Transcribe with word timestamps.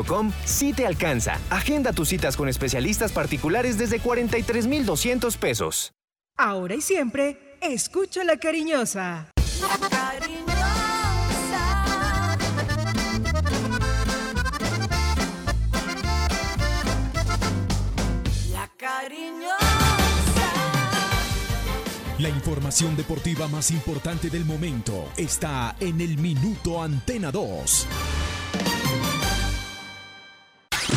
Com 0.00 0.32
sí 0.46 0.72
te 0.72 0.86
alcanza. 0.86 1.38
Agenda 1.50 1.92
tus 1.92 2.08
citas 2.08 2.34
con 2.34 2.48
especialistas 2.48 3.12
particulares 3.12 3.76
desde 3.76 4.00
43,200 4.00 5.36
pesos. 5.36 5.92
Ahora 6.38 6.76
y 6.76 6.80
siempre, 6.80 7.58
escucha 7.60 8.24
la 8.24 8.38
cariñosa. 8.38 9.28
La 9.60 9.88
cariñosa. 9.90 10.86
La 18.50 18.68
cariñosa. 18.78 19.58
La 22.18 22.28
información 22.30 22.96
deportiva 22.96 23.46
más 23.46 23.70
importante 23.70 24.30
del 24.30 24.46
momento 24.46 25.10
está 25.18 25.76
en 25.80 26.00
el 26.00 26.16
Minuto 26.16 26.82
Antena 26.82 27.30
2. 27.30 27.88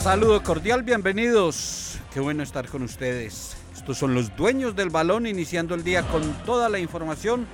Saludo 0.00 0.40
cordial, 0.44 0.84
bienvenidos. 0.84 1.98
Qué 2.14 2.20
bueno 2.20 2.44
estar 2.44 2.68
con 2.68 2.82
ustedes. 2.82 3.56
Estos 3.76 3.98
son 3.98 4.14
los 4.14 4.34
dueños 4.36 4.76
del 4.76 4.90
balón 4.90 5.26
iniciando 5.26 5.74
el 5.74 5.82
día 5.82 6.02
con 6.02 6.22
toda 6.44 6.68
la 6.68 6.78
información, 6.78 7.46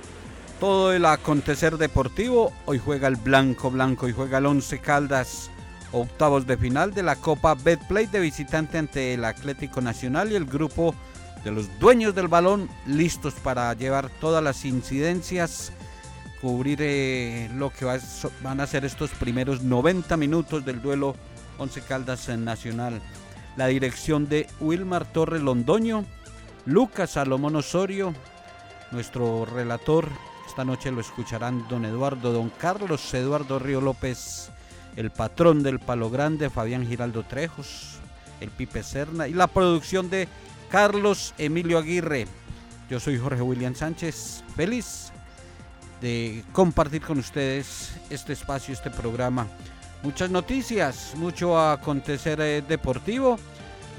todo 0.59 0.93
el 0.93 1.05
acontecer 1.05 1.77
deportivo. 1.77 2.53
Hoy 2.65 2.77
juega 2.77 3.07
el 3.07 3.15
Blanco 3.15 3.71
Blanco 3.71 4.07
y 4.07 4.13
juega 4.13 4.37
el 4.37 4.45
Once 4.45 4.77
Caldas, 4.79 5.49
octavos 5.91 6.45
de 6.45 6.55
final 6.55 6.93
de 6.93 7.01
la 7.01 7.15
Copa 7.15 7.55
Betplay 7.55 8.05
de 8.05 8.19
visitante 8.19 8.77
ante 8.77 9.15
el 9.15 9.25
Atlético 9.25 9.81
Nacional 9.81 10.31
y 10.31 10.35
el 10.35 10.45
grupo 10.45 10.93
de 11.43 11.51
los 11.51 11.67
dueños 11.79 12.13
del 12.13 12.27
balón 12.27 12.69
listos 12.85 13.33
para 13.33 13.73
llevar 13.73 14.09
todas 14.21 14.43
las 14.43 14.65
incidencias, 14.65 15.71
cubrir 16.41 16.77
eh, 16.81 17.49
lo 17.55 17.71
que 17.71 17.85
van 18.43 18.61
a 18.61 18.67
ser 18.67 18.85
estos 18.85 19.09
primeros 19.11 19.63
90 19.63 20.15
minutos 20.15 20.63
del 20.63 20.81
duelo 20.81 21.15
Once 21.57 21.81
Caldas 21.81 22.29
Nacional. 22.29 23.01
La 23.55 23.67
dirección 23.67 24.27
de 24.27 24.47
Wilmar 24.59 25.05
Torres 25.05 25.41
Londoño, 25.41 26.05
Lucas 26.65 27.11
Salomón 27.11 27.55
Osorio, 27.55 28.13
nuestro 28.91 29.45
relator. 29.45 30.09
Esta 30.47 30.65
noche 30.65 30.91
lo 30.91 31.01
escucharán 31.01 31.67
don 31.67 31.85
Eduardo, 31.85 32.33
don 32.33 32.49
Carlos 32.49 33.13
Eduardo 33.13 33.59
Río 33.59 33.81
López, 33.81 34.49
el 34.95 35.11
patrón 35.11 35.63
del 35.63 35.79
Palo 35.79 36.09
Grande, 36.09 36.49
Fabián 36.49 36.85
Giraldo 36.85 37.23
Trejos, 37.23 37.97
el 38.41 38.49
Pipe 38.49 38.83
Serna 38.83 39.27
y 39.27 39.33
la 39.33 39.47
producción 39.47 40.09
de 40.09 40.27
Carlos 40.69 41.33
Emilio 41.37 41.77
Aguirre. 41.77 42.27
Yo 42.89 42.99
soy 42.99 43.17
Jorge 43.17 43.41
William 43.41 43.73
Sánchez, 43.73 44.43
feliz 44.55 45.11
de 46.01 46.43
compartir 46.51 47.01
con 47.01 47.17
ustedes 47.17 47.93
este 48.09 48.33
espacio, 48.33 48.73
este 48.73 48.91
programa 48.91 49.47
Muchas 50.05 50.29
noticias, 50.29 51.13
mucho 51.17 51.59
acontecer 51.59 52.39
eh, 52.39 52.61
deportivo. 52.61 53.39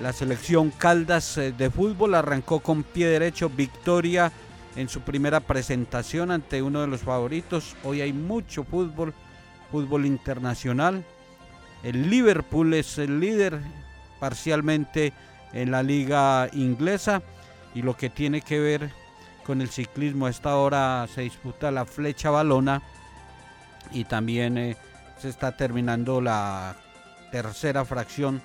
La 0.01 0.13
selección 0.13 0.71
Caldas 0.71 1.37
eh, 1.37 1.51
de 1.51 1.69
fútbol 1.69 2.15
arrancó 2.15 2.61
con 2.61 2.85
pie 2.85 3.09
derecho 3.09 3.51
victoria 3.51 4.31
en 4.77 4.89
su 4.89 5.01
primera 5.01 5.41
presentación 5.41 6.31
ante 6.31 6.63
uno 6.63 6.81
de 6.81 6.87
los 6.87 7.01
favoritos. 7.01 7.75
Hoy 7.83 8.03
hay 8.03 8.13
mucho 8.13 8.63
fútbol, 8.63 9.15
fútbol 9.73 10.07
internacional. 10.07 11.05
El 11.83 12.09
Liverpool 12.09 12.73
es 12.75 12.99
el 12.99 13.19
líder 13.19 13.59
parcialmente 14.21 15.13
en 15.53 15.73
la 15.73 15.83
liga 15.83 16.49
inglesa 16.53 17.21
y 17.75 17.83
lo 17.83 17.97
que 17.97 18.11
tiene 18.11 18.43
que 18.43 18.61
ver 18.61 18.91
con 19.45 19.61
el 19.61 19.71
ciclismo 19.71 20.27
a 20.27 20.31
esta 20.31 20.55
hora 20.55 21.09
se 21.13 21.23
disputa 21.23 21.73
la 21.73 21.85
flecha 21.85 22.31
balona 22.31 22.81
y 23.91 24.05
también 24.05 24.57
eh, 24.57 24.77
se 25.19 25.29
está 25.29 25.57
terminando 25.57 26.21
la 26.21 26.77
tercera 27.31 27.85
fracción 27.85 28.43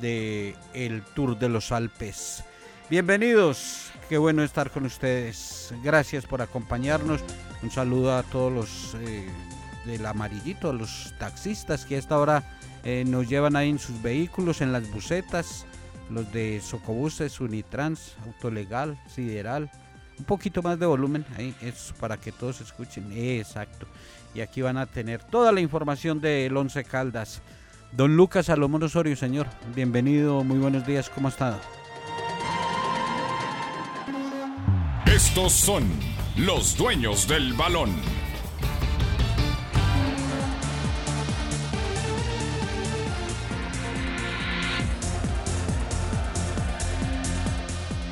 de 0.00 0.54
el 0.74 1.02
Tour 1.02 1.38
de 1.38 1.48
los 1.48 1.72
Alpes. 1.72 2.44
Bienvenidos, 2.88 3.90
qué 4.08 4.18
bueno 4.18 4.42
estar 4.42 4.70
con 4.70 4.86
ustedes. 4.86 5.74
Gracias 5.82 6.26
por 6.26 6.42
acompañarnos. 6.42 7.20
Un 7.62 7.70
saludo 7.70 8.16
a 8.16 8.22
todos 8.22 8.52
los 8.52 8.96
eh, 9.00 9.28
del 9.84 10.06
amarillito, 10.06 10.70
a 10.70 10.72
los 10.72 11.14
taxistas 11.18 11.84
que 11.84 11.96
a 11.96 11.98
esta 11.98 12.18
hora 12.18 12.58
eh, 12.84 13.04
nos 13.06 13.28
llevan 13.28 13.56
ahí 13.56 13.70
en 13.70 13.78
sus 13.78 14.00
vehículos, 14.00 14.60
en 14.60 14.72
las 14.72 14.90
bucetas, 14.90 15.66
los 16.10 16.30
de 16.32 16.60
Socobuses, 16.60 17.40
Unitrans, 17.40 18.16
Autolegal, 18.24 18.98
Sideral. 19.08 19.70
Un 20.18 20.24
poquito 20.24 20.62
más 20.62 20.78
de 20.78 20.86
volumen, 20.86 21.26
ahí 21.36 21.54
es 21.60 21.92
para 22.00 22.16
que 22.16 22.32
todos 22.32 22.60
escuchen. 22.60 23.12
Exacto 23.12 23.86
y 24.36 24.42
aquí 24.42 24.60
van 24.60 24.76
a 24.76 24.84
tener 24.84 25.22
toda 25.22 25.50
la 25.50 25.60
información 25.60 26.20
del 26.20 26.54
Once 26.54 26.84
Caldas. 26.84 27.40
Don 27.92 28.16
Lucas 28.16 28.46
Salomón 28.46 28.82
Osorio, 28.82 29.16
señor, 29.16 29.46
bienvenido, 29.74 30.44
muy 30.44 30.58
buenos 30.58 30.86
días, 30.86 31.08
¿cómo 31.08 31.28
ha 31.28 31.30
estado? 31.30 31.58
Estos 35.06 35.52
son 35.52 35.84
los 36.36 36.76
dueños 36.76 37.26
del 37.26 37.54
balón. 37.54 37.90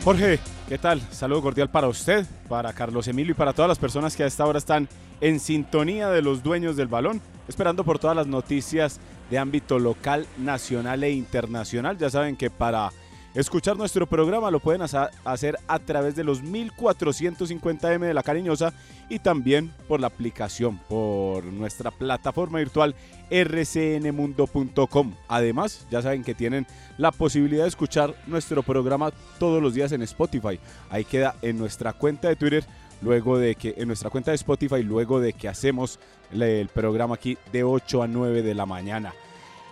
Jorge, 0.05 0.39
¿qué 0.69 0.77
tal? 0.77 1.01
Saludo 1.13 1.41
cordial 1.41 1.71
para 1.71 1.89
usted, 1.89 2.27
para 2.47 2.75
Carlos 2.75 3.09
Emilio 3.09 3.31
y 3.33 3.35
para 3.35 3.55
todas 3.55 3.71
las 3.71 3.79
personas 3.79 4.15
que 4.15 4.23
a 4.23 4.27
esta 4.27 4.45
hora 4.45 4.59
están 4.59 4.87
en 5.23 5.41
sintonía 5.41 6.11
de 6.11 6.21
los 6.21 6.43
dueños 6.43 6.77
del 6.77 6.89
balón, 6.89 7.23
esperando 7.49 7.85
por 7.85 7.99
todas 7.99 8.15
las 8.15 8.27
noticias 8.27 9.01
de 9.31 9.39
ámbito 9.39 9.79
local, 9.79 10.27
nacional 10.37 11.05
e 11.05 11.13
internacional. 11.13 11.97
Ya 11.97 12.11
saben 12.11 12.37
que 12.37 12.51
para 12.51 12.93
escuchar 13.35 13.77
nuestro 13.77 14.07
programa 14.07 14.51
lo 14.51 14.61
pueden 14.61 14.83
hacer 14.83 15.59
a 15.67 15.79
través 15.81 16.15
de 16.17 16.25
los 16.25 16.43
1450M 16.43 18.01
de 18.01 18.15
la 18.15 18.23
Cariñosa 18.23 18.73
y 19.09 19.19
también 19.19 19.73
por 19.89 20.01
la 20.01 20.07
aplicación, 20.07 20.79
por 20.89 21.45
nuestra 21.45 21.91
plataforma 21.91 22.59
virtual 22.59 22.95
rcnmundo.com. 23.31 25.15
Además, 25.29 25.87
ya 25.91 26.03
saben 26.03 26.23
que 26.23 26.35
tienen 26.35 26.67
la 26.99 27.11
posibilidad 27.11 27.65
de 27.65 27.69
escuchar 27.69 28.15
nuestro 28.27 28.63
programa 28.63 29.13
todos 29.39 29.63
los 29.63 29.75
días 29.75 29.93
en 29.93 30.03
Spotify. 30.03 30.61
Ahí 30.91 31.05
queda 31.05 31.35
en 31.43 31.59
nuestra 31.59 31.93
cuenta 31.93 32.29
de 32.29 32.37
Twitter 32.37 32.65
luego 33.03 33.39
de 33.39 33.55
que 33.55 33.75
en 33.77 33.89
nuestra 33.89 34.11
cuenta 34.11 34.31
de 34.31 34.37
Spotify, 34.37 34.83
luego 34.83 35.21
de 35.21 35.33
que 35.33 35.49
hacemos 35.49 35.99
el 36.33 36.69
programa 36.69 37.17
aquí 37.17 37.37
de 37.53 37.65
8 37.65 38.03
a 38.03 38.09
9 38.09 38.43
de 38.43 38.55
la 38.55 38.67
mañana. 38.67 39.13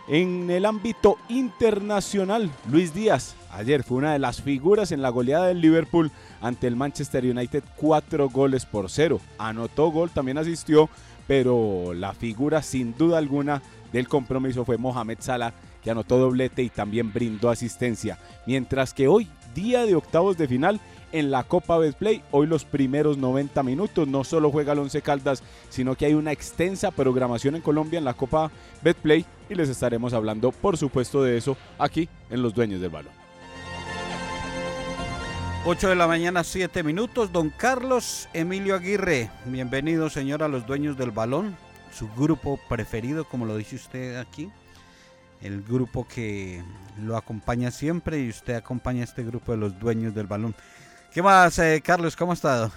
En 0.09 0.51
el 0.51 0.67
ámbito 0.67 1.17
internacional, 1.29 2.51
Luis 2.71 2.93
Díaz 2.93 3.37
ayer 3.53 3.85
fue 3.85 3.99
una 3.99 4.13
de 4.13 4.19
las 4.19 4.43
figuras 4.43 4.93
en 4.93 5.03
la 5.03 5.11
goleada 5.11 5.47
del 5.47 5.61
Liverpool 5.61 6.11
ante 6.41 6.67
el 6.67 6.75
Manchester 6.75 7.25
United, 7.25 7.63
cuatro 7.77 8.29
goles 8.29 8.67
por 8.67 8.91
cero. 8.91 9.21
Anotó 9.39 9.91
gol, 9.91 10.11
también 10.11 10.39
asistió, 10.39 10.89
pero 11.27 11.95
la 11.95 12.15
figura 12.15 12.63
sin 12.63 12.97
duda 12.97 13.19
alguna 13.19 13.63
del 13.93 14.09
compromiso 14.09 14.65
fue 14.65 14.79
Mohamed 14.79 15.19
Salah, 15.21 15.53
que 15.83 15.91
anotó 15.91 16.19
doblete 16.19 16.63
y 16.63 16.71
también 16.71 17.13
brindó 17.13 17.51
asistencia. 17.51 18.19
Mientras 18.47 18.95
que 18.95 19.07
hoy, 19.07 19.29
día 19.55 19.85
de 19.85 19.95
octavos 19.95 20.37
de 20.39 20.49
final, 20.49 20.81
en 21.13 21.31
la 21.31 21.45
Copa 21.45 21.79
Betplay. 21.79 22.23
Hoy 22.31 22.47
los 22.47 22.65
primeros 22.65 23.19
90 23.19 23.63
minutos 23.63 24.09
no 24.09 24.25
solo 24.25 24.51
juega 24.51 24.73
el 24.73 24.81
Once 24.81 25.01
Caldas, 25.03 25.43
sino 25.69 25.95
que 25.95 26.07
hay 26.07 26.15
una 26.15 26.33
extensa 26.33 26.91
programación 26.91 27.55
en 27.55 27.63
Colombia 27.63 27.99
en 27.99 28.05
la 28.05 28.15
Copa 28.15 28.51
Betplay 28.83 29.25
y 29.49 29.55
les 29.55 29.69
estaremos 29.69 30.13
hablando 30.13 30.51
por 30.51 30.77
supuesto 30.77 31.23
de 31.23 31.37
eso 31.37 31.57
aquí 31.79 32.09
en 32.31 32.43
Los 32.43 32.55
Dueños 32.55 32.81
del 32.81 32.91
Balón. 32.91 33.13
8 35.65 35.91
de 35.91 35.95
la 35.95 36.09
mañana, 36.09 36.43
7 36.43 36.83
minutos. 36.83 37.31
Don 37.31 37.51
Carlos 37.51 38.29
Emilio 38.33 38.75
Aguirre, 38.75 39.31
bienvenido 39.45 40.11
señor 40.11 40.43
a 40.43 40.49
los 40.49 40.67
dueños 40.67 40.97
del 40.97 41.13
balón, 41.13 41.57
su 41.93 42.09
grupo 42.09 42.59
preferido, 42.69 43.25
como 43.25 43.47
lo 43.47 43.57
dice 43.57 43.77
usted 43.77 44.17
aquí, 44.17 44.51
el 45.41 45.63
grupo 45.63 46.07
que 46.09 46.65
lo 47.01 47.17
acompaña 47.17 47.71
siempre 47.71 48.19
y 48.21 48.29
usted 48.29 48.55
acompaña 48.55 49.03
a 49.03 49.05
este 49.05 49.23
grupo 49.23 49.53
de 49.53 49.59
los 49.59 49.79
dueños 49.79 50.17
del 50.17 50.27
balón. 50.27 50.57
¿Qué 51.13 51.21
más, 51.21 51.59
eh, 51.59 51.83
Carlos? 51.85 52.17
¿Cómo 52.17 52.33
ha 52.33 52.35
estado? 52.35 52.73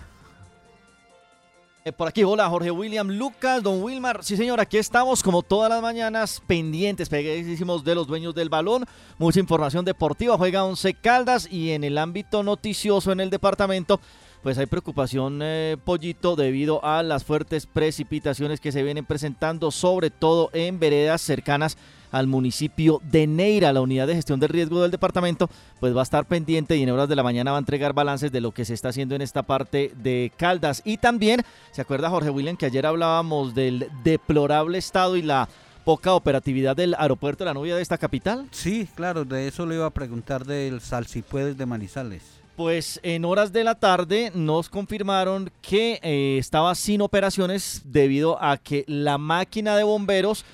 Eh, 1.85 1.93
por 1.93 2.09
aquí, 2.09 2.23
hola 2.25 2.49
Jorge 2.49 2.69
William 2.69 3.07
Lucas, 3.07 3.63
don 3.63 3.81
Wilmar. 3.81 4.25
Sí, 4.25 4.35
señor, 4.35 4.59
aquí 4.59 4.77
estamos 4.77 5.23
como 5.23 5.41
todas 5.41 5.69
las 5.69 5.81
mañanas, 5.81 6.41
pendientes, 6.45 7.07
pegadísimos 7.07 7.85
de 7.85 7.95
los 7.95 8.07
dueños 8.07 8.35
del 8.35 8.49
balón. 8.49 8.85
Mucha 9.17 9.39
información 9.39 9.85
deportiva, 9.85 10.37
juega 10.37 10.65
Once 10.65 10.93
Caldas 10.95 11.47
y 11.49 11.71
en 11.71 11.85
el 11.85 11.97
ámbito 11.97 12.43
noticioso 12.43 13.13
en 13.13 13.21
el 13.21 13.29
departamento, 13.29 14.01
pues 14.43 14.57
hay 14.57 14.65
preocupación, 14.65 15.39
eh, 15.41 15.77
Pollito, 15.85 16.35
debido 16.35 16.83
a 16.83 17.03
las 17.03 17.23
fuertes 17.23 17.65
precipitaciones 17.65 18.59
que 18.59 18.73
se 18.73 18.83
vienen 18.83 19.05
presentando, 19.05 19.71
sobre 19.71 20.09
todo 20.09 20.49
en 20.51 20.77
veredas 20.77 21.21
cercanas 21.21 21.77
al 22.15 22.27
municipio 22.27 23.01
de 23.03 23.27
Neira. 23.27 23.73
La 23.73 23.81
unidad 23.81 24.07
de 24.07 24.15
gestión 24.15 24.39
de 24.39 24.47
riesgo 24.47 24.81
del 24.81 24.91
departamento 24.91 25.49
pues 25.81 25.93
va 25.95 25.99
a 25.99 26.03
estar 26.03 26.25
pendiente 26.25 26.77
y 26.77 26.83
en 26.83 26.89
horas 26.89 27.09
de 27.09 27.15
la 27.15 27.23
mañana 27.23 27.51
va 27.51 27.57
a 27.57 27.59
entregar 27.59 27.93
balances 27.93 28.31
de 28.31 28.39
lo 28.39 28.53
que 28.53 28.63
se 28.63 28.73
está 28.73 28.89
haciendo 28.89 29.15
en 29.15 29.21
esta 29.21 29.43
parte 29.43 29.91
de 30.01 30.31
Caldas. 30.37 30.81
Y 30.85 30.97
también, 30.97 31.41
¿se 31.71 31.81
acuerda 31.81 32.09
Jorge 32.09 32.29
William 32.29 32.55
que 32.55 32.67
ayer 32.67 32.85
hablábamos 32.85 33.53
del 33.53 33.89
deplorable 34.03 34.77
estado 34.77 35.17
y 35.17 35.23
la 35.23 35.49
poca 35.83 36.13
operatividad 36.13 36.75
del 36.75 36.95
aeropuerto 36.97 37.43
de 37.43 37.49
la 37.49 37.53
novia 37.53 37.75
de 37.75 37.81
esta 37.81 37.97
capital? 37.97 38.47
Sí, 38.51 38.87
claro, 38.95 39.25
de 39.25 39.49
eso 39.49 39.65
le 39.65 39.75
iba 39.75 39.85
a 39.85 39.91
preguntar 39.91 40.45
del 40.45 40.79
Salsipuedes 40.79 41.57
de 41.57 41.65
Manizales. 41.65 42.23
Pues 42.55 43.01
en 43.03 43.25
horas 43.25 43.51
de 43.51 43.65
la 43.65 43.75
tarde 43.75 44.31
nos 44.33 44.69
confirmaron 44.69 45.51
que 45.61 45.99
eh, 46.01 46.37
estaba 46.39 46.73
sin 46.75 47.01
operaciones 47.01 47.81
debido 47.83 48.41
a 48.41 48.55
que 48.55 48.85
la 48.87 49.17
máquina 49.17 49.75
de 49.75 49.83
bomberos 49.83 50.45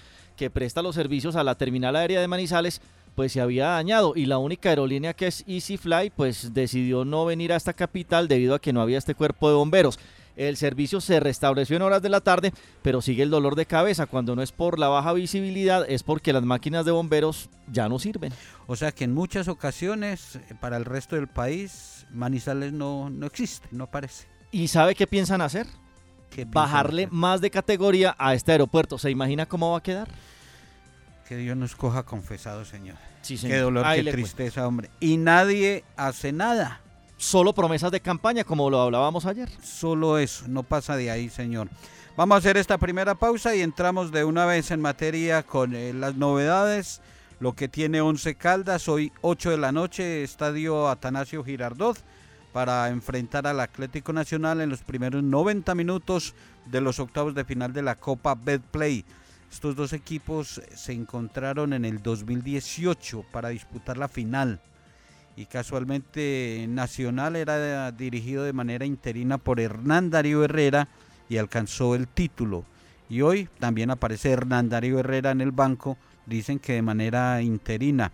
que 0.41 0.49
presta 0.49 0.81
los 0.81 0.95
servicios 0.95 1.35
a 1.35 1.43
la 1.43 1.53
terminal 1.53 1.95
aérea 1.95 2.19
de 2.19 2.27
Manizales 2.27 2.81
pues 3.13 3.31
se 3.31 3.41
había 3.41 3.67
dañado 3.67 4.13
y 4.15 4.25
la 4.25 4.39
única 4.39 4.69
aerolínea 4.69 5.13
que 5.13 5.27
es 5.27 5.43
EasyFly 5.45 6.09
pues 6.15 6.51
decidió 6.51 7.05
no 7.05 7.25
venir 7.25 7.53
a 7.53 7.57
esta 7.57 7.73
capital 7.73 8.27
debido 8.27 8.55
a 8.55 8.59
que 8.59 8.73
no 8.73 8.81
había 8.81 8.97
este 8.97 9.13
cuerpo 9.13 9.49
de 9.49 9.53
bomberos. 9.53 9.99
El 10.35 10.57
servicio 10.57 10.99
se 10.99 11.19
restableció 11.19 11.75
en 11.75 11.83
horas 11.83 12.01
de 12.01 12.09
la 12.09 12.21
tarde, 12.21 12.53
pero 12.81 13.03
sigue 13.03 13.21
el 13.21 13.29
dolor 13.29 13.53
de 13.53 13.67
cabeza. 13.67 14.07
Cuando 14.07 14.35
no 14.35 14.41
es 14.41 14.51
por 14.51 14.79
la 14.79 14.87
baja 14.87 15.13
visibilidad, 15.13 15.87
es 15.87 16.01
porque 16.01 16.33
las 16.33 16.41
máquinas 16.41 16.85
de 16.85 16.91
bomberos 16.91 17.51
ya 17.71 17.87
no 17.87 17.99
sirven. 17.99 18.33
O 18.65 18.75
sea 18.75 18.91
que 18.91 19.03
en 19.03 19.13
muchas 19.13 19.47
ocasiones, 19.47 20.37
eh, 20.37 20.55
para 20.59 20.77
el 20.77 20.85
resto 20.85 21.17
del 21.17 21.27
país, 21.27 22.07
Manizales 22.09 22.73
no, 22.73 23.11
no 23.11 23.27
existe, 23.27 23.67
no 23.71 23.83
aparece. 23.83 24.25
¿Y 24.49 24.69
sabe 24.69 24.95
qué 24.95 25.05
piensan 25.05 25.41
hacer? 25.41 25.67
Bajarle 26.47 27.07
más 27.11 27.41
de 27.41 27.51
categoría 27.51 28.15
a 28.17 28.33
este 28.33 28.53
aeropuerto. 28.53 28.97
¿Se 28.97 29.11
imagina 29.11 29.45
cómo 29.45 29.73
va 29.73 29.77
a 29.77 29.83
quedar? 29.83 30.07
Que 31.31 31.37
Dios 31.37 31.55
nos 31.55 31.77
coja 31.77 32.03
confesado, 32.03 32.65
Señor. 32.65 32.97
Sí, 33.21 33.37
señor. 33.37 33.55
Qué 33.55 33.61
dolor, 33.61 33.85
Ahí 33.85 34.03
qué 34.03 34.11
tristeza, 34.11 34.67
hombre. 34.67 34.89
Y 34.99 35.15
nadie 35.15 35.85
hace 35.95 36.33
nada. 36.33 36.81
Solo 37.15 37.53
promesas 37.53 37.89
de 37.89 38.01
campaña, 38.01 38.43
como 38.43 38.69
lo 38.69 38.81
hablábamos 38.81 39.25
ayer. 39.25 39.47
Solo 39.63 40.17
eso, 40.17 40.49
no 40.49 40.63
pasa 40.63 40.97
de 40.97 41.09
ahí, 41.09 41.29
Señor. 41.29 41.69
Vamos 42.17 42.35
a 42.35 42.39
hacer 42.39 42.57
esta 42.57 42.77
primera 42.77 43.15
pausa 43.15 43.55
y 43.55 43.61
entramos 43.61 44.11
de 44.11 44.25
una 44.25 44.45
vez 44.45 44.71
en 44.71 44.81
materia 44.81 45.43
con 45.43 45.73
eh, 45.73 45.93
las 45.93 46.15
novedades, 46.15 46.99
lo 47.39 47.53
que 47.53 47.69
tiene 47.69 48.01
Once 48.01 48.35
Caldas, 48.35 48.89
hoy 48.89 49.13
8 49.21 49.51
de 49.51 49.57
la 49.57 49.71
noche, 49.71 50.23
Estadio 50.23 50.89
Atanasio 50.89 51.45
Girardot, 51.45 51.97
para 52.51 52.89
enfrentar 52.89 53.47
al 53.47 53.61
Atlético 53.61 54.11
Nacional 54.11 54.59
en 54.59 54.69
los 54.69 54.83
primeros 54.83 55.23
90 55.23 55.75
minutos 55.75 56.35
de 56.65 56.81
los 56.81 56.99
octavos 56.99 57.33
de 57.35 57.45
final 57.45 57.71
de 57.71 57.83
la 57.83 57.95
Copa 57.95 58.35
Betplay. 58.35 59.05
Estos 59.51 59.75
dos 59.75 59.93
equipos 59.93 60.61
se 60.75 60.93
encontraron 60.93 61.73
en 61.73 61.85
el 61.85 62.01
2018 62.01 63.25
para 63.31 63.49
disputar 63.49 63.97
la 63.97 64.07
final 64.07 64.61
y 65.35 65.45
casualmente 65.45 66.65
Nacional 66.69 67.35
era 67.35 67.91
dirigido 67.91 68.43
de 68.43 68.53
manera 68.53 68.85
interina 68.85 69.37
por 69.37 69.59
Hernán 69.59 70.09
Darío 70.09 70.43
Herrera 70.43 70.87
y 71.29 71.37
alcanzó 71.37 71.95
el 71.95 72.07
título. 72.07 72.65
Y 73.09 73.21
hoy 73.21 73.49
también 73.59 73.91
aparece 73.91 74.31
Hernán 74.31 74.69
Darío 74.69 74.99
Herrera 74.99 75.31
en 75.31 75.41
el 75.41 75.51
banco, 75.51 75.97
dicen 76.25 76.59
que 76.59 76.73
de 76.73 76.81
manera 76.81 77.41
interina. 77.41 78.11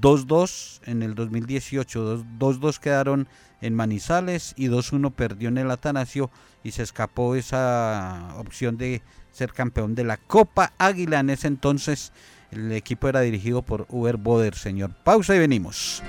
2-2 0.00 0.80
en 0.86 1.02
el 1.02 1.14
2018, 1.14 2.24
2-2 2.38 2.78
quedaron 2.78 3.26
en 3.60 3.74
Manizales 3.74 4.54
y 4.56 4.68
2-1 4.68 5.12
perdió 5.12 5.48
en 5.48 5.58
el 5.58 5.70
Atanasio 5.70 6.30
y 6.62 6.70
se 6.70 6.84
escapó 6.84 7.34
esa 7.34 8.34
opción 8.38 8.76
de 8.76 9.02
ser 9.32 9.52
campeón 9.52 9.94
de 9.94 10.04
la 10.04 10.16
Copa 10.16 10.72
Águila. 10.78 11.20
En 11.20 11.30
ese 11.30 11.46
entonces 11.46 12.12
el 12.50 12.72
equipo 12.72 13.08
era 13.08 13.20
dirigido 13.20 13.62
por 13.62 13.86
Uber 13.88 14.16
Boder, 14.16 14.54
señor. 14.54 14.92
Pausa 15.04 15.34
y 15.34 15.38
venimos. 15.38 16.02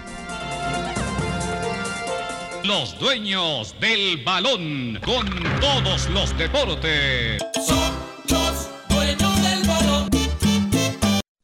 Los 2.64 2.98
dueños 3.00 3.76
del 3.80 4.24
balón 4.24 5.00
con 5.04 5.28
todos 5.60 6.10
los 6.10 6.38
deportes. 6.38 7.42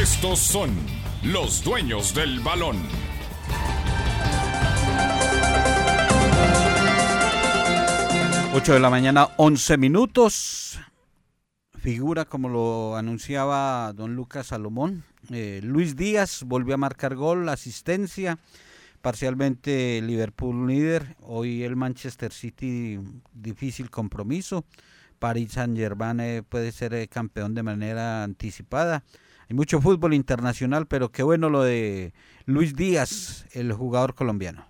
Estos 0.00 0.40
son 0.40 0.70
los 1.22 1.62
dueños 1.62 2.14
del 2.14 2.40
balón. 2.40 2.76
Ocho 8.54 8.74
de 8.74 8.80
la 8.80 8.90
mañana, 8.90 9.28
11 9.36 9.76
minutos. 9.78 10.80
Figura, 11.78 12.24
como 12.24 12.48
lo 12.48 12.96
anunciaba 12.96 13.92
don 13.92 14.16
Lucas 14.16 14.48
Salomón. 14.48 15.04
eh, 15.30 15.60
Luis 15.62 15.94
Díaz 15.96 16.42
volvió 16.44 16.74
a 16.74 16.78
marcar 16.78 17.14
gol, 17.14 17.48
asistencia. 17.48 18.38
Parcialmente 19.00 20.02
Liverpool 20.02 20.66
líder. 20.66 21.16
Hoy 21.20 21.62
el 21.62 21.76
Manchester 21.76 22.32
City, 22.32 22.98
difícil 23.32 23.90
compromiso. 23.90 24.64
Paris 25.20 25.52
Saint 25.52 25.76
Germain 25.76 26.18
eh, 26.20 26.42
puede 26.42 26.72
ser 26.72 26.94
eh, 26.94 27.06
campeón 27.06 27.54
de 27.54 27.62
manera 27.62 28.24
anticipada. 28.24 29.04
Hay 29.48 29.56
mucho 29.56 29.80
fútbol 29.80 30.14
internacional, 30.14 30.86
pero 30.86 31.10
qué 31.10 31.22
bueno 31.22 31.50
lo 31.50 31.62
de 31.62 32.14
Luis 32.46 32.74
Díaz, 32.74 33.46
el 33.52 33.72
jugador 33.72 34.14
colombiano. 34.14 34.66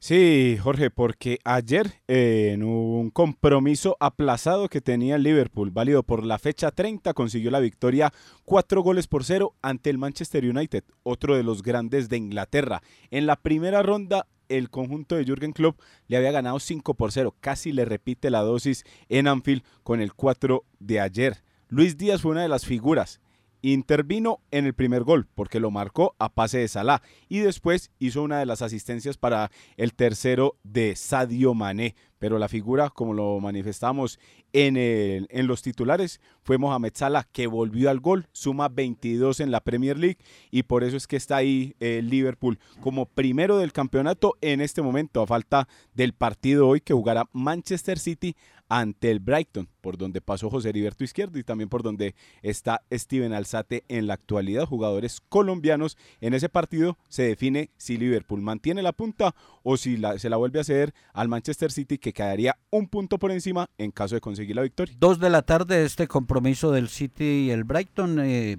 Sí, 0.00 0.56
Jorge, 0.62 0.90
porque 0.90 1.40
ayer 1.42 1.94
eh, 2.06 2.52
en 2.52 2.62
un 2.62 3.10
compromiso 3.10 3.96
aplazado 3.98 4.68
que 4.68 4.80
tenía 4.80 5.16
el 5.16 5.24
Liverpool, 5.24 5.72
válido 5.72 6.04
por 6.04 6.24
la 6.24 6.38
fecha 6.38 6.70
30, 6.70 7.14
consiguió 7.14 7.50
la 7.50 7.58
victoria 7.58 8.12
cuatro 8.44 8.82
goles 8.82 9.08
por 9.08 9.24
cero 9.24 9.54
ante 9.60 9.90
el 9.90 9.98
Manchester 9.98 10.44
United, 10.44 10.84
otro 11.02 11.36
de 11.36 11.42
los 11.42 11.64
grandes 11.64 12.08
de 12.08 12.16
Inglaterra. 12.16 12.80
En 13.10 13.26
la 13.26 13.34
primera 13.34 13.82
ronda, 13.82 14.28
el 14.48 14.70
conjunto 14.70 15.16
de 15.16 15.24
Jürgen 15.24 15.52
Klopp 15.52 15.80
le 16.06 16.16
había 16.16 16.30
ganado 16.30 16.60
5 16.60 16.94
por 16.94 17.10
0, 17.10 17.34
casi 17.40 17.72
le 17.72 17.84
repite 17.84 18.30
la 18.30 18.42
dosis 18.42 18.84
en 19.08 19.26
Anfield 19.26 19.64
con 19.82 20.00
el 20.00 20.14
4 20.14 20.64
de 20.78 21.00
ayer. 21.00 21.42
Luis 21.68 21.98
Díaz 21.98 22.22
fue 22.22 22.30
una 22.30 22.42
de 22.42 22.48
las 22.48 22.66
figuras 22.66 23.20
intervino 23.62 24.40
en 24.50 24.66
el 24.66 24.74
primer 24.74 25.02
gol 25.04 25.26
porque 25.34 25.60
lo 25.60 25.70
marcó 25.70 26.14
a 26.18 26.28
pase 26.32 26.58
de 26.58 26.68
Salah 26.68 27.02
y 27.28 27.38
después 27.40 27.90
hizo 27.98 28.22
una 28.22 28.38
de 28.38 28.46
las 28.46 28.62
asistencias 28.62 29.16
para 29.16 29.50
el 29.76 29.94
tercero 29.94 30.56
de 30.62 30.96
Sadio 30.96 31.54
Mané. 31.54 31.94
Pero 32.18 32.40
la 32.40 32.48
figura, 32.48 32.90
como 32.90 33.14
lo 33.14 33.38
manifestamos 33.38 34.18
en, 34.52 34.76
el- 34.76 35.28
en 35.30 35.46
los 35.46 35.62
titulares, 35.62 36.20
fue 36.42 36.58
Mohamed 36.58 36.92
Salah 36.94 37.28
que 37.30 37.46
volvió 37.46 37.90
al 37.90 38.00
gol, 38.00 38.26
suma 38.32 38.68
22 38.68 39.38
en 39.38 39.52
la 39.52 39.60
Premier 39.60 39.96
League 39.96 40.18
y 40.50 40.64
por 40.64 40.82
eso 40.82 40.96
es 40.96 41.06
que 41.06 41.14
está 41.16 41.36
ahí 41.36 41.76
el 41.78 42.08
Liverpool 42.10 42.58
como 42.80 43.06
primero 43.06 43.58
del 43.58 43.72
campeonato 43.72 44.34
en 44.40 44.60
este 44.60 44.82
momento 44.82 45.22
a 45.22 45.26
falta 45.28 45.68
del 45.94 46.12
partido 46.12 46.66
hoy 46.66 46.80
que 46.80 46.92
jugará 46.94 47.28
Manchester 47.32 47.98
City 48.00 48.34
ante 48.68 49.10
el 49.10 49.20
Brighton, 49.20 49.68
por 49.80 49.96
donde 49.96 50.20
pasó 50.20 50.50
José 50.50 50.68
Heriberto 50.70 51.04
Izquierdo 51.04 51.38
y 51.38 51.44
también 51.44 51.68
por 51.68 51.82
donde 51.82 52.14
está 52.42 52.82
Steven 52.92 53.32
Alzate 53.32 53.84
en 53.88 54.06
la 54.06 54.14
actualidad, 54.14 54.66
jugadores 54.66 55.20
colombianos. 55.28 55.96
En 56.20 56.34
ese 56.34 56.48
partido 56.48 56.98
se 57.08 57.22
define 57.22 57.70
si 57.76 57.96
Liverpool 57.96 58.40
mantiene 58.42 58.82
la 58.82 58.92
punta 58.92 59.34
o 59.62 59.76
si 59.76 59.96
la- 59.96 60.18
se 60.18 60.28
la 60.28 60.36
vuelve 60.36 60.60
a 60.60 60.64
ceder 60.64 60.92
al 61.12 61.28
Manchester 61.28 61.72
City, 61.72 61.98
que 61.98 62.12
quedaría 62.12 62.58
un 62.70 62.88
punto 62.88 63.18
por 63.18 63.30
encima 63.32 63.68
en 63.78 63.90
caso 63.90 64.14
de 64.14 64.20
conseguir 64.20 64.56
la 64.56 64.62
victoria. 64.62 64.94
Dos 64.98 65.18
de 65.18 65.30
la 65.30 65.42
tarde 65.42 65.84
este 65.84 66.06
compromiso 66.08 66.70
del 66.72 66.88
City 66.88 67.46
y 67.46 67.50
el 67.50 67.64
Brighton. 67.64 68.18
eh, 68.20 68.58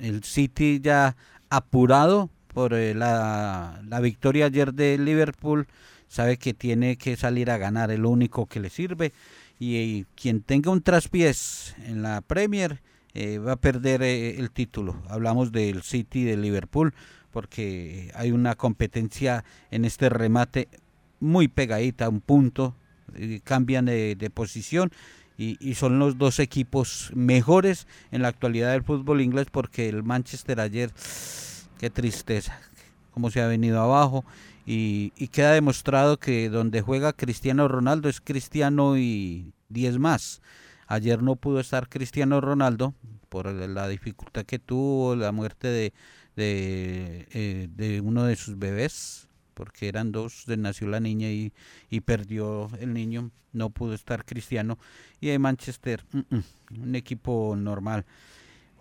el 0.00 0.24
City 0.24 0.80
ya 0.82 1.16
apurado 1.50 2.30
eh, 2.68 2.94
la, 2.94 3.82
la 3.86 4.00
victoria 4.00 4.46
ayer 4.46 4.72
de 4.74 4.98
Liverpool. 4.98 5.66
Sabe 6.08 6.38
que 6.38 6.54
tiene 6.54 6.96
que 6.96 7.16
salir 7.16 7.50
a 7.50 7.58
ganar, 7.58 7.90
es 7.90 7.98
lo 7.98 8.10
único 8.10 8.46
que 8.46 8.60
le 8.60 8.70
sirve. 8.70 9.12
Y, 9.58 9.76
eh, 9.76 10.04
quien 10.14 10.42
tenga 10.42 10.70
un 10.70 10.82
traspiés 10.82 11.76
en 11.86 12.02
la 12.02 12.20
Premier 12.20 12.80
eh, 13.14 13.38
va 13.38 13.52
a 13.52 13.56
perder 13.56 14.02
el 14.02 14.50
título. 14.50 15.02
Hablamos 15.08 15.52
del 15.52 15.82
City 15.82 16.20
y 16.20 16.24
del 16.24 16.42
Liverpool 16.42 16.94
porque 17.30 18.10
hay 18.14 18.32
una 18.32 18.56
competencia 18.56 19.44
en 19.70 19.84
este 19.84 20.08
remate 20.08 20.68
muy 21.20 21.46
pegadita, 21.46 22.08
un 22.08 22.20
punto, 22.20 22.74
cambian 23.44 23.84
de, 23.84 24.16
de 24.16 24.30
posición 24.30 24.90
y 25.40 25.74
son 25.74 25.98
los 25.98 26.18
dos 26.18 26.38
equipos 26.38 27.10
mejores 27.14 27.86
en 28.12 28.20
la 28.20 28.28
actualidad 28.28 28.72
del 28.72 28.82
fútbol 28.82 29.22
inglés 29.22 29.46
porque 29.50 29.88
el 29.88 30.02
Manchester 30.02 30.60
ayer, 30.60 30.90
qué 31.80 31.88
tristeza, 31.88 32.60
cómo 33.10 33.30
se 33.30 33.40
ha 33.40 33.46
venido 33.46 33.80
abajo 33.80 34.22
y, 34.66 35.14
y 35.16 35.28
queda 35.28 35.52
demostrado 35.52 36.18
que 36.18 36.50
donde 36.50 36.82
juega 36.82 37.14
Cristiano 37.14 37.68
Ronaldo 37.68 38.10
es 38.10 38.20
Cristiano 38.20 38.98
y 38.98 39.54
10 39.70 39.98
más. 39.98 40.42
Ayer 40.88 41.22
no 41.22 41.36
pudo 41.36 41.58
estar 41.58 41.88
Cristiano 41.88 42.42
Ronaldo 42.42 42.92
por 43.30 43.50
la 43.50 43.88
dificultad 43.88 44.44
que 44.44 44.58
tuvo, 44.58 45.16
la 45.16 45.32
muerte 45.32 45.68
de, 45.68 45.94
eh, 46.36 47.68
de 47.74 48.00
uno 48.02 48.24
de 48.24 48.36
sus 48.36 48.58
bebés, 48.58 49.28
porque 49.54 49.88
eran 49.88 50.12
dos, 50.12 50.44
nació 50.48 50.86
la 50.86 51.00
niña 51.00 51.30
y, 51.30 51.50
y 51.88 52.00
perdió 52.02 52.68
el 52.78 52.92
niño, 52.92 53.30
no 53.54 53.70
pudo 53.70 53.94
estar 53.94 54.26
Cristiano. 54.26 54.78
Y 55.18 55.28
de 55.28 55.38
Manchester, 55.38 56.04
mm, 56.12 56.18
mm, 56.28 56.82
un 56.82 56.94
equipo 56.94 57.54
normal. 57.56 58.04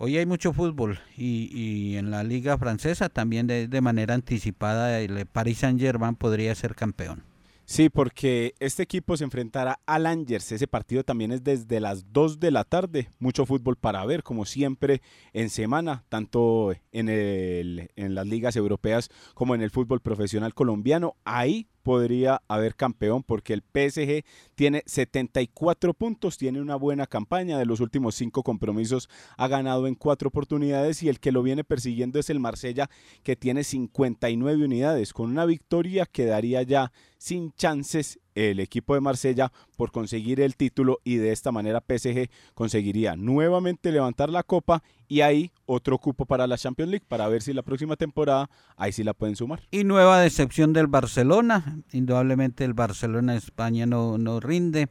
Hoy 0.02 0.18
hay 0.18 0.26
mucho 0.26 0.54
fútbol 0.54 0.98
y, 1.18 1.50
y 1.52 1.98
en 1.98 2.10
la 2.10 2.24
liga 2.24 2.58
francesa 2.58 3.10
también 3.10 3.48
de, 3.48 3.68
de 3.68 3.82
manera 3.82 4.14
anticipada 4.14 5.02
el 5.02 5.26
Paris 5.26 5.58
Saint 5.58 5.78
Germain 5.78 6.16
podría 6.16 6.56
ser 6.56 6.74
campeón. 6.74 7.26
Sí, 7.66 7.90
porque 7.90 8.56
este 8.60 8.82
equipo 8.82 9.18
se 9.18 9.26
enfrentará 9.26 9.82
al 9.86 10.06
Angers. 10.06 10.54
Ese 10.54 10.68
partido 10.68 11.04
también 11.04 11.34
es 11.34 11.44
desde 11.44 11.82
las 11.82 12.14
2 12.14 12.40
de 12.40 12.50
la 12.50 12.64
tarde. 12.64 13.10
Mucho 13.20 13.46
fútbol 13.46 13.76
para 13.76 14.04
ver, 14.06 14.24
como 14.24 14.46
siempre, 14.46 15.02
en 15.34 15.52
semana, 15.52 16.06
tanto 16.08 16.74
en, 16.94 17.10
el, 17.10 17.92
en 17.96 18.16
las 18.16 18.26
ligas 18.26 18.56
europeas 18.56 19.10
como 19.36 19.54
en 19.54 19.62
el 19.62 19.70
fútbol 19.70 20.00
profesional 20.00 20.54
colombiano. 20.54 21.18
Ahí 21.26 21.68
podría 21.90 22.44
haber 22.48 22.76
campeón 22.76 23.24
porque 23.24 23.52
el 23.52 23.64
PSG 23.64 24.24
tiene 24.54 24.84
74 24.86 25.96
puntos, 25.96 26.38
tiene 26.38 26.62
una 26.62 26.76
buena 26.76 27.08
campaña, 27.08 27.58
de 27.58 27.66
los 27.66 27.80
últimos 27.80 28.14
cinco 28.14 28.44
compromisos 28.44 29.10
ha 29.38 29.48
ganado 29.48 29.88
en 29.88 29.96
cuatro 29.96 30.30
oportunidades 30.30 31.02
y 31.02 31.10
el 31.10 31.20
que 31.20 31.32
lo 31.32 31.42
viene 31.42 31.64
persiguiendo 31.64 32.20
es 32.20 32.30
el 32.30 32.40
Marsella 32.40 32.92
que 33.24 33.36
tiene 33.36 33.64
59 33.64 34.66
unidades. 34.66 35.14
Con 35.14 35.32
una 35.32 35.46
victoria 35.46 36.06
quedaría 36.06 36.62
ya 36.62 36.92
sin 37.20 37.52
chances 37.52 38.18
el 38.34 38.60
equipo 38.60 38.96
de 38.96 39.02
Marsella 39.02 39.52
por 39.78 39.92
conseguir 39.92 40.40
el 40.40 40.56
título 40.56 41.00
y 41.04 41.18
de 41.18 41.32
esta 41.34 41.52
manera 41.52 41.84
PSG 41.86 42.30
conseguiría 42.54 43.16
nuevamente 43.18 43.92
levantar 43.92 44.30
la 44.30 44.42
copa 44.42 44.82
y 45.10 45.22
ahí 45.22 45.52
otro 45.66 45.98
cupo 45.98 46.26
para 46.26 46.48
la 46.48 46.58
Champions 46.58 46.90
League 46.90 47.06
para 47.08 47.28
ver 47.28 47.42
si 47.42 47.52
la 47.52 47.62
próxima 47.62 47.98
temporada 47.98 48.50
ahí 48.78 48.94
sí 48.94 49.04
la 49.04 49.14
pueden 49.14 49.36
sumar. 49.36 49.62
Y 49.70 49.84
nueva 49.84 50.22
decepción 50.22 50.72
del 50.72 50.88
Barcelona. 50.88 51.80
Indudablemente 51.92 52.64
el 52.64 52.74
Barcelona 52.74 53.36
España 53.36 53.86
no, 53.86 54.18
no 54.18 54.40
rinde. 54.40 54.88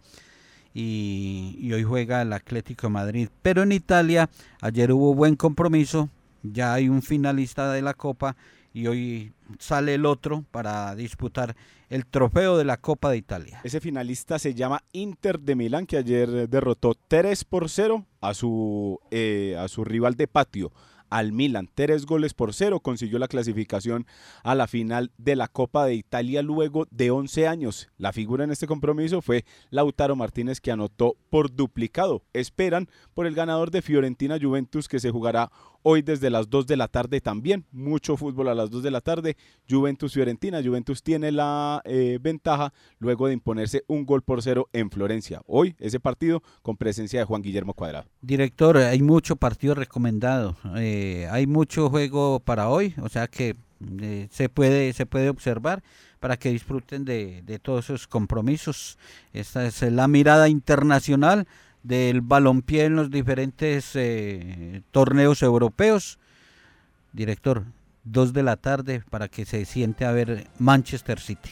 Y, 0.74 1.72
hoy 1.72 1.82
juega 1.82 2.22
el 2.22 2.32
Atlético 2.32 2.90
Madrid. 2.90 3.28
Pero 3.42 3.62
en 3.62 3.72
Italia 3.72 4.28
ayer 4.60 4.92
hubo 4.92 5.14
buen 5.14 5.34
compromiso. 5.34 6.10
Ya 6.42 6.74
hay 6.74 6.88
un 6.88 7.02
finalista 7.02 7.72
de 7.72 7.82
la 7.82 7.94
Copa. 7.94 8.36
Y 8.78 8.86
hoy 8.86 9.32
sale 9.58 9.94
el 9.94 10.06
otro 10.06 10.44
para 10.52 10.94
disputar 10.94 11.56
el 11.88 12.06
trofeo 12.06 12.56
de 12.56 12.64
la 12.64 12.76
Copa 12.76 13.10
de 13.10 13.16
Italia. 13.16 13.60
Ese 13.64 13.80
finalista 13.80 14.38
se 14.38 14.54
llama 14.54 14.84
Inter 14.92 15.40
de 15.40 15.56
Milán, 15.56 15.84
que 15.84 15.96
ayer 15.96 16.48
derrotó 16.48 16.94
3 17.08 17.42
por 17.42 17.68
0 17.68 18.06
a 18.20 18.34
su, 18.34 19.00
eh, 19.10 19.56
a 19.58 19.66
su 19.66 19.82
rival 19.82 20.14
de 20.14 20.28
patio, 20.28 20.70
al 21.10 21.32
Milan. 21.32 21.68
Tres 21.74 22.06
goles 22.06 22.34
por 22.34 22.54
cero 22.54 22.80
consiguió 22.80 23.18
la 23.18 23.28
clasificación 23.28 24.06
a 24.42 24.54
la 24.54 24.66
final 24.66 25.10
de 25.18 25.36
la 25.36 25.48
Copa 25.48 25.84
de 25.84 25.94
Italia 25.94 26.42
luego 26.42 26.86
de 26.90 27.10
11 27.10 27.48
años. 27.48 27.88
La 27.96 28.12
figura 28.12 28.44
en 28.44 28.50
este 28.50 28.66
compromiso 28.66 29.22
fue 29.22 29.44
Lautaro 29.70 30.16
Martínez 30.16 30.60
que 30.60 30.70
anotó 30.70 31.16
por 31.30 31.54
duplicado. 31.54 32.22
Esperan 32.32 32.88
por 33.14 33.26
el 33.26 33.34
ganador 33.34 33.70
de 33.70 33.82
Fiorentina 33.82 34.38
Juventus 34.40 34.88
que 34.88 35.00
se 35.00 35.10
jugará 35.10 35.50
hoy 35.88 36.02
desde 36.02 36.28
las 36.28 36.50
2 36.50 36.66
de 36.66 36.76
la 36.76 36.86
tarde 36.86 37.22
también. 37.22 37.64
Mucho 37.72 38.18
fútbol 38.18 38.48
a 38.48 38.54
las 38.54 38.68
2 38.68 38.82
de 38.82 38.90
la 38.90 39.00
tarde. 39.00 39.38
Juventus 39.68 40.12
Fiorentina. 40.12 40.62
Juventus 40.62 41.02
tiene 41.02 41.32
la 41.32 41.80
eh, 41.86 42.18
ventaja 42.20 42.74
luego 42.98 43.26
de 43.26 43.32
imponerse 43.32 43.84
un 43.86 44.04
gol 44.04 44.20
por 44.20 44.42
cero 44.42 44.68
en 44.74 44.90
Florencia. 44.90 45.40
Hoy 45.46 45.74
ese 45.78 45.98
partido 45.98 46.42
con 46.60 46.76
presencia 46.76 47.20
de 47.20 47.24
Juan 47.24 47.40
Guillermo 47.40 47.72
Cuadrado. 47.72 48.06
Director, 48.20 48.76
hay 48.76 49.00
mucho 49.00 49.36
partido 49.36 49.74
recomendado. 49.74 50.56
Eh, 50.76 51.26
hay 51.30 51.46
mucho 51.46 51.88
juego 51.88 52.40
para 52.40 52.68
hoy, 52.68 52.94
o 53.00 53.08
sea 53.08 53.26
que 53.26 53.56
eh, 54.02 54.28
se, 54.30 54.50
puede, 54.50 54.92
se 54.92 55.06
puede 55.06 55.30
observar 55.30 55.82
para 56.20 56.36
que 56.36 56.50
disfruten 56.50 57.06
de, 57.06 57.42
de 57.42 57.58
todos 57.58 57.86
esos 57.86 58.06
compromisos. 58.06 58.98
Esta 59.32 59.64
es 59.64 59.80
la 59.82 60.06
mirada 60.06 60.50
internacional 60.50 61.46
del 61.82 62.20
balompié 62.20 62.84
en 62.84 62.96
los 62.96 63.10
diferentes 63.10 63.90
eh, 63.94 64.82
torneos 64.90 65.42
europeos. 65.42 66.18
Director, 67.12 67.64
dos 68.04 68.32
de 68.32 68.42
la 68.42 68.56
tarde 68.56 69.02
para 69.10 69.28
que 69.28 69.44
se 69.44 69.64
siente 69.64 70.04
a 70.04 70.12
ver 70.12 70.46
Manchester 70.58 71.20
City. 71.20 71.50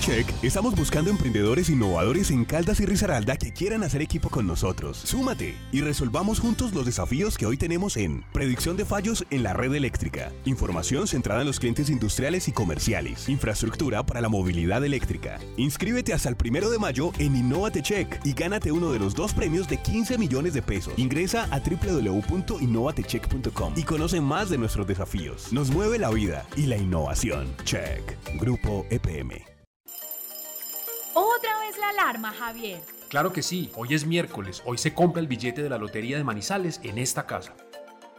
Check 0.00 0.26
estamos 0.42 0.74
buscando 0.74 1.10
emprendedores 1.10 1.68
innovadores 1.68 2.30
en 2.30 2.44
Caldas 2.44 2.80
y 2.80 2.86
Risaralda 2.86 3.36
que 3.36 3.52
quieran 3.52 3.82
hacer 3.82 4.02
equipo 4.02 4.28
con 4.28 4.46
nosotros. 4.46 4.96
Súmate 4.96 5.54
y 5.72 5.80
resolvamos 5.80 6.40
juntos 6.40 6.72
los 6.72 6.86
desafíos 6.86 7.36
que 7.36 7.46
hoy 7.46 7.56
tenemos 7.56 7.96
en 7.96 8.24
predicción 8.32 8.76
de 8.76 8.84
fallos 8.84 9.24
en 9.30 9.42
la 9.42 9.52
red 9.52 9.74
eléctrica, 9.74 10.32
información 10.44 11.06
centrada 11.06 11.42
en 11.42 11.46
los 11.46 11.60
clientes 11.60 11.90
industriales 11.90 12.48
y 12.48 12.52
comerciales, 12.52 13.28
infraestructura 13.28 14.04
para 14.04 14.20
la 14.20 14.28
movilidad 14.28 14.84
eléctrica. 14.84 15.38
Inscríbete 15.56 16.12
hasta 16.12 16.28
el 16.28 16.36
primero 16.36 16.70
de 16.70 16.78
mayo 16.78 17.12
en 17.18 17.36
Innovate 17.36 17.82
Check 17.82 18.20
y 18.24 18.32
gánate 18.32 18.72
uno 18.72 18.92
de 18.92 18.98
los 18.98 19.14
dos 19.14 19.32
premios 19.32 19.68
de 19.68 19.78
15 19.78 20.18
millones 20.18 20.54
de 20.54 20.62
pesos. 20.62 20.94
Ingresa 20.96 21.48
a 21.50 21.60
www.innovatecheck.com 21.60 23.74
y 23.76 23.82
conoce 23.82 24.20
más 24.20 24.50
de 24.50 24.58
nuestros 24.58 24.86
desafíos. 24.86 25.52
Nos 25.52 25.70
mueve 25.70 25.98
la 25.98 26.10
vida 26.10 26.46
y 26.56 26.66
la 26.66 26.76
innovación. 26.76 27.54
Check. 27.64 28.16
Grupo 28.40 28.86
EPM. 28.90 29.53
La 31.84 31.90
alarma, 31.90 32.32
Javier. 32.32 32.80
Claro 33.08 33.30
que 33.30 33.42
sí, 33.42 33.70
hoy 33.76 33.92
es 33.92 34.06
miércoles, 34.06 34.62
hoy 34.64 34.78
se 34.78 34.94
compra 34.94 35.20
el 35.20 35.28
billete 35.28 35.62
de 35.62 35.68
la 35.68 35.76
Lotería 35.76 36.16
de 36.16 36.24
Manizales 36.24 36.80
en 36.82 36.96
esta 36.96 37.26
casa. 37.26 37.54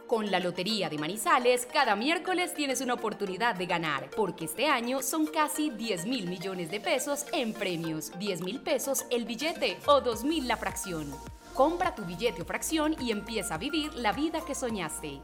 Con 0.06 0.30
la 0.30 0.38
Lotería 0.38 0.88
de 0.88 0.98
Manizales, 0.98 1.66
cada 1.66 1.96
miércoles 1.96 2.54
tienes 2.54 2.80
una 2.80 2.94
oportunidad 2.94 3.56
de 3.56 3.66
ganar, 3.66 4.08
porque 4.14 4.44
este 4.44 4.68
año 4.68 5.02
son 5.02 5.26
casi 5.26 5.70
10 5.70 6.06
mil 6.06 6.28
millones 6.28 6.70
de 6.70 6.78
pesos 6.78 7.26
en 7.32 7.52
premios, 7.52 8.16
10 8.20 8.42
mil 8.42 8.60
pesos 8.60 9.04
el 9.10 9.24
billete 9.24 9.78
o 9.86 10.00
2 10.00 10.22
mil 10.22 10.46
la 10.46 10.56
fracción. 10.56 11.12
Compra 11.52 11.92
tu 11.92 12.04
billete 12.04 12.42
o 12.42 12.44
fracción 12.44 12.94
y 13.00 13.10
empieza 13.10 13.56
a 13.56 13.58
vivir 13.58 13.92
la 13.94 14.12
vida 14.12 14.42
que 14.46 14.54
soñaste. 14.54 15.20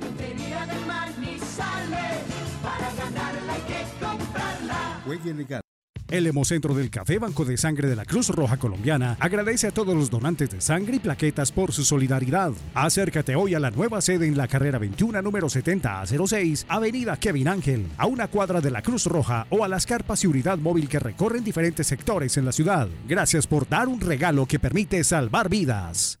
Lotería 0.00 0.66
de 0.66 0.86
Manizales, 0.86 2.22
para 2.62 2.92
ganarla 2.94 3.52
hay 3.54 3.60
que 3.62 4.04
comprarla. 4.04 5.00
Juegue 5.04 5.34
legal. 5.34 5.65
El 6.08 6.26
Hemocentro 6.26 6.72
del 6.72 6.88
Café 6.88 7.18
Banco 7.18 7.44
de 7.44 7.56
Sangre 7.56 7.88
de 7.88 7.96
la 7.96 8.04
Cruz 8.04 8.28
Roja 8.28 8.58
Colombiana 8.58 9.16
agradece 9.18 9.66
a 9.66 9.72
todos 9.72 9.94
los 9.94 10.08
donantes 10.08 10.50
de 10.50 10.60
sangre 10.60 10.96
y 10.96 10.98
plaquetas 11.00 11.50
por 11.50 11.72
su 11.72 11.84
solidaridad. 11.84 12.52
Acércate 12.74 13.34
hoy 13.34 13.54
a 13.54 13.60
la 13.60 13.72
nueva 13.72 14.00
sede 14.00 14.28
en 14.28 14.36
la 14.36 14.46
carrera 14.46 14.78
21 14.78 15.20
número 15.20 15.48
70 15.48 16.00
a 16.00 16.06
06, 16.06 16.66
Avenida 16.68 17.16
Kevin 17.16 17.48
Ángel, 17.48 17.88
a 17.98 18.06
una 18.06 18.28
cuadra 18.28 18.60
de 18.60 18.70
la 18.70 18.82
Cruz 18.82 19.06
Roja 19.06 19.46
o 19.50 19.64
a 19.64 19.68
las 19.68 19.84
carpas 19.84 20.22
y 20.22 20.28
unidad 20.28 20.58
móvil 20.58 20.88
que 20.88 21.00
recorren 21.00 21.42
diferentes 21.42 21.88
sectores 21.88 22.36
en 22.36 22.44
la 22.44 22.52
ciudad. 22.52 22.88
Gracias 23.08 23.48
por 23.48 23.68
dar 23.68 23.88
un 23.88 24.00
regalo 24.00 24.46
que 24.46 24.60
permite 24.60 25.02
salvar 25.02 25.48
vidas. 25.48 26.20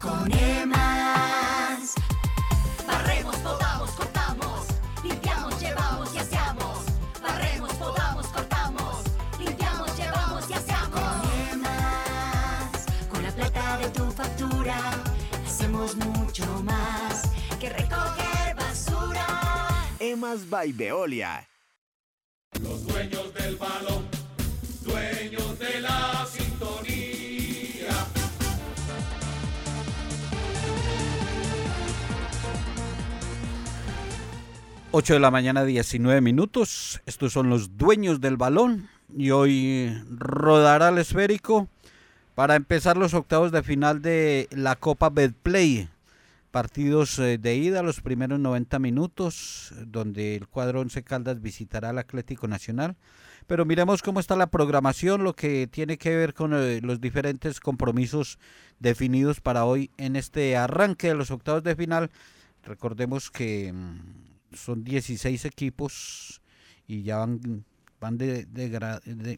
Con 0.00 0.32
EMAS, 0.32 1.94
barremos, 2.86 3.36
podamos, 3.36 3.90
cortamos, 3.90 4.66
limpiamos, 5.04 5.60
llevamos 5.60 6.14
y 6.14 6.18
aseamos. 6.18 6.78
Barremos, 7.22 7.72
podamos, 7.74 8.26
cortamos, 8.28 9.04
limpiamos, 9.38 9.96
llevamos 9.96 10.50
y 10.50 10.54
aseamos. 10.54 11.00
Con 11.00 11.30
EMAS, 11.52 12.86
con 13.10 13.22
la 13.22 13.30
plata 13.30 13.78
de 13.78 13.88
tu 13.90 14.10
factura, 14.10 14.78
hacemos 15.46 15.94
mucho 15.96 16.46
más 16.62 17.22
que 17.60 17.68
recoger 17.68 18.56
basura. 18.56 19.26
Emas 20.00 20.48
by 20.48 20.72
Veolia. 20.72 21.48
Los 22.60 22.86
dueños 22.86 23.32
del 23.34 23.56
balón, 23.56 24.08
dueños 24.82 25.58
de 25.58 25.80
la 25.80 26.26
sintonía. 26.26 26.41
8 34.94 35.14
de 35.14 35.20
la 35.20 35.30
mañana, 35.30 35.64
19 35.64 36.20
minutos. 36.20 37.00
Estos 37.06 37.32
son 37.32 37.48
los 37.48 37.78
dueños 37.78 38.20
del 38.20 38.36
balón. 38.36 38.90
Y 39.16 39.30
hoy 39.30 39.90
rodará 40.10 40.90
el 40.90 40.98
esférico 40.98 41.66
para 42.34 42.56
empezar 42.56 42.98
los 42.98 43.14
octavos 43.14 43.52
de 43.52 43.62
final 43.62 44.02
de 44.02 44.48
la 44.50 44.76
Copa 44.76 45.08
Betplay. 45.08 45.88
Partidos 46.50 47.18
eh, 47.18 47.38
de 47.38 47.56
ida, 47.56 47.82
los 47.82 48.02
primeros 48.02 48.38
90 48.38 48.78
minutos, 48.80 49.72
donde 49.86 50.36
el 50.36 50.46
cuadro 50.46 50.80
11 50.80 51.02
Caldas 51.04 51.40
visitará 51.40 51.88
al 51.88 51.98
Atlético 51.98 52.46
Nacional. 52.46 52.94
Pero 53.46 53.64
miremos 53.64 54.02
cómo 54.02 54.20
está 54.20 54.36
la 54.36 54.48
programación, 54.48 55.24
lo 55.24 55.34
que 55.34 55.66
tiene 55.68 55.96
que 55.96 56.14
ver 56.14 56.34
con 56.34 56.52
eh, 56.52 56.80
los 56.82 57.00
diferentes 57.00 57.60
compromisos 57.60 58.38
definidos 58.78 59.40
para 59.40 59.64
hoy 59.64 59.90
en 59.96 60.16
este 60.16 60.54
arranque 60.54 61.08
de 61.08 61.14
los 61.14 61.30
octavos 61.30 61.62
de 61.62 61.76
final. 61.76 62.10
Recordemos 62.62 63.30
que 63.30 63.72
mm, 63.72 64.21
son 64.54 64.84
16 64.84 65.44
equipos 65.44 66.40
y 66.86 67.02
ya 67.02 67.18
van, 67.18 67.64
van, 68.00 68.18
de, 68.18 68.46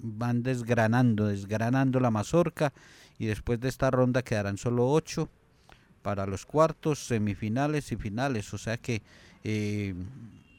van 0.02 0.42
desgranando, 0.42 1.26
desgranando 1.26 2.00
la 2.00 2.10
mazorca 2.10 2.72
y 3.18 3.26
después 3.26 3.60
de 3.60 3.68
esta 3.68 3.90
ronda 3.90 4.22
quedarán 4.22 4.58
solo 4.58 4.90
8 4.90 5.28
para 6.02 6.26
los 6.26 6.44
cuartos, 6.44 6.98
semifinales 6.98 7.92
y 7.92 7.96
finales. 7.96 8.52
O 8.52 8.58
sea 8.58 8.76
que 8.76 9.02
eh, 9.42 9.94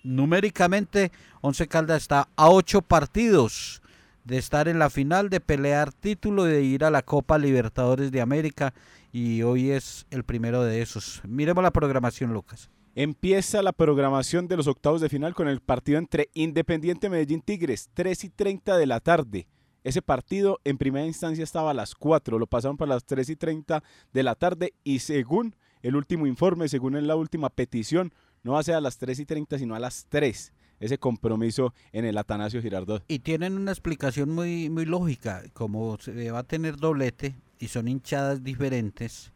numéricamente 0.03 1.11
Once 1.41 1.67
Caldas 1.67 2.03
está 2.03 2.29
a 2.35 2.49
8 2.49 2.81
partidos 2.81 3.81
de 4.23 4.37
estar 4.37 4.67
en 4.67 4.79
la 4.79 4.89
final, 4.89 5.29
de 5.29 5.39
pelear 5.39 5.93
título, 5.93 6.45
de 6.45 6.63
ir 6.63 6.83
a 6.83 6.89
la 6.89 7.03
Copa 7.03 7.37
Libertadores 7.37 8.11
de 8.11 8.21
América 8.21 8.73
y 9.11 9.43
hoy 9.43 9.71
es 9.71 10.07
el 10.09 10.23
primero 10.23 10.63
de 10.63 10.81
esos. 10.81 11.21
Miremos 11.25 11.63
la 11.63 11.71
programación, 11.71 12.33
Lucas. 12.33 12.69
Empieza 12.97 13.61
la 13.61 13.73
programación 13.73 14.47
de 14.47 14.55
los 14.55 14.67
octavos 14.67 15.01
de 15.01 15.09
final 15.09 15.35
con 15.35 15.49
el 15.49 15.59
partido 15.59 15.97
entre 15.97 16.29
Independiente 16.33 17.09
Medellín 17.09 17.41
Tigres, 17.41 17.89
3 17.93 18.23
y 18.23 18.29
30 18.29 18.77
de 18.77 18.85
la 18.85 19.01
tarde. 19.01 19.49
Ese 19.83 20.01
partido 20.01 20.61
en 20.63 20.77
primera 20.77 21.05
instancia 21.05 21.43
estaba 21.43 21.71
a 21.71 21.73
las 21.73 21.93
4, 21.93 22.39
lo 22.39 22.47
pasaron 22.47 22.77
para 22.77 22.93
las 22.93 23.03
3 23.03 23.31
y 23.31 23.35
30 23.35 23.83
de 24.13 24.23
la 24.23 24.35
tarde 24.35 24.75
y 24.85 24.99
según 24.99 25.57
el 25.81 25.97
último 25.97 26.25
informe, 26.25 26.69
según 26.69 27.05
la 27.05 27.17
última 27.17 27.49
petición, 27.49 28.13
no 28.43 28.53
va 28.53 28.61
a 28.61 28.63
ser 28.63 28.75
a 28.75 28.81
las 28.81 28.97
3 28.97 29.19
y 29.19 29.25
30 29.25 29.59
sino 29.59 29.75
a 29.75 29.79
las 29.79 30.05
3 30.07 30.53
ese 30.79 30.97
compromiso 30.97 31.73
en 31.91 32.05
el 32.05 32.17
Atanasio 32.17 32.61
Girardot. 32.61 33.03
Y 33.09 33.19
tienen 33.19 33.57
una 33.57 33.71
explicación 33.71 34.29
muy, 34.29 34.69
muy 34.69 34.85
lógica, 34.85 35.43
como 35.51 35.97
se 35.99 36.31
va 36.31 36.39
a 36.39 36.43
tener 36.43 36.77
doblete 36.77 37.35
y 37.59 37.67
son 37.67 37.89
hinchadas 37.89 38.41
diferentes 38.41 39.33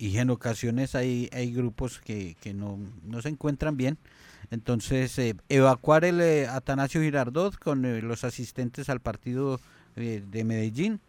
y 0.00 0.16
en 0.16 0.30
ocasiones 0.30 0.94
hay, 0.94 1.28
hay 1.30 1.52
grupos 1.52 2.00
que, 2.00 2.34
que 2.40 2.54
no, 2.54 2.78
no 3.04 3.20
se 3.20 3.28
encuentran 3.28 3.76
bien. 3.76 3.98
Entonces, 4.50 5.18
eh, 5.18 5.36
evacuar 5.50 6.06
el 6.06 6.22
eh, 6.22 6.46
Atanasio 6.48 7.02
Girardot 7.02 7.58
con 7.58 7.84
eh, 7.84 8.00
los 8.00 8.24
asistentes 8.24 8.88
al 8.88 9.00
partido 9.00 9.60
de 9.96 10.44
Medellín, 10.44 11.00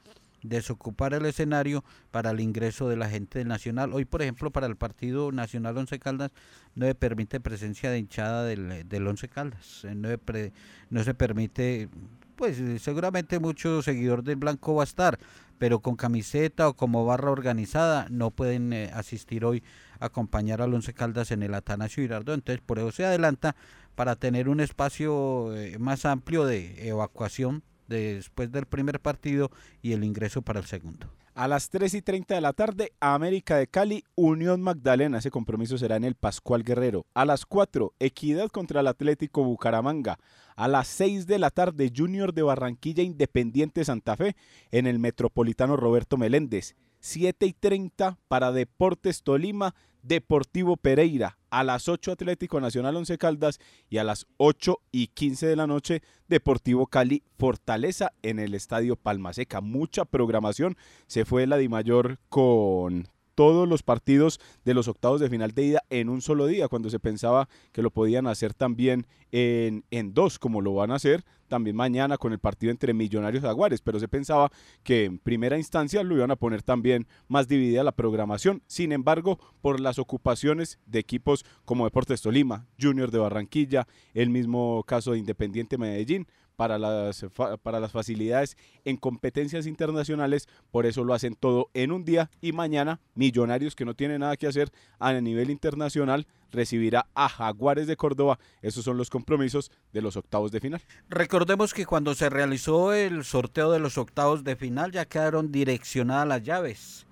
desocupar 0.42 1.14
el 1.14 1.26
escenario 1.26 1.86
para 2.10 2.32
el 2.32 2.42
ingreso 2.42 2.90
de 2.90 2.98
la 2.98 3.08
gente 3.08 3.40
del 3.40 3.48
Nacional. 3.48 3.94
Hoy, 3.94 4.04
por 4.04 4.22
ejemplo, 4.24 4.52
para 4.52 4.68
el 4.68 4.76
partido 4.76 5.32
Nacional 5.32 5.78
Once 5.78 5.98
Caldas 6.00 6.32
no 6.76 6.88
se 6.88 6.96
permite 6.96 7.40
presencia 7.40 7.92
de 7.92 8.00
hinchada 8.00 8.44
del, 8.44 8.90
del 8.90 9.08
Once 9.08 9.30
Caldas. 9.30 9.86
No, 9.96 10.10
se 10.10 10.18
pre, 10.18 10.52
no 10.90 11.04
se 11.04 11.14
permite, 11.14 11.88
pues 12.36 12.62
seguramente 12.82 13.40
mucho 13.40 13.82
seguidor 13.82 14.24
del 14.24 14.36
Blanco 14.36 14.76
va 14.76 14.84
a 14.84 14.86
estar, 14.86 15.18
pero 15.62 15.80
con 15.80 15.96
camiseta 15.96 16.68
o 16.68 16.74
como 16.74 17.06
barra 17.06 17.30
organizada 17.30 18.08
no 18.10 18.32
pueden 18.32 18.74
eh, 18.74 18.90
asistir 18.96 19.46
hoy 19.46 19.62
acompañar 20.00 20.60
al 20.60 20.74
Once 20.74 20.92
Caldas 20.92 21.30
en 21.30 21.44
el 21.44 21.54
Atanasio 21.54 22.02
Girardot. 22.02 22.34
Entonces, 22.34 22.64
por 22.66 22.80
eso 22.80 22.92
se 22.92 23.06
adelanta 23.06 23.56
para 23.94 24.16
tener 24.16 24.50
un 24.50 24.60
espacio 24.60 25.56
eh, 25.56 25.78
más 25.78 26.06
amplio 26.06 26.48
de 26.48 26.88
evacuación 26.88 27.62
después 27.88 28.52
del 28.52 28.66
primer 28.66 29.00
partido 29.00 29.52
y 29.84 29.92
el 29.92 30.04
ingreso 30.04 30.42
para 30.42 30.60
el 30.60 30.66
segundo. 30.66 31.12
A 31.34 31.48
las 31.48 31.70
3 31.70 31.94
y 31.94 32.02
30 32.02 32.36
de 32.36 32.42
la 32.42 32.52
tarde, 32.52 32.92
América 33.00 33.56
de 33.56 33.66
Cali, 33.66 34.04
Unión 34.16 34.62
Magdalena. 34.62 35.20
Ese 35.20 35.32
compromiso 35.32 35.78
será 35.78 35.96
en 35.96 36.04
el 36.04 36.16
Pascual 36.16 36.64
Guerrero. 36.64 37.06
A 37.14 37.24
las 37.24 37.46
4, 37.46 37.94
Equidad 38.00 38.50
contra 38.50 38.82
el 38.82 38.88
Atlético 38.88 39.42
Bucaramanga. 39.46 40.20
A 40.58 40.68
las 40.68 40.90
6 40.90 41.28
de 41.28 41.40
la 41.40 41.50
tarde, 41.50 41.90
Junior 41.96 42.34
de 42.34 42.42
Barranquilla, 42.42 43.02
Independiente 43.02 43.86
Santa 43.86 44.18
Fe 44.18 44.36
en 44.72 44.88
el 44.88 45.00
Metropolitano 45.00 45.78
Roberto 45.78 46.18
Meléndez. 46.18 46.76
7 47.00 47.46
y 47.46 47.54
30 47.54 48.18
para 48.28 48.52
Deportes 48.52 49.24
Tolima, 49.24 49.74
Deportivo 50.04 50.76
Pereira. 50.76 51.38
A 51.52 51.64
las 51.64 51.88
8 51.90 52.14
Atlético 52.14 52.60
Nacional 52.60 52.96
Once 52.96 53.18
Caldas 53.18 53.60
y 53.90 53.98
a 53.98 54.04
las 54.04 54.26
8 54.38 54.80
y 54.92 55.08
15 55.08 55.48
de 55.48 55.56
la 55.56 55.68
noche 55.68 56.02
Deportivo 56.28 56.88
Cali 56.88 57.24
Fortaleza 57.38 58.14
en 58.24 58.40
el 58.40 58.56
Estadio 58.56 58.96
Palmaseca. 58.96 59.62
Mucha 59.62 60.06
programación. 60.06 60.78
Se 61.08 61.26
fue 61.26 61.46
la 61.46 61.58
Dimayor 61.58 62.20
con 62.30 63.10
todos 63.36 63.68
los 63.68 63.84
partidos 63.84 64.40
de 64.66 64.74
los 64.74 64.88
octavos 64.88 65.20
de 65.20 65.30
final 65.30 65.52
de 65.52 65.64
ida 65.64 65.84
en 65.90 66.10
un 66.10 66.22
solo 66.22 66.48
día, 66.48 66.68
cuando 66.68 66.90
se 66.90 67.00
pensaba 67.00 67.50
que 67.72 67.82
lo 67.82 67.92
podían 67.92 68.28
hacer 68.28 68.54
también 68.54 69.08
en, 69.32 69.86
en 69.92 70.14
dos, 70.14 70.40
como 70.40 70.62
lo 70.62 70.74
van 70.74 70.92
a 70.92 70.96
hacer 70.96 71.24
también 71.52 71.76
mañana 71.76 72.18
con 72.18 72.32
el 72.32 72.40
partido 72.40 72.72
entre 72.72 72.94
Millonarios 72.94 73.44
y 73.44 73.46
Jaguares, 73.46 73.82
pero 73.82 74.00
se 74.00 74.08
pensaba 74.08 74.50
que 74.84 75.04
en 75.04 75.20
primera 75.20 75.58
instancia 75.58 76.02
lo 76.02 76.16
iban 76.16 76.32
a 76.32 76.38
poner 76.38 76.64
también 76.64 77.08
más 77.28 77.50
dividida 77.50 77.84
la 77.84 77.92
programación. 77.92 78.64
Sin 78.68 78.94
embargo, 78.94 79.38
por 79.60 79.82
las 79.82 80.00
ocupaciones 80.00 80.80
de 80.86 81.00
equipos 81.00 81.44
como 81.66 81.84
Deportes 81.84 82.22
Tolima, 82.22 82.68
Junior 82.80 83.12
de 83.12 83.20
Barranquilla, 83.20 83.86
el 84.14 84.30
mismo 84.30 84.86
caso 84.88 85.12
de 85.12 85.20
Independiente 85.20 85.78
Medellín, 85.78 86.26
para 86.56 86.78
las, 86.78 87.26
para 87.64 87.80
las 87.80 87.92
facilidades 87.92 88.58
en 88.86 88.98
competencias 88.98 89.66
internacionales, 89.66 90.48
por 90.72 90.86
eso 90.86 91.04
lo 91.04 91.14
hacen 91.14 91.36
todo 91.36 91.70
en 91.74 91.92
un 91.92 92.06
día 92.06 92.30
y 92.42 92.52
mañana 92.52 93.00
Millonarios 93.16 93.76
que 93.76 93.86
no 93.86 93.94
tiene 93.94 94.20
nada 94.20 94.38
que 94.38 94.48
hacer 94.48 94.72
a 95.00 95.14
nivel 95.14 95.50
internacional 95.50 96.28
recibirá 96.52 97.08
a 97.16 97.30
Jaguares 97.30 97.88
de 97.88 97.98
Córdoba. 97.98 98.40
Esos 98.62 98.84
son 98.84 98.98
los 98.98 99.10
compromisos 99.10 99.72
de 99.94 100.02
los 100.02 100.18
octavos 100.18 100.52
de 100.52 100.60
final. 100.60 100.82
Recordemos 101.10 101.74
que 101.74 101.86
cuando 101.86 102.14
se 102.14 102.30
realizó 102.30 102.94
el 102.94 103.24
sorteo 103.24 103.72
de 103.72 103.80
los 103.80 103.98
octavos 103.98 104.44
de 104.44 104.56
final 104.56 104.92
ya 104.92 105.06
quedaron 105.06 105.52
direccionadas 105.52 106.28
las 106.28 106.44
llaves, 106.44 107.06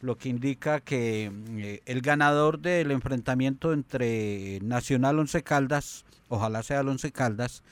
lo 0.00 0.16
que 0.16 0.28
indica 0.28 0.80
que 0.80 1.30
eh, 1.56 1.82
el 1.84 2.00
ganador 2.00 2.58
del 2.60 2.90
enfrentamiento 2.90 3.72
entre 3.72 4.58
Nacional 4.62 5.18
Once 5.18 5.42
Caldas, 5.42 6.04
ojalá 6.28 6.62
sea 6.62 6.80
el 6.80 6.88
Once 6.88 7.12
Caldas, 7.12 7.62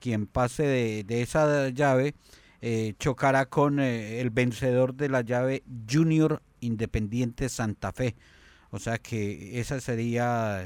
quien 0.00 0.26
pase 0.26 0.64
de, 1.04 1.22
esa 1.22 1.68
llave, 1.70 2.14
eh, 2.60 2.94
chocará 2.98 3.46
con 3.46 3.80
eh, 3.80 4.20
el 4.20 4.30
vencedor 4.30 4.94
de 4.94 5.08
la 5.08 5.20
llave 5.22 5.62
Junior 5.90 6.42
Independiente 6.60 7.48
Santa 7.48 7.92
Fe. 7.92 8.16
O 8.70 8.78
sea 8.78 8.98
que 8.98 9.60
ese 9.60 9.80
sería 9.80 10.62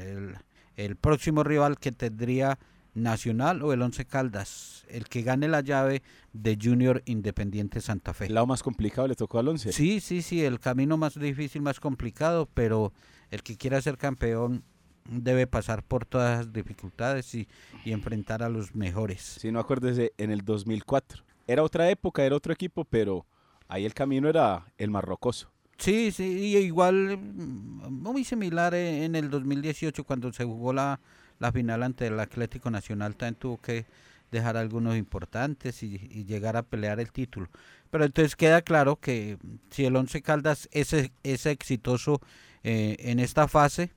el, 0.75 0.95
próximo 0.95 1.43
rival 1.43 1.77
que 1.77 1.91
tendría 1.91 2.57
Nacional 2.93 3.61
o 3.61 3.71
el 3.71 3.81
Once 3.81 4.03
Caldas, 4.03 4.85
el 4.89 5.07
que 5.07 5.21
gane 5.21 5.47
la 5.47 5.61
llave 5.61 6.01
de 6.33 6.57
Junior 6.61 7.01
Independiente 7.05 7.79
Santa 7.79 8.13
Fe. 8.13 8.25
El 8.25 8.33
lado 8.33 8.47
más 8.47 8.63
complicado 8.63 9.07
le 9.07 9.15
tocó 9.15 9.39
al 9.39 9.47
Once. 9.47 9.71
Sí, 9.71 10.01
sí, 10.01 10.21
sí, 10.21 10.43
el 10.43 10.59
camino 10.59 10.97
más 10.97 11.17
difícil, 11.17 11.61
más 11.61 11.79
complicado, 11.79 12.49
pero 12.53 12.91
el 13.29 13.43
que 13.43 13.55
quiera 13.55 13.81
ser 13.81 13.97
campeón 13.97 14.65
debe 15.05 15.47
pasar 15.47 15.83
por 15.83 16.05
todas 16.05 16.37
las 16.39 16.53
dificultades 16.53 17.33
y, 17.35 17.47
y 17.85 17.91
enfrentar 17.91 18.43
a 18.43 18.49
los 18.49 18.75
mejores. 18.75 19.21
Si 19.21 19.51
no 19.51 19.59
acuérdese, 19.59 20.13
en 20.17 20.31
el 20.31 20.43
2004. 20.43 21.23
Era 21.47 21.63
otra 21.63 21.89
época, 21.89 22.23
era 22.23 22.35
otro 22.35 22.53
equipo, 22.53 22.85
pero 22.85 23.25
ahí 23.67 23.85
el 23.85 23.93
camino 23.93 24.29
era 24.29 24.65
el 24.77 24.89
más 24.89 25.03
rocoso. 25.03 25.51
Sí, 25.77 26.11
sí, 26.11 26.23
igual 26.57 27.17
mm, 27.17 27.89
muy 27.89 28.23
similar 28.23 28.73
en 28.75 29.15
el 29.15 29.29
2018 29.29 30.03
cuando 30.03 30.31
se 30.31 30.45
jugó 30.45 30.73
la, 30.73 30.99
la 31.39 31.51
final 31.51 31.81
ante 31.81 32.07
el 32.07 32.19
Atlético 32.19 32.69
Nacional, 32.69 33.15
también 33.15 33.35
tuvo 33.35 33.57
que 33.57 33.85
dejar 34.31 34.57
algunos 34.57 34.95
importantes 34.95 35.83
y, 35.83 35.97
llegar 36.25 36.55
a 36.55 36.63
pelear 36.63 36.99
el 36.99 37.11
título. 37.11 37.49
Pero 37.89 38.05
entonces 38.05 38.35
queda 38.35 38.61
claro 38.61 38.95
que 38.95 39.37
si 39.71 39.85
el 39.85 39.95
Once 39.95 40.21
Caldas 40.21 40.69
es, 40.71 40.93
es 41.23 41.45
exitoso 41.45 42.21
eh, 42.63 42.95
en 42.99 43.19
esta 43.19 43.47
fase, 43.47 43.91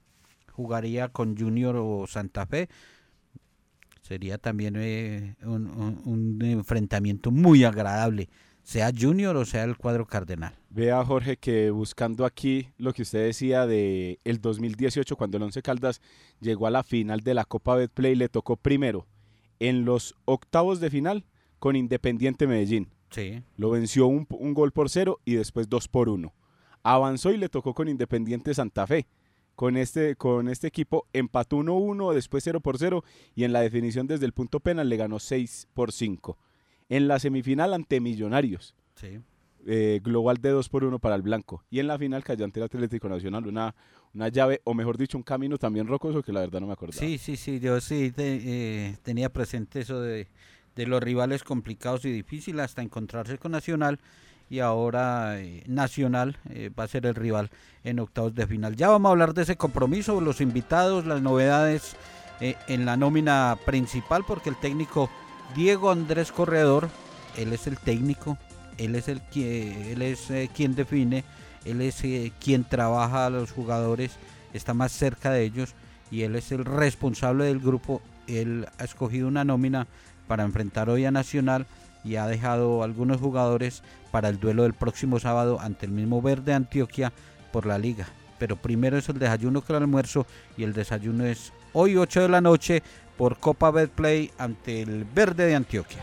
jugaría 0.55 1.09
con 1.09 1.37
Junior 1.37 1.77
o 1.77 2.07
Santa 2.07 2.47
Fe. 2.47 2.69
Sería 4.03 4.38
también 4.38 4.75
eh, 4.77 5.35
un, 5.43 5.67
un 6.05 6.38
enfrentamiento 6.43 7.31
muy 7.31 7.64
agradable 7.64 8.29
sea 8.64 8.90
Junior 8.99 9.37
o 9.37 9.45
sea 9.45 9.62
el 9.64 9.77
cuadro 9.77 10.07
cardenal. 10.07 10.55
Vea 10.71 11.05
Jorge 11.05 11.37
que 11.37 11.71
buscando 11.71 12.25
aquí 12.25 12.71
lo 12.79 12.93
que 12.93 13.03
usted 13.03 13.27
decía 13.27 13.67
de 13.67 14.19
el 14.25 14.40
2018 14.40 15.17
cuando 15.17 15.37
el 15.37 15.45
Once 15.45 15.62
Caldas 15.62 16.01
llegó 16.40 16.67
a 16.67 16.71
la 16.71 16.83
final 16.83 17.21
de 17.21 17.35
la 17.35 17.45
Copa 17.45 17.77
Betplay 17.77 18.17
le 18.17 18.29
tocó 18.29 18.57
primero 18.57 19.07
en 19.61 19.85
los 19.85 20.14
octavos 20.25 20.81
de 20.81 20.90
final 20.90 21.27
con 21.59 21.77
Independiente 21.77 22.47
Medellín. 22.47 22.88
Sí. 23.11 23.43
Lo 23.57 23.71
venció 23.71 24.07
un, 24.07 24.27
gol 24.29 24.73
por 24.73 24.90
cero 24.90 25.21
y 25.25 25.35
después 25.35 25.69
dos 25.69 25.87
por 25.87 26.09
uno. 26.09 26.35
Avanzó 26.83 27.33
y 27.33 27.37
le 27.37 27.49
tocó 27.49 27.75
con 27.75 27.88
Independiente 27.88 28.55
Santa 28.55 28.87
Fe. 28.87 29.07
Con 29.55 29.77
este, 29.77 30.17
con 30.17 30.49
este 30.49 30.67
equipo 30.67 31.07
empató 31.12 31.59
1-1, 31.59 32.12
después 32.12 32.43
0 32.45 32.61
por 32.61 32.79
0 32.79 33.05
y 33.35 33.45
en 33.45 33.53
la 33.53 33.61
definición 33.61 34.07
desde 34.07 34.27
el 34.27 34.33
punto 34.33 34.61
penal 34.61 34.88
le 34.88 34.97
ganó 34.97 35.19
6 35.19 35.69
por 35.75 35.93
5 35.93 36.37
en 36.88 37.09
la 37.09 37.19
semifinal 37.19 37.75
ante 37.75 38.01
Millonarios. 38.01 38.75
Eh, 39.67 40.01
global 40.03 40.38
de 40.38 40.51
2 40.51 40.69
por 40.69 40.85
1 40.85 40.99
para 40.99 41.14
el 41.14 41.23
blanco. 41.23 41.64
Y 41.71 41.81
en 41.81 41.87
la 41.87 41.99
final 41.99 42.23
cayó 42.23 42.45
ante 42.45 42.61
el 42.61 42.64
Atlético 42.64 43.09
Nacional 43.09 43.47
una, 43.47 43.75
una 44.12 44.29
llave, 44.29 44.61
o 44.64 44.75
mejor 44.75 44.99
dicho, 44.99 45.17
un 45.17 45.25
camino 45.25 45.59
también 45.59 45.87
rocoso 45.87 46.23
que 46.23 46.33
la 46.33 46.40
verdad 46.40 46.61
no 46.61 46.67
me 46.67 46.75
acordaba. 46.75 46.99
Sí, 46.99 47.19
sí, 47.19 47.37
sí, 47.37 47.61
yo 47.61 47.81
sí 47.81 48.12
eh, 48.17 48.97
tenía 49.03 49.31
presente 49.31 49.81
eso 49.81 50.01
de, 50.01 50.29
los 50.77 51.03
rivales 51.03 51.45
complicados 51.45 52.05
y 52.05 52.12
difíciles 52.12 52.62
hasta 52.62 52.83
encontrarse 52.83 53.38
con 53.38 53.53
Nacional. 53.53 53.99
Y 54.50 54.61
ahora 54.61 55.40
eh, 55.40 55.62
Nacional 55.66 56.37
va 56.78 56.85
a 56.85 56.88
ser 56.88 57.07
el 57.07 57.14
rival 57.14 57.50
en 57.83 57.98
octavos 57.98 58.35
de 58.35 58.46
final. 58.46 58.76
Ya 58.76 58.88
vamos 58.88 59.09
a 59.09 59.12
hablar 59.12 59.35
de 59.35 59.42
ese 59.42 59.57
compromiso, 59.57 60.20
los 60.20 60.40
invitados, 60.40 61.07
las 61.07 61.22
novedades 61.22 61.96
en 62.40 62.85
la 62.85 62.96
nómina 62.96 63.57
principal, 63.64 64.24
porque 64.26 64.50
el 64.50 64.57
técnico 64.57 65.09
Diego 65.54 65.90
Andrés 65.90 66.33
Corredor, 66.33 66.88
él 67.37 67.52
es 67.52 67.66
el 67.66 67.78
técnico, 67.78 68.37
él 68.78 68.96
es 68.96 69.09
el 69.09 69.22
él 69.35 70.02
es 70.02 70.30
eh, 70.30 70.50
quien 70.54 70.74
define, 70.74 71.24
él 71.64 71.80
es 71.80 72.02
eh, 72.04 72.33
quien 72.40 72.64
trabaja 72.64 73.26
a 73.26 73.30
los 73.30 73.52
jugadores, 73.52 74.16
está 74.52 74.74
más 74.74 74.92
cerca 74.92 75.30
de 75.30 75.44
ellos 75.44 75.74
y 76.11 76.22
él 76.22 76.35
es 76.37 76.50
el 76.52 76.64
responsable 76.64 77.44
del 77.44 77.61
grupo. 77.61 78.02
Él 78.26 78.66
ha 78.78 78.85
escogido 78.85 79.28
una 79.28 79.44
nómina 79.44 79.87
para 80.26 80.44
enfrentar 80.44 80.88
hoy 80.88 81.04
a 81.04 81.11
Nacional 81.11 81.66
y 82.05 82.17
ha 82.17 82.27
dejado 82.27 82.83
algunos 82.83 83.21
jugadores 83.21 83.83
para 84.11 84.29
el 84.29 84.38
duelo 84.38 84.64
del 84.64 84.75
próximo 84.75 85.19
sábado 85.19 85.59
ante 85.61 85.87
el 85.87 85.93
mismo 85.93 86.21
Verde 86.23 86.53
Antioquia 86.53 87.12
por 87.53 87.67
la 87.67 87.79
liga. 87.79 88.07
Pero 88.38 88.57
primero 88.57 88.99
es 88.99 89.09
el 89.09 89.19
desayuno 89.19 89.62
que 89.62 89.73
el 89.73 89.83
almuerzo 89.83 90.27
y 90.57 90.64
el 90.64 90.73
desayuno 90.73 91.25
es 91.25 91.53
hoy 91.73 91.97
8 91.97 92.23
de 92.23 92.29
la 92.29 92.40
noche 92.40 92.83
por 93.17 93.38
Copa 93.38 93.71
Betplay 93.71 94.31
ante 94.38 94.83
el 94.83 95.05
Verde 95.05 95.47
de 95.47 95.55
Antioquia. 95.55 96.03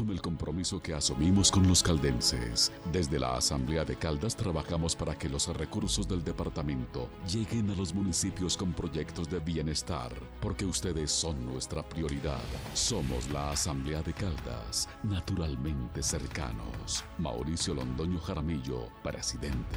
Con 0.00 0.08
el 0.08 0.22
compromiso 0.22 0.80
que 0.80 0.94
asumimos 0.94 1.50
con 1.50 1.68
los 1.68 1.82
caldenses. 1.82 2.72
Desde 2.90 3.18
la 3.18 3.36
Asamblea 3.36 3.84
de 3.84 3.96
Caldas 3.96 4.34
trabajamos 4.34 4.96
para 4.96 5.14
que 5.14 5.28
los 5.28 5.46
recursos 5.54 6.08
del 6.08 6.24
departamento 6.24 7.10
lleguen 7.30 7.68
a 7.68 7.74
los 7.74 7.92
municipios 7.92 8.56
con 8.56 8.72
proyectos 8.72 9.28
de 9.28 9.40
bienestar, 9.40 10.10
porque 10.40 10.64
ustedes 10.64 11.10
son 11.10 11.44
nuestra 11.44 11.86
prioridad. 11.86 12.40
Somos 12.72 13.28
la 13.28 13.50
Asamblea 13.50 14.00
de 14.00 14.14
Caldas, 14.14 14.88
naturalmente 15.02 16.02
cercanos. 16.02 17.04
Mauricio 17.18 17.74
Londoño 17.74 18.20
Jaramillo, 18.20 18.88
presidente. 19.02 19.76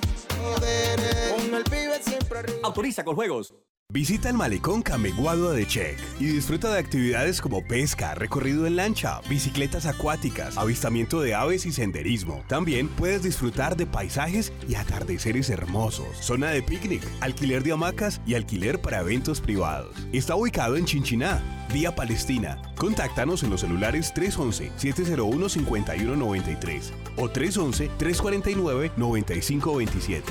Autoriza 2.63 3.03
con 3.03 3.15
juegos. 3.15 3.53
Visita 3.93 4.29
el 4.29 4.35
malecón 4.35 4.83
Cameguado 4.83 5.51
de 5.51 5.67
Check 5.67 5.99
y 6.17 6.27
disfruta 6.27 6.71
de 6.71 6.79
actividades 6.79 7.41
como 7.41 7.61
pesca, 7.61 8.15
recorrido 8.15 8.65
en 8.65 8.77
lancha, 8.77 9.19
bicicletas 9.27 9.85
acuáticas, 9.85 10.57
avistamiento 10.57 11.19
de 11.19 11.35
aves 11.35 11.65
y 11.65 11.73
senderismo. 11.73 12.41
También 12.47 12.87
puedes 12.87 13.21
disfrutar 13.21 13.75
de 13.75 13.85
paisajes 13.85 14.53
y 14.65 14.75
atardeceres 14.75 15.49
hermosos, 15.49 16.07
zona 16.21 16.51
de 16.51 16.63
picnic, 16.63 17.03
alquiler 17.19 17.63
de 17.63 17.73
hamacas 17.73 18.21
y 18.25 18.35
alquiler 18.35 18.79
para 18.79 19.01
eventos 19.01 19.41
privados. 19.41 19.93
Está 20.13 20.35
ubicado 20.35 20.77
en 20.77 20.85
Chinchiná, 20.85 21.67
vía 21.73 21.93
Palestina. 21.93 22.61
Contáctanos 22.77 23.43
en 23.43 23.49
los 23.49 23.59
celulares 23.59 24.13
311-701-5193 24.15 26.91
o 27.17 27.27
311-349-9527. 27.27 30.23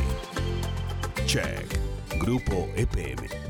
Check. 1.27 1.79
Grupo 2.18 2.68
EPM. 2.75 3.49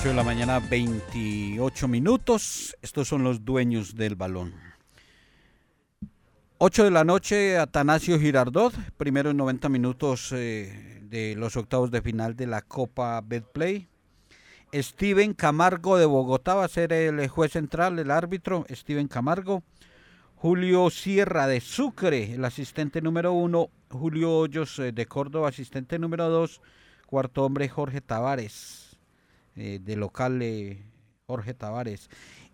Ocho 0.00 0.08
de 0.08 0.14
la 0.14 0.24
mañana, 0.24 0.60
28 0.60 1.86
minutos. 1.86 2.74
Estos 2.80 3.06
son 3.06 3.22
los 3.22 3.44
dueños 3.44 3.94
del 3.94 4.14
balón. 4.16 4.54
8 6.56 6.84
de 6.84 6.90
la 6.90 7.04
noche, 7.04 7.58
Atanasio 7.58 8.18
Girardot, 8.18 8.72
primero 8.96 9.28
en 9.28 9.36
90 9.36 9.68
minutos 9.68 10.32
eh, 10.32 11.02
de 11.02 11.34
los 11.36 11.54
octavos 11.58 11.90
de 11.90 12.00
final 12.00 12.34
de 12.34 12.46
la 12.46 12.62
Copa 12.62 13.20
Betplay. 13.20 13.88
Steven 14.72 15.34
Camargo 15.34 15.98
de 15.98 16.06
Bogotá 16.06 16.54
va 16.54 16.64
a 16.64 16.68
ser 16.68 16.94
el 16.94 17.28
juez 17.28 17.52
central, 17.52 17.98
el 17.98 18.10
árbitro, 18.10 18.64
Steven 18.70 19.06
Camargo. 19.06 19.62
Julio 20.34 20.88
Sierra 20.88 21.46
de 21.46 21.60
Sucre, 21.60 22.32
el 22.36 22.44
asistente 22.46 23.02
número 23.02 23.34
uno. 23.34 23.68
Julio 23.90 24.32
Hoyos 24.32 24.78
eh, 24.78 24.92
de 24.92 25.04
Córdoba, 25.04 25.50
asistente 25.50 25.98
número 25.98 26.30
dos. 26.30 26.62
Cuarto 27.04 27.44
hombre, 27.44 27.68
Jorge 27.68 28.00
Tavares, 28.00 28.89
eh, 29.56 29.80
de 29.82 29.96
local 29.96 30.40
eh, 30.42 30.84
Jorge 31.26 31.54
Tavares. 31.54 32.08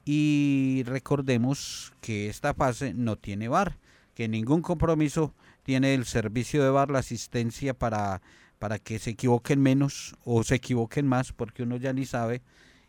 Y 0.04 0.84
recordemos 0.86 1.92
que 2.00 2.28
esta 2.28 2.54
fase 2.54 2.94
no 2.94 3.16
tiene 3.16 3.48
VAR, 3.48 3.78
que 4.14 4.28
ningún 4.28 4.62
compromiso 4.62 5.34
tiene 5.62 5.94
el 5.94 6.04
servicio 6.04 6.62
de 6.62 6.70
VAR, 6.70 6.90
la 6.90 7.00
asistencia 7.00 7.74
para, 7.74 8.22
para 8.58 8.78
que 8.78 8.98
se 8.98 9.10
equivoquen 9.10 9.60
menos 9.60 10.14
o 10.24 10.44
se 10.44 10.56
equivoquen 10.56 11.06
más, 11.06 11.32
porque 11.32 11.64
uno 11.64 11.76
ya 11.76 11.92
ni 11.92 12.06
sabe. 12.06 12.42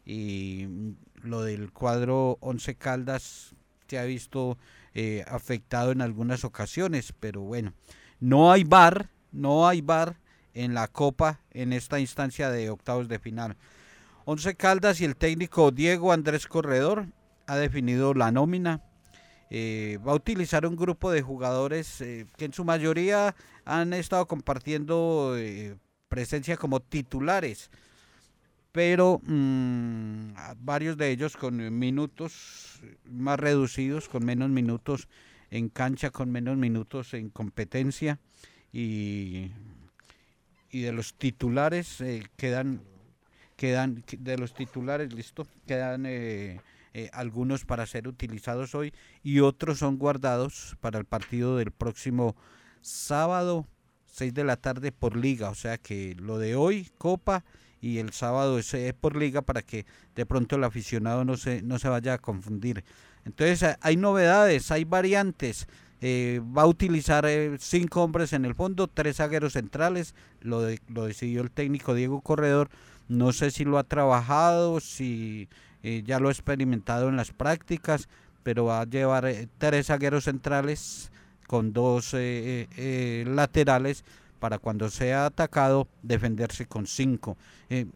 Y 0.06 0.68
lo 1.24 1.42
del 1.42 1.72
cuadro 1.72 2.38
11 2.42 2.76
Caldas 2.76 3.56
se 3.88 3.98
ha 3.98 4.04
visto 4.04 4.58
eh, 4.94 5.24
afectado 5.28 5.92
en 5.92 6.02
algunas 6.02 6.44
ocasiones, 6.44 7.14
pero 7.20 7.42
bueno, 7.42 7.74
no 8.20 8.52
hay 8.52 8.64
VAR, 8.64 9.10
no 9.32 9.68
hay 9.68 9.82
VAR 9.82 10.18
en 10.54 10.74
la 10.74 10.88
Copa 10.88 11.40
en 11.52 11.74
esta 11.74 12.00
instancia 12.00 12.50
de 12.50 12.70
octavos 12.70 13.08
de 13.08 13.20
final. 13.20 13.58
Once 14.30 14.56
Caldas 14.56 15.00
y 15.00 15.06
el 15.06 15.16
técnico 15.16 15.72
Diego 15.72 16.12
Andrés 16.12 16.48
Corredor 16.48 17.08
ha 17.46 17.56
definido 17.56 18.14
la 18.14 18.30
nómina. 18.30 18.84
Eh, 19.50 20.00
va 20.06 20.12
a 20.12 20.16
utilizar 20.16 20.66
un 20.66 20.76
grupo 20.76 21.12
de 21.12 21.22
jugadores 21.22 22.02
eh, 22.02 22.26
que 22.36 22.44
en 22.44 22.52
su 22.52 22.66
mayoría 22.66 23.38
han 23.64 23.94
estado 23.94 24.28
compartiendo 24.28 25.36
eh, 25.38 25.78
presencia 26.10 26.58
como 26.58 26.82
titulares, 26.82 27.72
pero 28.74 29.22
mmm, 29.24 30.34
varios 30.58 30.98
de 30.98 31.10
ellos 31.10 31.38
con 31.38 31.80
minutos 31.80 32.82
más 33.06 33.40
reducidos, 33.40 34.10
con 34.10 34.26
menos 34.26 34.50
minutos 34.50 35.08
en 35.52 35.70
cancha, 35.70 36.10
con 36.10 36.34
menos 36.34 36.58
minutos 36.58 37.14
en 37.14 37.30
competencia 37.30 38.20
y, 38.74 39.52
y 40.70 40.82
de 40.82 40.92
los 40.92 41.14
titulares 41.14 42.04
quedan 42.36 42.82
quedan 43.58 44.04
de 44.18 44.38
los 44.38 44.54
titulares, 44.54 45.12
listo, 45.12 45.46
quedan 45.66 46.06
eh, 46.06 46.62
eh, 46.94 47.10
algunos 47.12 47.66
para 47.66 47.86
ser 47.86 48.08
utilizados 48.08 48.74
hoy 48.76 48.94
y 49.24 49.42
otros 49.42 49.80
son 49.80 49.98
guardados 49.98 50.78
para 50.80 51.00
el 51.00 51.06
partido 51.06 51.58
del 51.58 51.72
próximo 51.72 52.36
sábado, 52.82 53.68
6 54.14 54.34
de 54.34 54.44
la 54.46 54.56
tarde 54.56 54.94
por 54.94 55.18
liga, 55.18 55.50
o 55.50 55.56
sea 55.56 55.78
que 55.78 56.16
lo 56.18 56.38
de 56.38 56.56
hoy, 56.56 56.90
Copa, 56.98 57.44
y 57.82 57.98
el 57.98 58.14
sábado 58.14 58.58
es, 58.60 58.74
es 58.74 58.94
por 58.94 59.16
liga 59.16 59.42
para 59.42 59.62
que 59.62 59.86
de 60.16 60.26
pronto 60.26 60.56
el 60.56 60.64
aficionado 60.64 61.26
no 61.26 61.36
se, 61.36 61.62
no 61.62 61.80
se 61.80 61.90
vaya 61.90 62.14
a 62.14 62.18
confundir. 62.18 62.84
Entonces 63.26 63.76
hay 63.82 63.98
novedades, 63.98 64.72
hay 64.72 64.86
variantes. 64.86 65.68
Eh, 66.00 66.42
va 66.56 66.62
a 66.62 66.68
utilizar 66.68 67.26
eh, 67.26 67.58
cinco 67.60 68.04
hombres 68.04 68.32
en 68.34 68.46
el 68.46 68.54
fondo, 68.54 68.88
tres 68.88 69.18
zagueros 69.18 69.54
centrales, 69.54 70.14
lo, 70.42 70.62
de, 70.62 70.80
lo 70.88 71.06
decidió 71.06 71.42
el 71.42 71.50
técnico 71.50 71.96
Diego 71.96 72.22
Corredor. 72.22 72.70
No 73.10 73.32
sé 73.32 73.52
si 73.52 73.64
lo 73.64 73.78
ha 73.78 73.84
trabajado, 73.84 74.80
si 74.80 75.48
eh, 75.84 76.04
ya 76.06 76.20
lo 76.20 76.30
ha 76.30 76.32
experimentado 76.32 77.10
en 77.10 77.16
las 77.16 77.32
prácticas, 77.32 78.10
pero 78.44 78.66
va 78.66 78.82
a 78.82 78.86
llevar 78.86 79.26
eh, 79.26 79.48
tres 79.58 79.88
zagueros 79.88 80.26
centrales 80.26 81.12
con 81.48 81.72
dos 81.72 82.12
eh, 82.14 83.26
laterales 83.28 84.04
para 84.40 84.60
cuando 84.60 84.90
sea 84.90 85.28
atacado 85.28 85.88
defenderse 86.04 86.66
con 86.66 86.86
cinco. 86.86 87.38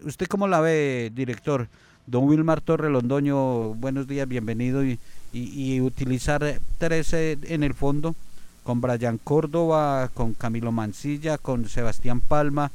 ¿Usted 0.03 0.27
cómo 0.27 0.47
la 0.47 0.59
ve, 0.61 1.11
director? 1.13 1.67
Don 2.07 2.23
Wilmar 2.23 2.61
Torre 2.61 2.89
Londoño, 2.89 3.73
buenos 3.75 4.07
días, 4.07 4.27
bienvenido. 4.27 4.83
Y, 4.83 4.99
y, 5.33 5.75
y 5.75 5.81
utilizar 5.81 6.59
tres 6.77 7.13
en 7.13 7.63
el 7.63 7.73
fondo 7.73 8.15
con 8.63 8.81
Brian 8.81 9.17
Córdoba, 9.17 10.09
con 10.13 10.33
Camilo 10.33 10.71
Mancilla, 10.71 11.37
con 11.37 11.67
Sebastián 11.67 12.21
Palma 12.21 12.71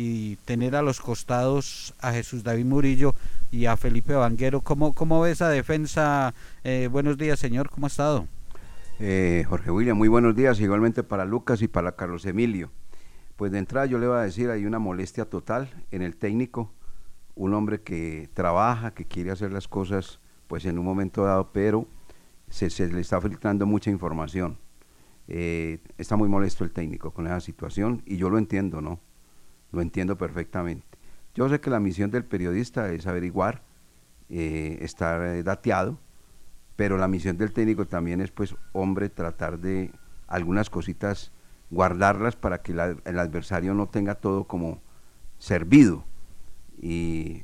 y 0.00 0.36
tener 0.44 0.76
a 0.76 0.82
los 0.82 1.00
costados 1.00 1.92
a 1.98 2.12
Jesús 2.12 2.44
David 2.44 2.66
Murillo 2.66 3.16
y 3.50 3.66
a 3.66 3.76
Felipe 3.76 4.14
Vanguero. 4.14 4.60
¿Cómo, 4.60 4.92
cómo 4.92 5.20
ve 5.20 5.32
esa 5.32 5.48
defensa? 5.48 6.34
Eh, 6.62 6.88
buenos 6.88 7.18
días, 7.18 7.40
señor, 7.40 7.68
¿cómo 7.68 7.86
ha 7.86 7.88
estado? 7.88 8.28
Eh, 9.00 9.44
Jorge 9.48 9.72
William, 9.72 9.98
muy 9.98 10.06
buenos 10.06 10.36
días, 10.36 10.60
igualmente 10.60 11.02
para 11.02 11.24
Lucas 11.24 11.62
y 11.62 11.66
para 11.66 11.96
Carlos 11.96 12.26
Emilio. 12.26 12.70
Pues 13.34 13.50
de 13.50 13.58
entrada 13.58 13.86
yo 13.86 13.98
le 13.98 14.06
voy 14.06 14.18
a 14.18 14.20
decir, 14.20 14.50
hay 14.50 14.66
una 14.66 14.78
molestia 14.78 15.24
total 15.24 15.68
en 15.90 16.02
el 16.02 16.14
técnico, 16.14 16.70
un 17.34 17.52
hombre 17.54 17.80
que 17.80 18.30
trabaja, 18.34 18.94
que 18.94 19.04
quiere 19.04 19.32
hacer 19.32 19.50
las 19.50 19.66
cosas 19.66 20.20
pues 20.46 20.64
en 20.64 20.78
un 20.78 20.84
momento 20.84 21.24
dado, 21.24 21.50
pero 21.52 21.88
se, 22.48 22.70
se 22.70 22.86
le 22.86 23.00
está 23.00 23.20
filtrando 23.20 23.66
mucha 23.66 23.90
información. 23.90 24.58
Eh, 25.26 25.80
está 25.98 26.14
muy 26.14 26.28
molesto 26.28 26.62
el 26.62 26.70
técnico 26.70 27.10
con 27.10 27.26
esa 27.26 27.40
situación 27.40 28.00
y 28.06 28.16
yo 28.16 28.30
lo 28.30 28.38
entiendo, 28.38 28.80
¿no? 28.80 29.00
Lo 29.72 29.82
entiendo 29.82 30.16
perfectamente. 30.16 30.86
Yo 31.34 31.48
sé 31.48 31.60
que 31.60 31.70
la 31.70 31.80
misión 31.80 32.10
del 32.10 32.24
periodista 32.24 32.90
es 32.92 33.06
averiguar, 33.06 33.62
eh, 34.28 34.78
estar 34.80 35.22
eh, 35.22 35.42
dateado, 35.42 35.98
pero 36.76 36.96
la 36.96 37.08
misión 37.08 37.36
del 37.36 37.52
técnico 37.52 37.86
también 37.86 38.20
es, 38.20 38.30
pues, 38.30 38.54
hombre, 38.72 39.08
tratar 39.08 39.58
de 39.58 39.92
algunas 40.26 40.70
cositas, 40.70 41.32
guardarlas 41.70 42.36
para 42.36 42.62
que 42.62 42.72
el 42.72 43.18
adversario 43.18 43.74
no 43.74 43.88
tenga 43.88 44.14
todo 44.14 44.44
como 44.44 44.80
servido. 45.38 46.04
Y 46.80 47.42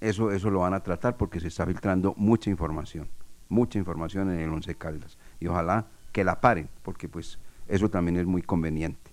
eso, 0.00 0.30
eso 0.30 0.50
lo 0.50 0.60
van 0.60 0.74
a 0.74 0.80
tratar 0.80 1.16
porque 1.16 1.40
se 1.40 1.48
está 1.48 1.66
filtrando 1.66 2.14
mucha 2.16 2.50
información, 2.50 3.08
mucha 3.48 3.78
información 3.78 4.30
en 4.30 4.40
el 4.40 4.50
Once 4.50 4.74
Caldas. 4.74 5.18
Y 5.40 5.46
ojalá 5.46 5.86
que 6.12 6.24
la 6.24 6.40
paren, 6.40 6.68
porque 6.82 7.08
pues 7.08 7.38
eso 7.68 7.88
también 7.90 8.16
es 8.16 8.26
muy 8.26 8.42
conveniente. 8.42 9.10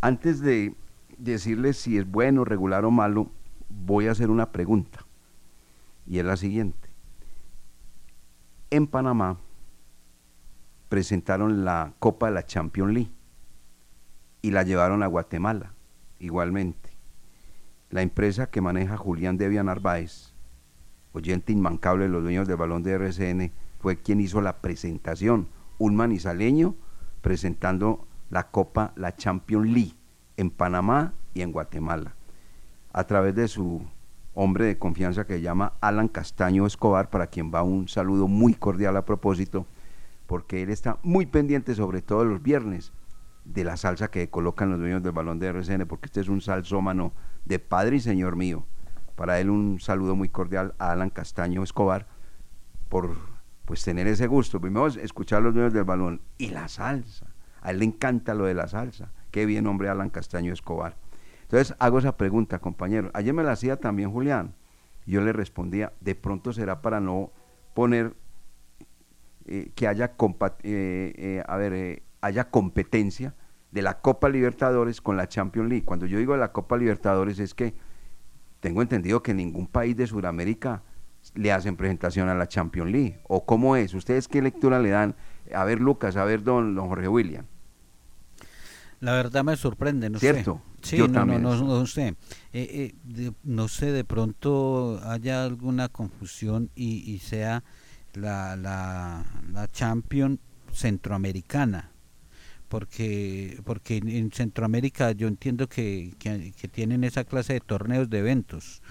Antes 0.00 0.40
de 0.40 0.74
decirles 1.18 1.76
si 1.76 1.98
es 1.98 2.10
bueno, 2.10 2.44
regular 2.44 2.84
o 2.84 2.90
malo, 2.90 3.30
voy 3.68 4.06
a 4.06 4.12
hacer 4.12 4.30
una 4.30 4.52
pregunta. 4.52 5.04
Y 6.06 6.18
es 6.18 6.24
la 6.24 6.36
siguiente. 6.36 6.90
En 8.70 8.86
Panamá 8.86 9.38
presentaron 10.88 11.64
la 11.64 11.94
Copa 11.98 12.26
de 12.26 12.32
la 12.32 12.46
Champions 12.46 12.92
League 12.92 13.12
y 14.42 14.50
la 14.50 14.62
llevaron 14.62 15.02
a 15.02 15.06
Guatemala, 15.06 15.72
igualmente. 16.18 16.90
La 17.90 18.02
empresa 18.02 18.50
que 18.50 18.60
maneja 18.60 18.96
Julián 18.96 19.36
Devia 19.36 19.62
Narváez, 19.62 20.34
oyente 21.12 21.52
inmancable 21.52 22.04
de 22.04 22.10
los 22.10 22.22
dueños 22.22 22.46
del 22.46 22.56
balón 22.56 22.82
de 22.82 22.92
RCN, 22.92 23.52
fue 23.80 24.00
quien 24.00 24.20
hizo 24.20 24.40
la 24.40 24.60
presentación, 24.60 25.48
un 25.78 25.96
manizaleño 25.96 26.74
presentando 27.22 28.06
la 28.30 28.50
Copa, 28.50 28.92
la 28.96 29.16
Champions 29.16 29.68
League, 29.68 29.94
en 30.36 30.50
Panamá 30.50 31.12
y 31.34 31.42
en 31.42 31.52
Guatemala, 31.52 32.14
a 32.92 33.04
través 33.04 33.34
de 33.34 33.48
su 33.48 33.82
hombre 34.34 34.66
de 34.66 34.78
confianza 34.78 35.26
que 35.26 35.34
se 35.34 35.42
llama 35.42 35.74
Alan 35.80 36.08
Castaño 36.08 36.66
Escobar, 36.66 37.10
para 37.10 37.28
quien 37.28 37.52
va 37.54 37.62
un 37.62 37.88
saludo 37.88 38.28
muy 38.28 38.54
cordial 38.54 38.96
a 38.96 39.04
propósito, 39.04 39.66
porque 40.26 40.62
él 40.62 40.70
está 40.70 40.98
muy 41.02 41.26
pendiente, 41.26 41.74
sobre 41.74 42.02
todo 42.02 42.24
los 42.24 42.42
viernes, 42.42 42.92
de 43.44 43.64
la 43.64 43.76
salsa 43.76 44.10
que 44.10 44.30
colocan 44.30 44.70
los 44.70 44.78
dueños 44.78 45.02
del 45.02 45.12
balón 45.12 45.38
de 45.38 45.48
RCN, 45.48 45.86
porque 45.86 46.06
este 46.06 46.20
es 46.20 46.28
un 46.28 46.40
salsómano 46.40 47.12
de 47.44 47.58
padre 47.58 47.96
y 47.96 48.00
señor 48.00 48.36
mío. 48.36 48.64
Para 49.16 49.38
él 49.38 49.50
un 49.50 49.80
saludo 49.80 50.16
muy 50.16 50.28
cordial 50.28 50.74
a 50.78 50.92
Alan 50.92 51.10
Castaño 51.10 51.62
Escobar 51.62 52.06
por 52.88 53.16
pues 53.64 53.84
tener 53.84 54.06
ese 54.06 54.26
gusto. 54.26 54.60
Primero 54.60 54.86
es 54.86 54.96
escuchar 54.96 55.42
los 55.42 55.54
dueños 55.54 55.72
del 55.72 55.84
balón 55.84 56.20
y 56.38 56.48
la 56.50 56.68
salsa. 56.68 57.26
A 57.60 57.70
él 57.70 57.78
le 57.78 57.84
encanta 57.84 58.34
lo 58.34 58.44
de 58.44 58.54
la 58.54 58.66
salsa. 58.66 59.10
Qué 59.34 59.46
bien, 59.46 59.66
hombre, 59.66 59.88
Alan 59.88 60.10
Castaño 60.10 60.52
Escobar. 60.52 60.94
Entonces 61.42 61.74
hago 61.80 61.98
esa 61.98 62.16
pregunta, 62.16 62.60
compañero. 62.60 63.10
Ayer 63.14 63.34
me 63.34 63.42
la 63.42 63.50
hacía 63.50 63.74
también 63.80 64.12
Julián. 64.12 64.54
Yo 65.06 65.22
le 65.22 65.32
respondía, 65.32 65.92
de 66.00 66.14
pronto 66.14 66.52
será 66.52 66.82
para 66.82 67.00
no 67.00 67.32
poner 67.74 68.14
eh, 69.46 69.72
que 69.74 69.88
haya, 69.88 70.14
eh, 70.62 71.12
eh, 71.16 71.42
a 71.48 71.56
ver, 71.56 72.04
haya 72.20 72.48
competencia 72.48 73.34
de 73.72 73.82
la 73.82 73.98
Copa 74.00 74.28
Libertadores 74.28 75.00
con 75.00 75.16
la 75.16 75.26
Champions 75.26 75.68
League. 75.68 75.84
Cuando 75.84 76.06
yo 76.06 76.18
digo 76.18 76.36
la 76.36 76.52
Copa 76.52 76.76
Libertadores 76.76 77.40
es 77.40 77.54
que 77.54 77.74
tengo 78.60 78.82
entendido 78.82 79.20
que 79.24 79.34
ningún 79.34 79.66
país 79.66 79.96
de 79.96 80.06
Sudamérica 80.06 80.84
le 81.34 81.50
hacen 81.50 81.74
presentación 81.74 82.28
a 82.28 82.36
la 82.36 82.46
Champions 82.46 82.92
League. 82.92 83.18
¿O 83.24 83.44
cómo 83.46 83.74
es? 83.74 83.94
¿Ustedes 83.94 84.28
qué 84.28 84.40
lectura 84.40 84.78
le 84.78 84.90
dan? 84.90 85.16
A 85.52 85.64
ver, 85.64 85.80
Lucas, 85.80 86.16
a 86.16 86.24
ver, 86.24 86.44
don, 86.44 86.76
don 86.76 86.86
Jorge 86.86 87.08
William. 87.08 87.46
La 89.00 89.12
verdad 89.12 89.44
me 89.44 89.56
sorprende, 89.56 90.08
no 90.10 90.18
¿Cierto? 90.18 90.62
sé. 90.82 90.88
Sí, 90.90 90.96
Yo 90.98 91.08
no, 91.08 91.14
también. 91.14 91.42
no, 91.42 91.54
no, 91.56 91.64
no 91.80 91.86
sé. 91.86 92.08
Eh, 92.08 92.14
eh, 92.52 92.94
de- 93.04 93.32
no 93.42 93.68
sé, 93.68 93.92
de 93.92 94.04
pronto 94.04 95.00
haya 95.04 95.44
alguna 95.44 95.88
confusión 95.88 96.70
y, 96.74 97.10
y 97.10 97.18
sea 97.20 97.64
la, 98.14 98.56
la, 98.56 99.24
la 99.52 99.70
Champion 99.70 100.38
centroamericana. 100.72 101.90
Porque, 102.68 103.60
porque 103.64 103.98
en- 103.98 104.08
en 104.08 104.32
Centroamérica 104.32 105.12
yo 105.12 105.28
entiendo 105.28 105.68
que, 105.68 106.14
que, 106.18 106.52
que 106.58 106.68
tienen 106.68 107.04
esa 107.04 107.24
clase 107.24 107.52
de 107.54 107.60
torneos 107.60 108.10
de 108.10 108.18
eventos 108.18 108.82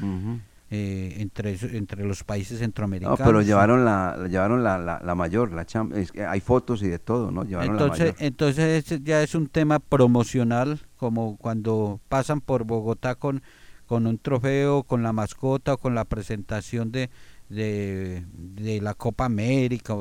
eh, 0.74 1.16
entre, 1.20 1.56
entre 1.78 2.04
los 2.04 2.24
países 2.24 2.54
No, 2.54 2.66
centroamericanos. 2.66 3.20
pero 3.20 3.42
llevaron 3.42 3.86
la, 3.86 4.28
llevaron 4.30 4.64
la, 4.64 4.78
la, 4.78 5.00
la 5.04 5.16
mayor, 5.16 5.52
la 5.54 5.66
Champ- 5.68 5.96
es 5.96 6.12
que 6.12 6.26
hay 6.26 6.40
fotos 6.42 6.82
y 6.82 6.88
de 6.88 6.98
todo, 7.00 7.30
¿no? 7.32 7.44
Llevaron 7.44 7.76
Entonces, 7.76 8.16
entonces 8.20 8.86
ya 9.04 9.22
es 9.22 9.36
un 9.36 9.48
tema 9.48 9.80
promocional, 9.80 10.80
como 10.98 11.38
cuando 11.38 12.00
pasan 12.10 12.42
por 12.42 12.64
Bogotá 12.64 13.16
con, 13.16 13.44
con 13.88 14.08
un 14.08 14.18
trofeo, 14.18 14.84
con 14.84 15.04
la 15.04 15.14
mascota 15.14 15.74
o 15.74 15.78
con 15.78 15.94
la 15.94 16.06
presentación 16.06 16.92
de, 16.92 17.10
de, 17.50 18.24
de 18.34 18.82
la 18.82 18.96
Copa 18.96 19.26
América. 19.26 19.94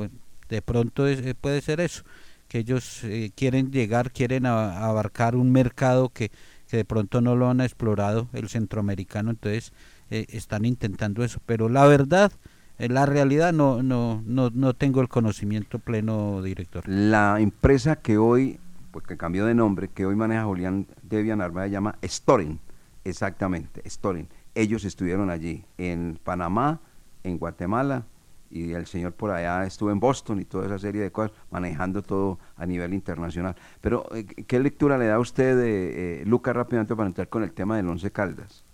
De 0.49 0.63
pronto 0.63 1.07
es- 1.07 1.21
eh, 1.27 1.35
puede 1.35 1.61
ser 1.61 1.81
eso, 1.81 2.03
que 2.49 2.59
ellos 2.59 3.05
eh, 3.05 3.31
quieren 3.35 3.71
llegar, 3.73 4.11
quieren 4.13 4.47
a- 4.47 4.87
abarcar 4.87 5.37
un 5.37 5.51
mercado 5.53 6.09
que, 6.09 6.31
que 6.69 6.77
de 6.79 6.85
pronto 6.85 7.21
no 7.21 7.37
lo 7.37 7.51
han 7.51 7.61
explorado, 7.61 8.29
el 8.33 8.49
centroamericano, 8.49 9.31
entonces 9.31 9.73
eh, 10.13 10.27
están 10.29 10.67
intentando 10.67 11.25
eso. 11.25 11.41
Pero 11.47 11.71
la 11.71 11.87
verdad, 11.87 12.31
en 12.79 12.93
la 12.93 13.07
realidad 13.07 13.55
no, 13.55 13.83
no, 13.83 14.23
no, 14.27 14.51
no 14.51 14.75
tengo 14.75 15.01
el 15.01 15.09
conocimiento 15.09 15.79
pleno, 15.79 16.43
director. 16.43 16.85
La 16.87 17.41
empresa 17.41 17.97
que 17.97 18.19
hoy, 18.19 18.61
pues 18.91 19.07
que 19.07 19.17
cambió 19.17 19.47
de 19.47 19.55
nombre, 19.55 19.89
que 19.89 20.05
hoy 20.05 20.15
maneja 20.15 20.45
Julián 20.45 20.87
Debian 21.03 21.41
se 21.41 21.71
llama 21.71 21.97
Storing, 22.05 22.61
exactamente, 23.05 23.89
Storing. 23.89 24.29
Ellos 24.55 24.85
estuvieron 24.85 25.31
allí, 25.31 25.65
en 25.79 26.19
Panamá, 26.23 26.81
en 27.25 27.39
Guatemala, 27.39 28.05
y 28.51 28.75
el 28.75 28.85
señor 28.85 29.15
por 29.15 29.31
allá 29.31 29.65
estuvo 29.65 29.91
en 29.91 29.99
Boston 29.99 30.41
y 30.41 30.45
toda 30.45 30.67
esa 30.67 30.79
serie 30.79 31.01
de 31.01 31.11
cosas, 31.11 31.33
manejando 31.51 32.03
todo 32.03 32.39
a 32.57 32.67
nivel 32.67 32.93
internacional. 32.93 33.57
Pero, 33.81 34.05
eh, 34.15 34.27
¿qué 34.27 34.61
lectura 34.61 34.99
le 34.99 35.07
da 35.07 35.15
a 35.15 35.21
usted, 35.21 35.59
eh, 35.59 36.21
eh, 36.21 36.25
Lucas, 36.27 36.55
rápidamente 36.55 36.95
para 36.95 37.07
entrar 37.07 37.31
con 37.31 37.43
el 37.43 37.53
tema 37.53 37.79
del 37.79 37.89
Once 37.89 38.11
Caldas? 38.11 38.67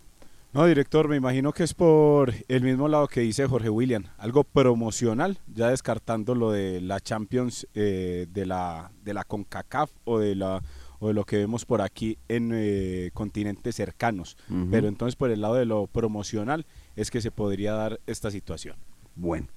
No, 0.54 0.64
director, 0.64 1.08
me 1.08 1.16
imagino 1.16 1.52
que 1.52 1.62
es 1.62 1.74
por 1.74 2.32
el 2.48 2.62
mismo 2.62 2.88
lado 2.88 3.06
que 3.06 3.20
dice 3.20 3.46
Jorge 3.46 3.68
William, 3.68 4.04
algo 4.16 4.44
promocional, 4.44 5.38
ya 5.46 5.68
descartando 5.68 6.34
lo 6.34 6.50
de 6.52 6.80
la 6.80 7.00
Champions 7.00 7.68
eh, 7.74 8.26
de 8.32 8.46
la 8.46 8.90
de 9.04 9.12
la 9.12 9.24
CONCACAF 9.24 9.90
o 10.04 10.18
de 10.18 10.34
la 10.34 10.62
o 11.00 11.08
de 11.08 11.14
lo 11.14 11.24
que 11.24 11.36
vemos 11.36 11.66
por 11.66 11.82
aquí 11.82 12.16
en 12.28 12.50
eh, 12.54 13.10
continentes 13.12 13.76
cercanos. 13.76 14.36
Pero 14.70 14.88
entonces 14.88 15.16
por 15.16 15.30
el 15.30 15.42
lado 15.42 15.54
de 15.54 15.66
lo 15.66 15.86
promocional 15.86 16.66
es 16.96 17.10
que 17.10 17.20
se 17.20 17.30
podría 17.30 17.74
dar 17.74 18.00
esta 18.06 18.30
situación. 18.30 18.76
Bueno, 19.14 19.48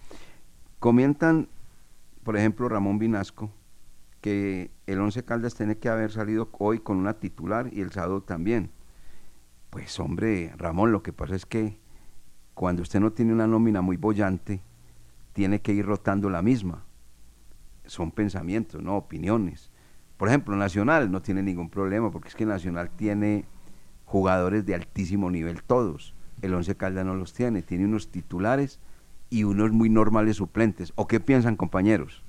comentan, 0.79 1.47
por 2.23 2.37
ejemplo, 2.37 2.67
Ramón 2.67 2.99
Vinasco, 2.99 3.49
que 4.19 4.71
el 4.87 4.99
Once 4.99 5.23
Caldas 5.23 5.55
tiene 5.55 5.77
que 5.77 5.89
haber 5.89 6.11
salido 6.11 6.49
hoy 6.59 6.79
con 6.79 6.97
una 6.97 7.13
titular 7.13 7.69
y 7.71 7.81
el 7.81 7.91
sábado 7.91 8.21
también. 8.21 8.69
Pues 9.71 9.97
hombre, 10.01 10.53
Ramón, 10.57 10.91
lo 10.91 11.01
que 11.01 11.13
pasa 11.13 11.33
es 11.33 11.45
que 11.45 11.79
cuando 12.53 12.81
usted 12.81 12.99
no 12.99 13.13
tiene 13.13 13.31
una 13.31 13.47
nómina 13.47 13.81
muy 13.81 13.95
bollante, 13.95 14.61
tiene 15.31 15.61
que 15.61 15.71
ir 15.71 15.85
rotando 15.85 16.29
la 16.29 16.41
misma. 16.41 16.83
Son 17.85 18.11
pensamientos, 18.11 18.83
no 18.83 18.97
opiniones. 18.97 19.71
Por 20.17 20.27
ejemplo, 20.27 20.57
Nacional 20.57 21.09
no 21.09 21.21
tiene 21.21 21.41
ningún 21.41 21.69
problema, 21.69 22.11
porque 22.11 22.27
es 22.27 22.35
que 22.35 22.45
Nacional 22.45 22.89
tiene 22.89 23.45
jugadores 24.03 24.65
de 24.65 24.75
altísimo 24.75 25.31
nivel 25.31 25.63
todos. 25.63 26.15
El 26.41 26.53
Once 26.53 26.75
Caldas 26.75 27.05
no 27.05 27.15
los 27.15 27.33
tiene, 27.33 27.61
tiene 27.61 27.85
unos 27.85 28.11
titulares 28.11 28.81
y 29.29 29.45
unos 29.45 29.71
muy 29.71 29.89
normales 29.89 30.35
suplentes. 30.35 30.91
¿O 30.95 31.07
qué 31.07 31.21
piensan, 31.21 31.55
compañeros? 31.55 32.25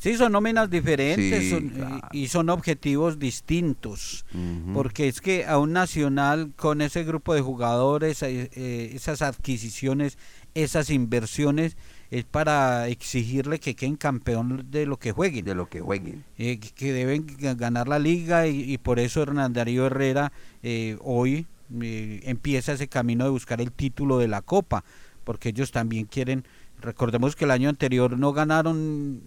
Sí, 0.00 0.16
son 0.16 0.32
nóminas 0.32 0.70
diferentes 0.70 1.42
Sí, 1.44 1.50
son, 1.50 1.68
claro. 1.68 2.00
y 2.12 2.28
son 2.28 2.48
objetivos 2.48 3.18
distintos. 3.18 4.24
Porque 4.72 5.08
es 5.08 5.20
que 5.20 5.44
a 5.44 5.58
un 5.58 5.72
nacional 5.74 6.52
con 6.56 6.80
ese 6.80 7.04
grupo 7.04 7.34
de 7.34 7.42
jugadores, 7.42 8.22
eh, 8.22 8.48
eh, 8.54 8.90
esas 8.94 9.20
adquisiciones, 9.20 10.16
esas 10.54 10.88
inversiones, 10.88 11.76
es 12.10 12.24
para 12.24 12.88
exigirle 12.88 13.60
que 13.60 13.76
queden 13.76 13.96
campeón 13.96 14.66
de 14.70 14.86
lo 14.86 14.96
que 14.98 15.12
jueguen. 15.12 15.44
De 15.44 15.54
lo 15.54 15.68
que 15.68 15.80
jueguen. 15.80 16.24
Eh, 16.38 16.58
que- 16.58 16.92
deben 16.94 17.26
ga- 17.26 17.54
ganar 17.56 17.86
la 17.86 17.98
liga 17.98 18.46
y, 18.48 18.72
y 18.72 18.78
por 18.78 18.98
eso 18.98 19.22
Hernán 19.22 19.52
Darío 19.52 19.86
Herrera 19.86 20.32
eh, 20.62 20.96
hoy 21.02 21.46
empieza 21.72 22.72
ese 22.72 22.88
camino 22.88 23.24
de 23.24 23.30
buscar 23.30 23.60
el 23.60 23.70
título 23.70 24.18
de 24.18 24.26
la 24.28 24.42
Copa, 24.42 24.82
porque 25.24 25.50
ellos 25.50 25.70
también 25.70 26.06
quieren, 26.06 26.44
recordemos 26.80 27.36
que 27.36 27.44
el 27.44 27.50
año 27.52 27.68
anterior 27.68 28.18
no 28.18 28.32
ganaron, 28.32 29.20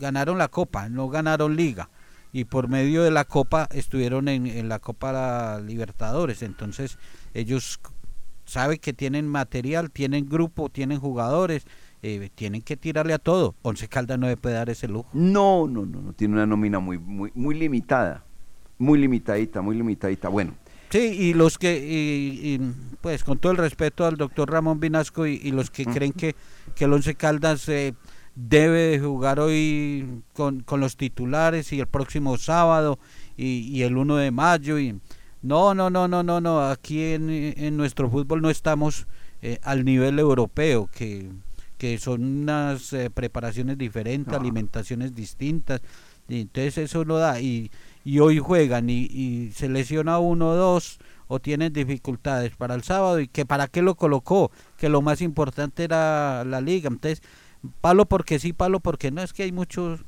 ganaron 0.00 0.38
la 0.38 0.48
Copa, 0.48 0.88
no 0.88 1.08
ganaron 1.08 1.54
liga 1.54 1.88
y 2.32 2.44
por 2.44 2.68
medio 2.68 3.02
de 3.04 3.10
la 3.12 3.24
Copa 3.24 3.68
estuvieron 3.72 4.26
en, 4.28 4.46
en 4.46 4.68
la 4.68 4.78
Copa 4.80 5.60
Libertadores, 5.60 6.42
entonces 6.42 6.98
ellos 7.34 7.78
saben 8.44 8.78
que 8.78 8.92
tienen 8.92 9.28
material, 9.28 9.90
tienen 9.92 10.28
grupo, 10.28 10.68
tienen 10.70 10.98
jugadores 10.98 11.64
eh, 12.02 12.30
tienen 12.34 12.62
que 12.62 12.76
tirarle 12.78 13.12
a 13.12 13.18
todo. 13.18 13.54
Once 13.62 13.86
Caldas 13.86 14.18
no 14.18 14.26
le 14.26 14.36
puede 14.38 14.54
dar 14.54 14.70
ese 14.70 14.88
lujo. 14.88 15.10
No, 15.12 15.68
no, 15.68 15.84
no, 15.84 16.00
no, 16.00 16.12
tiene 16.14 16.32
una 16.34 16.46
nómina 16.46 16.78
muy, 16.78 16.96
muy, 16.98 17.30
muy 17.34 17.54
limitada, 17.54 18.24
muy 18.78 18.98
limitadita, 18.98 19.60
muy 19.60 19.76
limitadita. 19.76 20.28
Bueno, 20.28 20.54
Sí, 20.88 20.98
y 20.98 21.34
los 21.34 21.56
que, 21.58 21.76
y- 21.78 22.54
y, 22.54 22.60
pues 23.00 23.22
con 23.22 23.38
todo 23.38 23.52
el 23.52 23.58
respeto 23.58 24.06
al 24.06 24.16
doctor 24.16 24.50
Ramón 24.50 24.80
Vinasco 24.80 25.24
y, 25.26 25.34
y 25.44 25.52
los 25.52 25.70
que 25.70 25.84
creen 25.86 26.12
que, 26.12 26.34
que 26.74 26.84
el 26.86 26.92
Once 26.92 27.14
Caldas 27.14 27.68
eh, 27.68 27.94
debe 28.34 28.78
de 28.88 29.00
jugar 29.00 29.40
hoy 29.40 30.22
con, 30.34 30.60
con 30.60 30.80
los 30.80 30.96
titulares 30.96 31.72
y 31.72 31.80
el 31.80 31.86
próximo 31.86 32.36
sábado 32.38 32.98
y, 33.36 33.68
y 33.68 33.82
el 33.82 33.96
1 33.96 34.16
de 34.16 34.30
mayo. 34.30 34.78
y 34.78 34.98
No, 35.42 35.74
no, 35.74 35.90
no, 35.90 36.08
no, 36.08 36.22
no, 36.22 36.40
no. 36.40 36.60
Aquí 36.68 37.02
en, 37.14 37.28
en 37.30 37.76
nuestro 37.76 38.08
fútbol 38.10 38.42
no 38.42 38.50
estamos 38.50 39.06
eh, 39.42 39.58
al 39.62 39.84
nivel 39.84 40.18
europeo, 40.18 40.88
que, 40.92 41.28
que 41.78 41.98
son 41.98 42.22
unas 42.42 42.92
eh, 42.92 43.10
preparaciones 43.10 43.78
diferentes, 43.78 44.32
Ah. 44.34 44.36
alimentaciones 44.38 45.14
distintas. 45.14 45.80
Y 46.28 46.42
entonces 46.42 46.78
eso 46.78 47.04
no 47.04 47.16
da. 47.16 47.40
Y, 47.40 47.70
y 48.04 48.18
hoy 48.20 48.38
juegan 48.38 48.88
y, 48.88 49.02
y 49.10 49.50
se 49.54 49.68
lesiona 49.68 50.18
uno 50.18 50.50
o 50.50 50.54
dos 50.56 50.98
o 51.26 51.38
tienen 51.40 51.72
dificultades 51.72 52.54
para 52.56 52.74
el 52.74 52.82
sábado 52.82 53.20
y 53.20 53.28
que 53.28 53.46
para 53.46 53.68
qué 53.68 53.82
lo 53.82 53.94
colocó, 53.94 54.50
que 54.76 54.88
lo 54.88 55.00
más 55.02 55.20
importante 55.22 55.84
era 55.84 56.44
la 56.44 56.60
liga. 56.60 56.88
Entonces, 56.88 57.22
palo 57.80 58.06
porque 58.06 58.38
sí, 58.38 58.52
palo 58.52 58.80
porque 58.80 59.10
no, 59.10 59.22
es 59.22 59.32
que 59.32 59.44
hay 59.44 59.52
muchos 59.52 60.04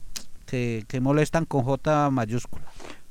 que, 0.47 0.85
que 0.89 1.01
molestan 1.01 1.45
con 1.45 1.63
J 1.63 2.11
mayúscula. 2.11 2.65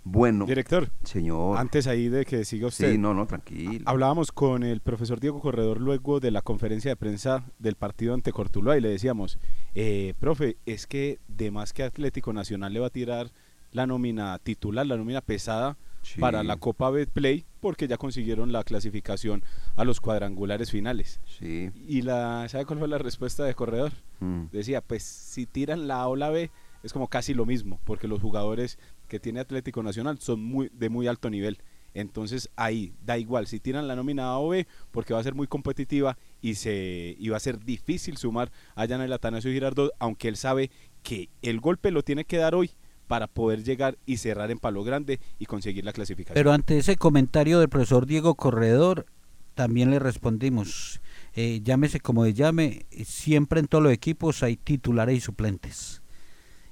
bueno. 0.03 0.45
Director. 0.45 0.89
Señor. 1.03 1.57
Antes 1.57 1.87
ahí 1.87 2.09
de 2.09 2.25
que 2.25 2.45
siga 2.45 2.67
usted. 2.67 2.91
Sí, 2.91 2.97
no, 2.97 3.13
no, 3.13 3.27
tranquilo. 3.27 3.83
Hablábamos 3.85 4.31
con 4.31 4.63
el 4.63 4.81
profesor 4.81 5.19
Diego 5.19 5.39
Corredor 5.39 5.79
luego 5.79 6.19
de 6.19 6.31
la 6.31 6.41
conferencia 6.41 6.89
de 6.91 6.95
prensa 6.95 7.43
del 7.59 7.75
partido 7.75 8.13
ante 8.13 8.31
Cortuluá 8.31 8.77
y 8.77 8.81
le 8.81 8.89
decíamos, 8.89 9.37
eh, 9.75 10.13
profe, 10.19 10.57
es 10.65 10.87
que 10.87 11.19
de 11.27 11.51
más 11.51 11.73
que 11.73 11.83
Atlético 11.83 12.33
Nacional 12.33 12.73
le 12.73 12.79
va 12.79 12.87
a 12.87 12.91
tirar 12.91 13.31
la 13.71 13.87
nómina 13.87 14.37
titular, 14.39 14.85
la 14.85 14.97
nómina 14.97 15.21
pesada 15.21 15.77
Sí. 16.01 16.19
para 16.19 16.43
la 16.43 16.57
Copa 16.57 16.89
Betplay 16.89 17.45
porque 17.59 17.87
ya 17.87 17.97
consiguieron 17.97 18.51
la 18.51 18.63
clasificación 18.63 19.43
a 19.75 19.85
los 19.85 20.01
cuadrangulares 20.01 20.71
finales. 20.71 21.19
Sí. 21.25 21.69
Y 21.87 22.01
la, 22.01 22.47
¿sabe 22.49 22.65
cuál 22.65 22.79
fue 22.79 22.87
la 22.87 22.97
respuesta 22.97 23.45
de 23.45 23.53
Corredor? 23.53 23.91
Mm. 24.19 24.45
Decía, 24.51 24.81
pues 24.81 25.03
si 25.03 25.45
tiran 25.45 25.87
la 25.87 26.01
A 26.01 26.07
o 26.07 26.15
la 26.15 26.31
B 26.31 26.49
es 26.83 26.93
como 26.93 27.07
casi 27.07 27.33
lo 27.33 27.45
mismo, 27.45 27.79
porque 27.85 28.07
los 28.07 28.19
jugadores 28.19 28.79
que 29.07 29.19
tiene 29.19 29.39
Atlético 29.39 29.83
Nacional 29.83 30.19
son 30.19 30.43
muy 30.43 30.69
de 30.73 30.89
muy 30.89 31.07
alto 31.07 31.29
nivel. 31.29 31.59
Entonces 31.93 32.49
ahí 32.55 32.93
da 33.05 33.17
igual 33.17 33.47
si 33.47 33.59
tiran 33.59 33.87
la 33.87 33.95
nómina 33.95 34.29
A 34.29 34.39
o 34.39 34.49
B 34.49 34.65
porque 34.91 35.13
va 35.13 35.19
a 35.19 35.23
ser 35.23 35.35
muy 35.35 35.47
competitiva 35.47 36.17
y 36.41 36.55
se 36.55 37.15
y 37.19 37.29
va 37.29 37.37
a 37.37 37.41
ser 37.41 37.59
difícil 37.59 38.17
sumar 38.17 38.51
a 38.75 38.87
Jan 38.87 39.01
el 39.01 39.11
Atanasio 39.11 39.51
Girardot, 39.51 39.91
aunque 39.99 40.29
él 40.29 40.37
sabe 40.37 40.71
que 41.03 41.29
el 41.41 41.59
golpe 41.59 41.91
lo 41.91 42.03
tiene 42.03 42.23
que 42.23 42.37
dar 42.37 42.55
hoy 42.55 42.71
para 43.11 43.27
poder 43.27 43.65
llegar 43.65 43.97
y 44.05 44.15
cerrar 44.15 44.51
en 44.51 44.57
palo 44.57 44.85
grande 44.85 45.19
y 45.37 45.45
conseguir 45.45 45.83
la 45.83 45.91
clasificación. 45.91 46.33
Pero 46.33 46.53
ante 46.53 46.77
ese 46.77 46.95
comentario 46.95 47.59
del 47.59 47.67
profesor 47.67 48.05
Diego 48.05 48.35
Corredor, 48.35 49.05
también 49.53 49.91
le 49.91 49.99
respondimos, 49.99 51.01
eh, 51.35 51.59
llámese 51.61 51.99
como 51.99 52.23
de 52.23 52.33
llame, 52.33 52.85
siempre 53.03 53.59
en 53.59 53.67
todos 53.67 53.83
los 53.83 53.91
equipos 53.91 54.43
hay 54.43 54.55
titulares 54.55 55.17
y 55.17 55.19
suplentes. 55.19 56.01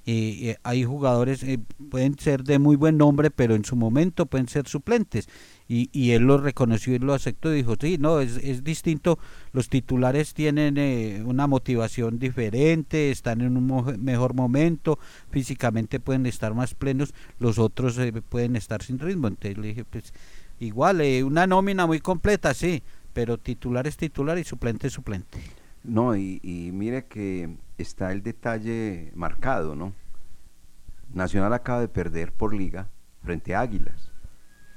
Eh, 0.05 0.51
eh, 0.51 0.57
hay 0.63 0.85
jugadores, 0.85 1.45
pueden 1.89 2.17
ser 2.17 2.45
de 2.45 2.57
muy 2.57 2.77
buen 2.77 2.95
nombre, 2.95 3.31
pero 3.31 3.53
en 3.53 3.65
su 3.65 3.75
momento 3.75 4.25
pueden 4.25 4.47
ser 4.47 4.65
suplentes. 4.65 5.27
Y, 5.72 5.91
y 5.93 6.11
él 6.13 6.24
lo 6.24 6.39
reconoció 6.39 6.95
y 6.95 6.97
lo 6.97 7.13
aceptó 7.13 7.53
y 7.53 7.57
dijo, 7.57 7.76
sí, 7.80 7.99
no, 7.99 8.22
es, 8.22 8.38
es 8.38 8.63
distinto, 8.63 9.20
los 9.53 9.70
titulares 9.70 10.34
tienen 10.34 10.80
eh, 10.80 11.22
una 11.24 11.45
motivación 11.45 12.17
diferente, 12.17 13.11
están 13.11 13.41
en 13.41 13.55
un 13.55 14.03
mejor 14.03 14.34
momento, 14.34 14.97
físicamente 15.30 15.99
pueden 15.99 16.26
estar 16.26 16.55
más 16.55 16.74
plenos, 16.74 17.13
los 17.38 17.59
otros 17.59 17.99
eh, 17.99 18.11
pueden 18.11 18.55
estar 18.55 18.82
sin 18.82 18.97
ritmo. 18.97 19.28
Entonces 19.28 19.59
le 19.59 19.67
dije, 19.67 19.86
pues 19.86 20.11
igual, 20.59 21.01
eh, 21.01 21.24
una 21.24 21.45
nómina 21.45 21.86
muy 21.86 21.99
completa, 21.99 22.55
sí, 22.55 22.82
pero 23.13 23.38
titular 23.38 23.86
es 23.86 23.95
titular 23.95 24.39
y 24.39 24.43
suplente 24.43 24.88
es 24.88 24.93
suplente. 24.93 25.39
No, 25.84 26.15
y, 26.15 26.39
y 26.41 26.72
mire 26.74 27.05
que 27.05 27.57
está 27.78 28.11
el 28.11 28.24
detalle 28.24 29.11
marcado, 29.13 29.76
¿no? 29.76 29.93
Nacional 31.13 31.53
acaba 31.53 31.82
de 31.82 31.89
perder 31.89 32.32
por 32.32 32.55
liga 32.55 32.89
frente 33.22 33.53
a 33.53 33.61
Águilas. 33.61 34.09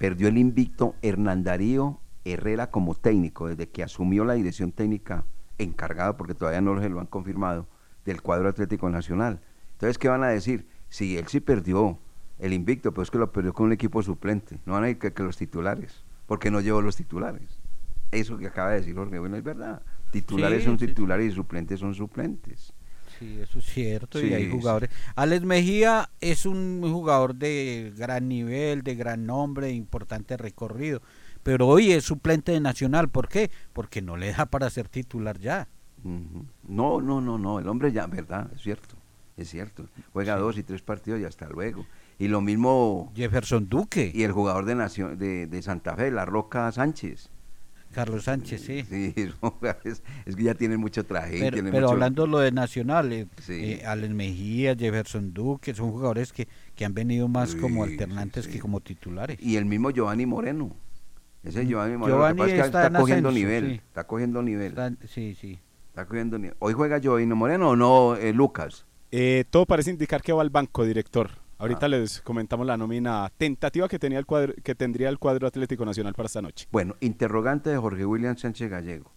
Perdió 0.03 0.27
el 0.27 0.37
invicto 0.37 0.97
Hernán 1.01 1.45
Darío 1.45 2.01
Herrera 2.25 2.73
como 2.73 2.97
técnico, 2.97 3.47
desde 3.47 3.69
que 3.69 3.85
asumió 3.85 4.25
la 4.25 4.33
dirección 4.35 4.73
técnica 4.73 5.25
encargado, 5.59 6.17
porque 6.17 6.35
todavía 6.35 6.61
no 6.61 6.81
se 6.81 6.89
lo 6.89 6.99
han 6.99 7.07
confirmado, 7.07 7.69
del 8.05 8.21
cuadro 8.21 8.49
Atlético 8.49 8.91
Nacional. 8.91 9.39
Entonces, 9.75 9.99
¿qué 9.99 10.09
van 10.09 10.25
a 10.25 10.29
decir? 10.31 10.67
Si 10.89 11.17
él 11.17 11.29
sí 11.29 11.39
perdió 11.39 12.01
el 12.41 12.53
invicto, 12.53 12.93
pues 12.93 13.07
es 13.07 13.11
que 13.13 13.19
lo 13.19 13.31
perdió 13.31 13.53
con 13.53 13.67
un 13.67 13.73
equipo 13.75 14.03
suplente. 14.03 14.59
No 14.67 14.73
van 14.73 14.83
a 14.83 14.91
ir 14.91 14.99
que, 14.99 15.13
que 15.13 15.23
los 15.23 15.37
titulares, 15.37 16.03
porque 16.27 16.51
no 16.51 16.61
llevó 16.61 16.83
los 16.83 16.97
titulares. 16.97 17.61
Eso 18.11 18.39
que 18.39 18.49
acaba 18.49 18.71
de 18.71 18.81
decir 18.81 18.97
Jorge, 18.97 19.21
bueno, 19.21 19.37
es 19.37 19.45
verdad. 19.45 19.83
Titulares 20.11 20.63
Sí, 20.63 20.65
son 20.65 20.81
sí. 20.81 20.89
titulares 20.89 21.33
y 21.33 21.37
suplentes 21.37 21.79
son 21.79 21.95
suplentes. 21.95 22.73
Sí, 23.23 23.39
eso 23.41 23.59
es 23.61 23.65
cierto. 23.67 24.21
y 24.21 24.35
hay 24.35 24.47
sí. 24.47 24.51
jugadores. 24.51 24.91
Alex 25.15 25.45
Mejía 25.45 26.11
es 26.21 26.45
un 26.45 26.81
jugador 26.83 27.37
de 27.37 27.93
gran 27.97 28.29
nivel, 28.29 28.83
de 28.83 28.97
gran 28.97 29.27
nombre, 29.27 29.69
de 29.69 29.75
importante 29.75 30.37
recorrido. 30.37 31.03
Pero 31.45 31.69
hoy 31.69 31.93
es 31.93 32.05
suplente 32.05 32.51
de 32.51 32.61
Nacional. 32.61 33.09
¿Por 33.09 33.29
qué? 33.29 33.51
Porque 33.73 34.03
no 34.03 34.17
le 34.17 34.33
da 34.33 34.47
para 34.47 34.69
ser 34.71 34.89
titular 34.89 35.39
ya. 35.39 35.69
No, 36.03 37.01
no, 37.01 37.21
no, 37.21 37.39
no, 37.39 37.61
el 37.61 37.69
hombre 37.69 37.93
ya, 37.93 38.09
verdad, 38.09 38.51
es 38.57 38.63
cierto, 38.63 38.97
es 39.37 39.49
cierto. 39.49 39.87
Juega 40.13 40.37
dos 40.37 40.59
y 40.59 40.65
tres 40.65 40.83
partidos 40.83 41.21
y 41.21 41.25
hasta 41.25 41.49
luego. 41.49 41.87
Y 42.19 42.27
lo 42.27 42.41
mismo 42.41 43.13
Jefferson 43.15 43.69
Duque. 43.69 44.11
y 44.13 44.25
el 44.25 44.33
jugador 44.33 44.65
de 44.65 44.75
Nación 44.75 45.17
de, 45.17 45.47
de 45.47 45.63
Santa 45.63 45.95
Fe, 45.95 46.11
La 46.11 46.25
Roca 46.25 46.73
Sánchez. 46.73 47.31
Carlos 47.93 48.25
Sánchez, 48.25 48.63
sí. 48.63 48.85
Sí, 48.89 49.15
no, 49.43 49.57
es, 49.85 50.03
es 50.27 50.35
que 50.37 50.43
ya 50.43 50.55
tienen 50.55 50.81
mucho 50.81 51.05
traje. 51.05 51.39
Pero, 51.39 51.53
tienen 51.53 51.73
pero 51.73 51.87
mucho- 51.87 51.93
hablando 51.95 52.27
lo 52.27 52.39
de 52.41 52.51
Nacional, 52.51 53.13
eh, 53.13 53.27
Sí. 53.41 53.53
eh, 53.75 53.87
Alex 53.87 54.13
Mejía, 54.15 54.75
Jefferson 54.77 55.33
Duque, 55.33 55.75
son 55.75 55.93
jugadores 55.93 56.33
que, 56.33 56.49
que 56.75 56.85
han 56.85 56.95
venido 56.95 57.29
más 57.29 57.55
como 57.55 57.85
alternantes 57.85 58.47
sí, 58.47 58.51
que 58.53 58.59
como 58.59 58.81
titulares. 58.81 59.39
Y 59.41 59.57
el 59.57 59.65
mismo 59.67 59.91
Giovanni 59.91 60.27
Moreno. 60.27 60.75
Ese 61.45 61.67
Giovanni 61.67 61.97
Moreno, 61.97 62.17
Giovanni 62.19 62.39
lo 62.39 62.45
que 62.45 62.51
pasa 62.51 62.55
es 62.57 62.61
que 62.63 62.67
está 62.67 62.87
está, 62.87 62.97
en 62.99 63.01
cogiendo 63.03 63.29
ascenso, 63.29 63.47
nivel, 63.47 63.69
sí. 63.71 63.75
está 63.89 64.05
cogiendo 64.07 64.43
nivel, 64.43 64.75
sí, 65.09 65.35
sí. 65.41 65.59
está 65.89 66.07
cogiendo 66.07 66.39
nivel. 66.39 66.57
Hoy 66.61 66.73
juega 66.73 66.99
Giovanni 66.99 67.27
Moreno 67.27 67.71
o 67.71 67.77
no, 67.77 68.17
eh, 68.17 68.33
Lucas. 68.33 68.87
Eh, 69.11 69.45
todo 69.51 69.67
parece 69.67 69.91
indicar 69.91 70.23
que 70.23 70.33
va 70.33 70.41
al 70.43 70.51
banco, 70.51 70.85
director. 70.87 71.42
Ahorita 71.63 71.87
Ah. 71.87 71.91
les 71.91 72.21
comentamos 72.23 72.67
la 72.67 72.77
nómina 72.77 73.31
tentativa 73.39 73.87
que 73.89 73.97
tenía 74.01 74.19
el 74.19 74.27
cuadro, 74.27 74.53
que 74.65 74.75
tendría 74.75 75.09
el 75.09 75.21
cuadro 75.21 75.47
Atlético 75.47 75.85
Nacional 75.85 76.13
para 76.13 76.27
esta 76.27 76.43
noche. 76.43 76.67
Bueno, 76.73 76.97
interrogante 77.01 77.71
de 77.71 77.77
Jorge 77.77 78.05
William 78.05 78.37
Sánchez 78.37 78.69
Gallego. 78.69 79.13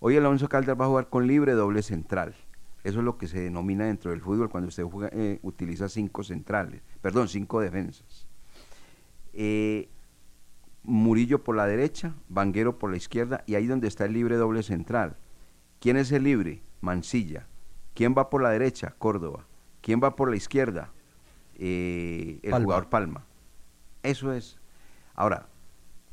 Hoy 0.00 0.16
Alonso 0.16 0.48
Caldas 0.48 0.76
va 0.78 0.86
a 0.86 0.88
jugar 0.88 1.08
con 1.08 1.28
libre 1.28 1.52
doble 1.52 1.82
central. 1.82 2.34
Eso 2.82 2.98
es 2.98 3.04
lo 3.04 3.16
que 3.18 3.28
se 3.28 3.38
denomina 3.40 3.84
dentro 3.86 4.10
del 4.10 4.20
fútbol 4.20 4.50
cuando 4.50 4.66
usted 4.68 4.82
juega, 4.82 5.10
eh, 5.12 5.38
utiliza 5.42 5.88
cinco 5.88 6.24
centrales, 6.24 6.82
perdón, 7.00 7.28
cinco 7.28 7.60
defensas. 7.60 8.26
Eh, 9.32 9.88
Murillo 10.82 11.44
por 11.44 11.54
la 11.56 11.66
derecha, 11.66 12.14
Vanguero 12.28 12.78
por 12.78 12.90
la 12.90 12.96
izquierda 12.96 13.44
y 13.46 13.54
ahí 13.54 13.66
donde 13.66 13.86
está 13.86 14.04
el 14.06 14.12
libre 14.12 14.36
doble 14.36 14.62
central. 14.64 15.16
¿Quién 15.80 15.96
es 15.96 16.10
el 16.10 16.24
libre? 16.24 16.62
Mancilla. 16.80 17.46
¿Quién 17.94 18.12
va 18.16 18.28
por 18.28 18.42
la 18.42 18.50
derecha? 18.50 18.94
Córdoba. 18.98 19.46
¿Quién 19.82 20.00
va 20.02 20.16
por 20.16 20.30
la 20.30 20.36
izquierda? 20.36 20.92
Eh, 21.58 22.40
el 22.42 22.50
Palma. 22.50 22.64
jugador 22.64 22.88
Palma. 22.88 23.24
Eso 24.02 24.32
es. 24.32 24.58
Ahora, 25.14 25.46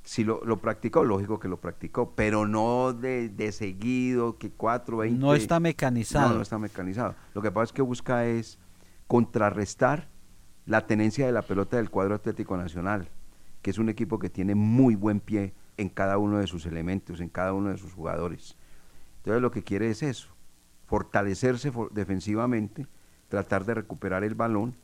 si 0.04 0.24
lo, 0.24 0.44
lo 0.46 0.58
practicó, 0.58 1.04
lógico 1.04 1.40
que 1.40 1.48
lo 1.48 1.58
practicó, 1.62 2.14
pero 2.16 2.48
no 2.48 2.94
de, 2.94 3.30
de 3.30 3.52
seguido, 3.52 4.38
que 4.38 4.50
4, 4.52 4.98
20. 4.98 5.20
No 5.20 5.34
está 5.36 5.60
mecanizado. 5.60 6.30
No, 6.30 6.36
no 6.36 6.42
está 6.42 6.58
mecanizado. 6.58 7.16
Lo 7.34 7.42
que 7.42 7.52
pasa 7.52 7.66
es 7.66 7.72
que 7.74 7.82
busca 7.82 8.26
es 8.26 8.58
contrarrestar 9.08 10.08
la 10.66 10.88
tenencia 10.88 11.26
de 11.26 11.32
la 11.32 11.42
pelota 11.42 11.78
del 11.78 11.90
cuadro 11.90 12.16
Atlético 12.16 12.58
Nacional, 12.58 13.08
que 13.62 13.70
es 13.70 13.78
un 13.78 13.90
equipo 13.90 14.18
que 14.20 14.30
tiene 14.30 14.56
muy 14.56 14.96
buen 14.96 15.20
pie 15.20 15.54
en 15.78 15.90
cada 15.90 16.18
uno 16.18 16.38
de 16.38 16.48
sus 16.48 16.66
elementos, 16.66 17.20
en 17.20 17.30
cada 17.30 17.54
uno 17.54 17.70
de 17.70 17.78
sus 17.78 17.94
jugadores. 17.94 18.56
Entonces 19.18 19.42
lo 19.42 19.52
que 19.52 19.64
quiere 19.64 19.90
es 19.90 20.04
eso, 20.04 20.30
fortalecerse 20.88 21.72
for- 21.72 21.92
defensivamente, 21.92 22.88
tratar 23.30 23.66
de 23.66 23.74
recuperar 23.76 24.24
el 24.24 24.36
balón, 24.36 24.76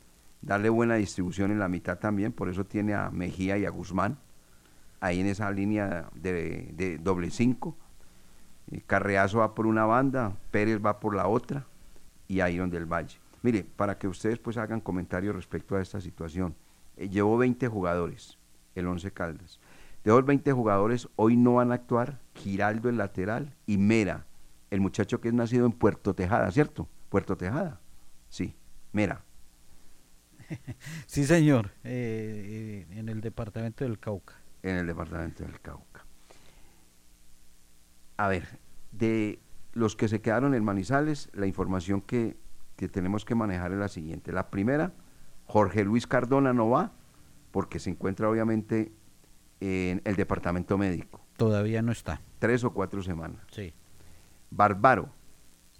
darle 0.41 0.69
buena 0.69 0.95
distribución 0.95 1.51
en 1.51 1.59
la 1.59 1.67
mitad 1.67 1.99
también, 1.99 2.31
por 2.31 2.49
eso 2.49 2.65
tiene 2.65 2.93
a 2.93 3.09
Mejía 3.09 3.57
y 3.57 3.65
a 3.65 3.69
Guzmán 3.69 4.17
ahí 4.99 5.19
en 5.19 5.27
esa 5.27 5.51
línea 5.51 6.09
de, 6.13 6.99
doble 7.01 7.29
cinco. 7.31 7.77
Eh, 8.71 8.81
Carreazo 8.85 9.39
va 9.39 9.55
por 9.55 9.65
una 9.65 9.85
banda, 9.85 10.35
Pérez 10.51 10.79
va 10.83 10.99
por 10.99 11.15
la 11.15 11.27
otra 11.27 11.65
y 12.27 12.41
ahí 12.41 12.57
donde 12.57 12.77
el 12.77 12.85
Valle. 12.85 13.17
Mire, 13.41 13.63
para 13.63 13.97
que 13.97 14.07
ustedes 14.07 14.39
pues 14.39 14.57
hagan 14.57 14.81
comentarios 14.81 15.35
respecto 15.35 15.75
a 15.75 15.81
esta 15.81 16.01
situación, 16.01 16.55
eh, 16.97 17.09
llevó 17.09 17.37
20 17.37 17.67
jugadores, 17.67 18.37
el 18.75 18.87
11 18.87 19.11
Caldas. 19.11 19.59
De 20.03 20.11
esos 20.11 20.25
20 20.25 20.51
jugadores, 20.53 21.09
hoy 21.15 21.35
no 21.35 21.55
van 21.55 21.71
a 21.71 21.75
actuar 21.75 22.19
Giraldo 22.33 22.89
el 22.89 22.97
lateral 22.97 23.55
y 23.65 23.77
Mera, 23.77 24.25
el 24.69 24.81
muchacho 24.81 25.19
que 25.19 25.29
es 25.29 25.33
nacido 25.33 25.65
en 25.65 25.71
Puerto 25.71 26.13
Tejada, 26.13 26.51
¿cierto? 26.51 26.87
Puerto 27.09 27.35
Tejada. 27.35 27.79
Sí, 28.29 28.55
mira. 28.93 29.23
sí, 31.05 31.25
señor, 31.25 31.71
eh, 31.83 32.85
eh, 32.91 32.97
en 32.97 33.09
el 33.09 33.21
departamento 33.21 33.83
del 33.83 33.99
Cauca. 33.99 34.35
En 34.63 34.75
el 34.75 34.87
departamento 34.87 35.43
del 35.43 35.59
Cauca. 35.59 36.05
A 38.17 38.27
ver, 38.27 38.59
de 38.91 39.39
los 39.73 39.95
que 39.95 40.07
se 40.07 40.21
quedaron 40.21 40.53
en 40.53 40.63
Manizales, 40.63 41.29
la 41.33 41.47
información 41.47 42.01
que, 42.01 42.37
que 42.75 42.87
tenemos 42.87 43.23
que 43.25 43.35
manejar 43.35 43.71
es 43.71 43.77
la 43.77 43.87
siguiente. 43.87 44.31
La 44.31 44.49
primera, 44.49 44.93
Jorge 45.45 45.83
Luis 45.83 46.07
Cardona 46.07 46.53
no 46.53 46.69
va 46.69 46.91
porque 47.51 47.79
se 47.79 47.89
encuentra 47.89 48.29
obviamente 48.29 48.91
en 49.61 50.01
el 50.05 50.15
departamento 50.15 50.77
médico. 50.77 51.21
Todavía 51.37 51.81
no 51.81 51.91
está. 51.91 52.21
Tres 52.39 52.63
o 52.63 52.73
cuatro 52.73 53.01
semanas. 53.01 53.41
Sí. 53.51 53.73
Bárbaro, 54.51 55.09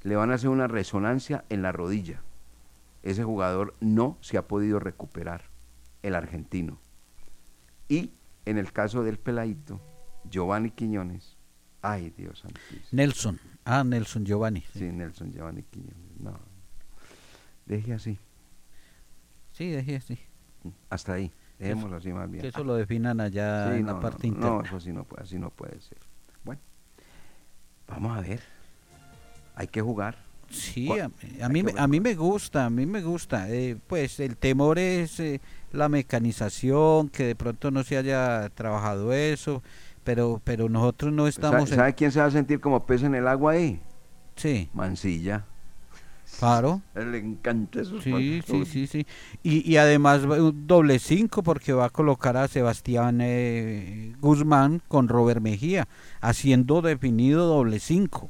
le 0.04 0.16
van 0.16 0.32
a 0.32 0.36
hacer 0.36 0.50
una 0.50 0.68
resonancia 0.68 1.46
en 1.50 1.62
la 1.62 1.72
rodilla. 1.72 2.22
Ese 3.04 3.24
jugador 3.24 3.76
no 3.80 4.18
se 4.22 4.38
ha 4.38 4.48
podido 4.48 4.80
recuperar, 4.80 5.44
el 6.04 6.16
argentino. 6.16 6.80
Y 7.88 8.14
en 8.46 8.58
el 8.58 8.72
caso 8.72 9.04
del 9.04 9.20
peladito, 9.20 9.82
Giovanni 10.30 10.72
Quiñones, 10.72 11.38
ay 11.82 12.14
Dios 12.18 12.40
santísimo. 12.40 12.88
Nelson, 12.92 13.40
ah, 13.66 13.84
Nelson 13.84 14.26
Giovanni. 14.26 14.64
Sí, 14.74 14.92
Nelson 14.92 15.32
Giovanni 15.32 15.64
Quiñones, 15.64 16.20
no. 16.20 16.40
Deje 17.66 17.94
así. 17.94 18.20
Sí, 19.52 19.70
deje 19.70 19.98
así. 19.98 20.20
Hasta 20.90 21.14
ahí. 21.14 21.32
Dejémoslo 21.58 21.98
así 21.98 22.14
más 22.14 22.30
bien. 22.30 22.42
Que 22.42 22.48
eso 22.48 22.64
lo 22.64 22.76
definan 22.76 23.20
allá 23.20 23.76
en 23.76 23.86
la 23.86 24.00
parte 24.00 24.28
interna. 24.28 24.50
No, 24.50 24.62
eso 24.64 24.78
así 24.78 24.94
no, 24.94 25.04
puede, 25.04 25.24
así 25.24 25.38
no 25.38 25.50
puede 25.50 25.80
ser. 25.82 25.98
Bueno, 26.44 26.62
vamos 27.88 28.18
a 28.18 28.22
ver. 28.22 28.42
Hay 29.56 29.68
que 29.68 29.82
jugar. 29.82 30.29
Sí, 30.50 30.90
a, 31.00 31.50
mí, 31.50 31.64
a 31.78 31.88
mí 31.88 32.00
me 32.00 32.16
gusta, 32.16 32.66
a 32.66 32.70
mí 32.70 32.86
me 32.86 33.02
gusta. 33.02 33.50
Eh, 33.50 33.78
pues 33.88 34.20
el 34.20 34.38
temor 34.38 34.80
es 34.80 35.20
eh, 35.20 35.42
la 35.72 35.90
mecanización, 35.90 37.10
que 37.10 37.26
de 37.26 37.36
pronto 37.36 37.72
no 37.72 37.84
se 37.84 37.98
haya 37.98 38.50
trabajado 38.50 39.14
eso, 39.14 39.62
pero 40.04 40.42
pero 40.44 40.70
nosotros 40.70 41.14
no 41.14 41.28
estamos... 41.28 41.70
¿Sabe, 41.70 41.94
quién 41.94 42.12
se 42.12 42.20
va 42.20 42.26
a 42.26 42.32
sentir 42.32 42.60
como 42.60 42.86
pez 42.86 43.04
en 43.04 43.16
el 43.16 43.28
agua 43.28 43.54
ahí? 43.54 43.80
Sí. 44.36 44.70
Mancilla. 44.74 45.46
Claro. 46.40 46.82
Le 46.96 47.18
encanta 47.18 47.82
eso. 47.82 48.02
Sí, 48.02 48.42
sí, 48.46 48.66
sí, 48.66 48.88
sí. 48.88 49.06
Y, 49.44 49.70
y 49.70 49.78
además 49.78 50.24
un 50.24 50.68
doble 50.68 51.00
cinco 51.00 51.44
porque 51.44 51.74
va 51.74 51.86
a 51.86 51.90
colocar 51.90 52.38
a 52.38 52.48
Sebastián 52.48 53.20
eh, 53.22 54.16
Guzmán 54.20 54.82
con 54.88 55.08
Robert 55.08 55.42
Mejía, 55.42 55.88
haciendo 56.22 56.82
definido 56.82 57.46
doble 57.46 57.80
cinco. 57.80 58.30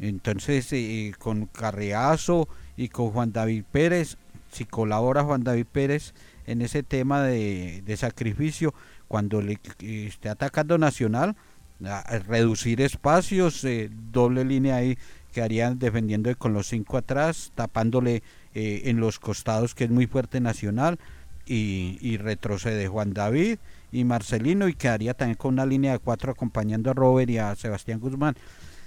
Entonces, 0.00 0.72
eh, 0.72 1.12
con 1.18 1.46
Carreazo 1.46 2.48
y 2.76 2.88
con 2.88 3.10
Juan 3.10 3.32
David 3.32 3.64
Pérez, 3.70 4.16
si 4.50 4.64
colabora 4.64 5.22
Juan 5.22 5.44
David 5.44 5.66
Pérez 5.70 6.14
en 6.46 6.62
ese 6.62 6.82
tema 6.82 7.22
de, 7.22 7.96
sacrificio, 7.96 8.74
cuando 9.08 9.42
le 9.42 9.58
esté 9.80 10.28
atacando 10.28 10.78
Nacional, 10.78 11.36
a 11.84 12.18
reducir 12.18 12.80
espacios, 12.80 13.64
eh, 13.64 13.90
doble 14.12 14.44
línea 14.44 14.76
ahí 14.76 14.98
quedarían 15.32 15.78
defendiendo 15.78 16.34
con 16.36 16.52
los 16.52 16.66
cinco 16.66 16.96
atrás, 16.96 17.52
tapándole 17.54 18.22
eh, 18.54 18.82
en 18.86 19.00
los 19.00 19.18
costados, 19.18 19.74
que 19.74 19.84
es 19.84 19.90
muy 19.90 20.06
fuerte 20.06 20.40
Nacional, 20.40 20.98
y, 21.46 21.98
y, 22.00 22.16
retrocede 22.16 22.86
Juan 22.86 23.12
David 23.12 23.58
y 23.90 24.04
Marcelino, 24.04 24.68
y 24.68 24.74
quedaría 24.74 25.14
también 25.14 25.36
con 25.36 25.54
una 25.54 25.66
línea 25.66 25.92
de 25.92 25.98
cuatro 25.98 26.30
acompañando 26.30 26.90
a 26.90 26.94
Robert 26.94 27.30
y 27.30 27.38
a 27.38 27.56
Sebastián 27.56 27.98
Guzmán. 27.98 28.36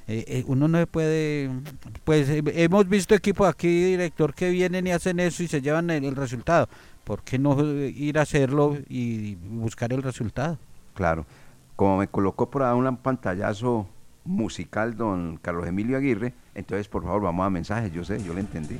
Eh, 0.07 0.25
eh, 0.27 0.43
uno 0.47 0.67
no 0.67 0.77
se 0.77 0.87
puede, 0.87 1.49
pues 2.03 2.27
hemos 2.29 2.89
visto 2.89 3.15
equipos 3.15 3.47
aquí, 3.47 3.85
director, 3.85 4.33
que 4.33 4.49
vienen 4.49 4.85
y 4.87 4.91
hacen 4.91 5.19
eso 5.19 5.43
y 5.43 5.47
se 5.47 5.61
llevan 5.61 5.89
el, 5.89 6.15
resultado. 6.15 6.67
¿Por 7.03 7.21
qué 7.21 7.39
no 7.39 7.61
ir 7.63 8.19
a 8.19 8.23
hacerlo 8.23 8.77
y 8.89 9.35
buscar 9.35 9.93
el 9.93 10.03
resultado? 10.03 10.57
Claro, 10.93 11.25
como 11.75 11.97
me 11.97 12.07
colocó 12.07 12.49
por 12.49 12.63
ahí 12.63 12.77
un 12.77 12.97
pantallazo 12.97 13.87
musical 14.25 14.95
don 14.95 15.37
Carlos 15.37 15.67
Emilio 15.67 15.97
Aguirre. 15.97 16.33
Entonces, 16.55 16.87
por 16.87 17.03
favor, 17.03 17.21
vamos 17.21 17.45
a 17.45 17.49
mensajes. 17.49 17.91
Yo 17.91 18.03
sé, 18.03 18.23
yo 18.23 18.33
le 18.33 18.41
entendí. 18.41 18.79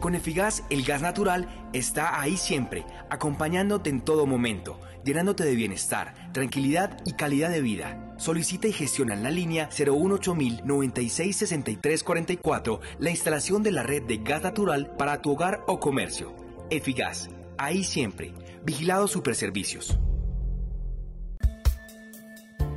Con 0.00 0.14
Efigas, 0.14 0.64
el 0.70 0.84
gas 0.84 1.02
natural 1.02 1.68
está 1.72 2.20
ahí 2.20 2.36
siempre, 2.36 2.84
acompañándote 3.10 3.90
en 3.90 4.02
todo 4.02 4.26
momento, 4.26 4.80
llenándote 5.04 5.44
de 5.44 5.54
bienestar, 5.54 6.32
tranquilidad 6.32 7.00
y 7.04 7.12
calidad 7.12 7.50
de 7.50 7.62
vida. 7.62 8.14
Solicita 8.18 8.68
y 8.68 8.72
gestiona 8.72 9.14
en 9.14 9.22
la 9.22 9.30
línea 9.30 9.68
018 9.74 10.34
96 10.64 11.36
63 11.36 12.02
44 12.02 12.80
la 12.98 13.10
instalación 13.10 13.62
de 13.62 13.72
la 13.72 13.82
red 13.82 14.02
de 14.02 14.18
gas 14.18 14.42
natural 14.42 14.94
para 14.96 15.22
tu 15.22 15.32
hogar 15.32 15.64
o 15.66 15.80
comercio. 15.80 16.34
Efigas, 16.70 17.30
ahí 17.58 17.84
siempre. 17.84 18.32
Vigilado 18.64 19.08
Superservicios. 19.08 19.98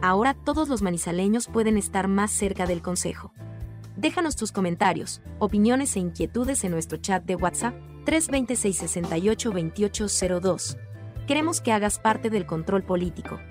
Ahora 0.02 0.34
todos 0.34 0.70
los 0.70 0.82
manizaleños 0.82 1.48
pueden 1.48 1.78
estar 1.78 2.08
más 2.08 2.32
cerca 2.32 2.66
del 2.66 2.82
consejo. 2.82 3.34
Déjanos 4.00 4.38
tus 4.38 4.54
comentarios, 4.54 5.22
opiniones 5.40 5.98
e 5.98 6.00
inquietudes 6.00 6.64
en 6.64 6.72
nuestro 6.72 7.00
chat 7.00 7.22
de 7.26 7.36
WhatsApp 7.36 7.76
326 8.06 8.78
68 8.78 9.50
2802. 9.50 10.78
Queremos 11.28 11.60
que 11.60 11.74
hagas 11.74 12.00
parte 12.00 12.30
del 12.30 12.46
control 12.46 12.84
político. 12.84 13.42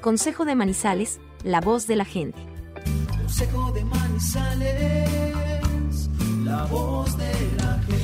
Consejo 0.00 0.44
de 0.44 0.54
Manizales, 0.54 1.18
la 1.42 1.60
voz 1.60 1.88
de 1.88 1.96
la 1.96 2.04
gente. 2.04 2.38
Consejo 3.18 3.72
de 3.72 3.84
Manizales, 3.84 5.10
la 6.44 6.66
voz 6.66 7.18
de 7.18 7.32
la 7.58 7.82
gente. 7.82 8.03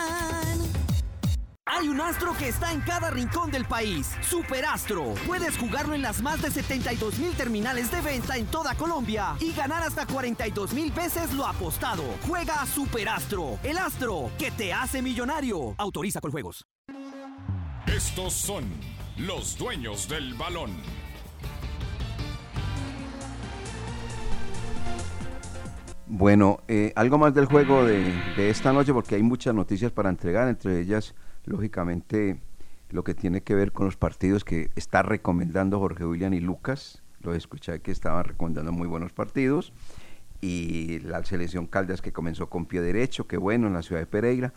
Hay 1.73 1.87
un 1.87 2.01
astro 2.01 2.33
que 2.37 2.49
está 2.49 2.73
en 2.73 2.81
cada 2.81 3.09
rincón 3.11 3.49
del 3.49 3.63
país. 3.63 4.11
Superastro. 4.19 5.13
Puedes 5.25 5.57
jugarlo 5.57 5.95
en 5.95 6.01
las 6.01 6.21
más 6.21 6.41
de 6.41 6.51
72 6.51 7.17
mil 7.17 7.31
terminales 7.31 7.89
de 7.89 8.01
venta 8.01 8.35
en 8.35 8.45
toda 8.47 8.75
Colombia 8.75 9.37
y 9.39 9.53
ganar 9.53 9.81
hasta 9.81 10.05
42 10.05 10.73
mil 10.73 10.91
veces 10.91 11.33
lo 11.33 11.47
apostado. 11.47 12.03
Juega 12.27 12.61
a 12.61 12.65
Superastro. 12.65 13.57
El 13.63 13.77
astro 13.77 14.31
que 14.37 14.51
te 14.51 14.73
hace 14.73 15.01
millonario. 15.01 15.73
Autoriza 15.77 16.19
con 16.19 16.31
juegos. 16.31 16.67
Estos 17.87 18.33
son 18.33 18.65
los 19.15 19.57
dueños 19.57 20.09
del 20.09 20.33
balón. 20.33 20.71
Bueno, 26.05 26.59
eh, 26.67 26.91
algo 26.97 27.17
más 27.17 27.33
del 27.33 27.45
juego 27.45 27.85
de, 27.85 28.13
de 28.35 28.49
esta 28.49 28.73
noche 28.73 28.91
porque 28.91 29.15
hay 29.15 29.23
muchas 29.23 29.55
noticias 29.55 29.93
para 29.93 30.09
entregar, 30.09 30.49
entre 30.49 30.81
ellas 30.81 31.15
lógicamente 31.51 32.39
lo 32.89 33.03
que 33.03 33.13
tiene 33.13 33.41
que 33.41 33.55
ver 33.55 33.71
con 33.71 33.85
los 33.85 33.97
partidos 33.97 34.43
que 34.43 34.69
está 34.75 35.03
recomendando 35.03 35.79
Jorge 35.79 36.05
William 36.05 36.33
y 36.33 36.39
Lucas. 36.39 37.01
Lo 37.21 37.33
escuché 37.33 37.79
que 37.81 37.91
estaban 37.91 38.23
recomendando 38.23 38.71
muy 38.71 38.87
buenos 38.87 39.13
partidos. 39.13 39.73
Y 40.41 40.99
la 40.99 41.23
selección 41.23 41.67
Caldas 41.67 42.01
que 42.01 42.11
comenzó 42.11 42.49
con 42.49 42.65
pie 42.65 42.81
derecho, 42.81 43.27
que 43.27 43.37
bueno, 43.37 43.67
en 43.67 43.73
la 43.73 43.83
ciudad 43.83 44.01
de 44.01 44.07
Pereira. 44.07 44.53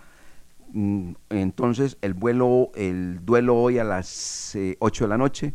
mm, 0.72 1.12
entonces 1.30 1.98
el 2.00 2.14
vuelo, 2.14 2.70
el 2.74 3.24
duelo 3.24 3.56
hoy 3.56 3.78
a 3.78 3.84
las 3.84 4.54
eh, 4.54 4.76
8 4.80 5.04
de 5.04 5.08
la 5.08 5.18
noche, 5.18 5.54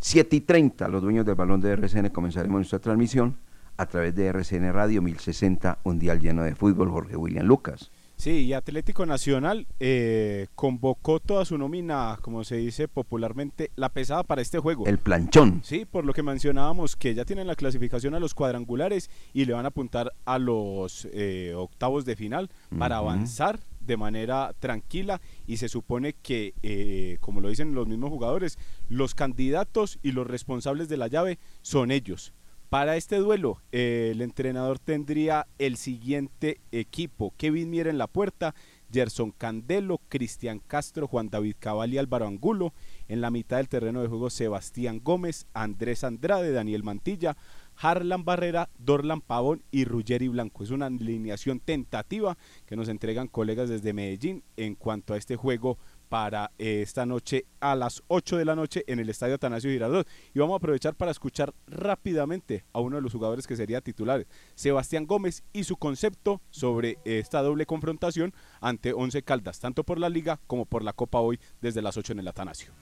7 0.00 0.36
y 0.36 0.40
30, 0.40 0.88
los 0.88 1.02
dueños 1.02 1.24
del 1.24 1.36
balón 1.36 1.60
de 1.60 1.72
RCN 1.72 2.08
comenzaremos 2.08 2.56
nuestra 2.58 2.80
transmisión 2.80 3.36
a 3.76 3.86
través 3.86 4.14
de 4.14 4.26
RCN 4.26 4.72
Radio 4.72 5.02
1060, 5.02 5.78
un 5.84 5.98
día 5.98 6.14
lleno 6.14 6.42
de 6.42 6.54
fútbol, 6.54 6.90
Jorge 6.90 7.16
William 7.16 7.46
Lucas. 7.46 7.90
Sí, 8.20 8.44
y 8.44 8.52
Atlético 8.52 9.06
Nacional 9.06 9.66
eh, 9.80 10.48
convocó 10.54 11.20
toda 11.20 11.46
su 11.46 11.56
nómina, 11.56 12.18
como 12.20 12.44
se 12.44 12.58
dice 12.58 12.86
popularmente, 12.86 13.70
la 13.76 13.88
pesada 13.88 14.24
para 14.24 14.42
este 14.42 14.58
juego. 14.58 14.86
El 14.86 14.98
planchón. 14.98 15.62
Sí, 15.64 15.86
por 15.86 16.04
lo 16.04 16.12
que 16.12 16.22
mencionábamos 16.22 16.96
que 16.96 17.14
ya 17.14 17.24
tienen 17.24 17.46
la 17.46 17.54
clasificación 17.54 18.14
a 18.14 18.20
los 18.20 18.34
cuadrangulares 18.34 19.08
y 19.32 19.46
le 19.46 19.54
van 19.54 19.64
a 19.64 19.68
apuntar 19.68 20.12
a 20.26 20.38
los 20.38 21.08
eh, 21.14 21.54
octavos 21.56 22.04
de 22.04 22.14
final 22.14 22.50
para 22.78 22.98
avanzar 22.98 23.58
de 23.80 23.96
manera 23.96 24.52
tranquila 24.58 25.22
y 25.46 25.56
se 25.56 25.70
supone 25.70 26.12
que, 26.12 26.52
eh, 26.62 27.16
como 27.20 27.40
lo 27.40 27.48
dicen 27.48 27.74
los 27.74 27.88
mismos 27.88 28.10
jugadores, 28.10 28.58
los 28.90 29.14
candidatos 29.14 29.98
y 30.02 30.12
los 30.12 30.26
responsables 30.26 30.90
de 30.90 30.98
la 30.98 31.08
llave 31.08 31.38
son 31.62 31.90
ellos. 31.90 32.34
Para 32.70 32.96
este 32.96 33.16
duelo, 33.16 33.60
eh, 33.72 34.10
el 34.12 34.22
entrenador 34.22 34.78
tendría 34.78 35.48
el 35.58 35.76
siguiente 35.76 36.60
equipo. 36.70 37.34
Kevin 37.36 37.68
Mier 37.68 37.88
en 37.88 37.98
la 37.98 38.06
puerta, 38.06 38.54
Gerson 38.92 39.32
Candelo, 39.32 40.00
Cristian 40.08 40.60
Castro, 40.60 41.08
Juan 41.08 41.30
David 41.30 41.56
Cabal 41.58 41.92
y 41.92 41.98
Álvaro 41.98 42.28
Angulo. 42.28 42.72
En 43.08 43.20
la 43.20 43.32
mitad 43.32 43.56
del 43.56 43.68
terreno 43.68 44.02
de 44.02 44.06
juego, 44.06 44.30
Sebastián 44.30 45.00
Gómez, 45.02 45.48
Andrés 45.52 46.04
Andrade, 46.04 46.52
Daniel 46.52 46.84
Mantilla, 46.84 47.36
Harlan 47.74 48.24
Barrera, 48.24 48.70
Dorlan 48.78 49.20
Pavón 49.20 49.64
y 49.72 49.84
Ruggeri 49.84 50.28
Blanco. 50.28 50.62
Es 50.62 50.70
una 50.70 50.86
alineación 50.86 51.58
tentativa 51.58 52.38
que 52.66 52.76
nos 52.76 52.88
entregan 52.88 53.26
colegas 53.26 53.68
desde 53.68 53.92
Medellín 53.92 54.44
en 54.56 54.76
cuanto 54.76 55.14
a 55.14 55.16
este 55.16 55.34
juego 55.34 55.76
para 56.10 56.50
eh, 56.58 56.82
esta 56.82 57.06
noche 57.06 57.46
a 57.60 57.76
las 57.76 58.02
8 58.08 58.36
de 58.36 58.44
la 58.44 58.56
noche 58.56 58.82
en 58.88 58.98
el 58.98 59.08
Estadio 59.08 59.36
Atanasio 59.36 59.70
Girardot. 59.70 60.06
Y 60.34 60.40
vamos 60.40 60.54
a 60.54 60.56
aprovechar 60.56 60.96
para 60.96 61.12
escuchar 61.12 61.54
rápidamente 61.68 62.64
a 62.72 62.80
uno 62.80 62.96
de 62.96 63.02
los 63.02 63.12
jugadores 63.12 63.46
que 63.46 63.54
sería 63.54 63.80
titular, 63.80 64.26
Sebastián 64.56 65.06
Gómez, 65.06 65.44
y 65.52 65.62
su 65.64 65.76
concepto 65.76 66.42
sobre 66.50 66.98
esta 67.04 67.42
doble 67.42 67.64
confrontación 67.64 68.34
ante 68.60 68.92
Once 68.92 69.22
Caldas, 69.22 69.60
tanto 69.60 69.84
por 69.84 70.00
la 70.00 70.08
Liga 70.08 70.40
como 70.48 70.66
por 70.66 70.82
la 70.82 70.92
Copa 70.92 71.20
hoy 71.20 71.38
desde 71.60 71.80
las 71.80 71.96
8 71.96 72.14
en 72.14 72.18
el 72.18 72.28
Atanasio. 72.28 72.72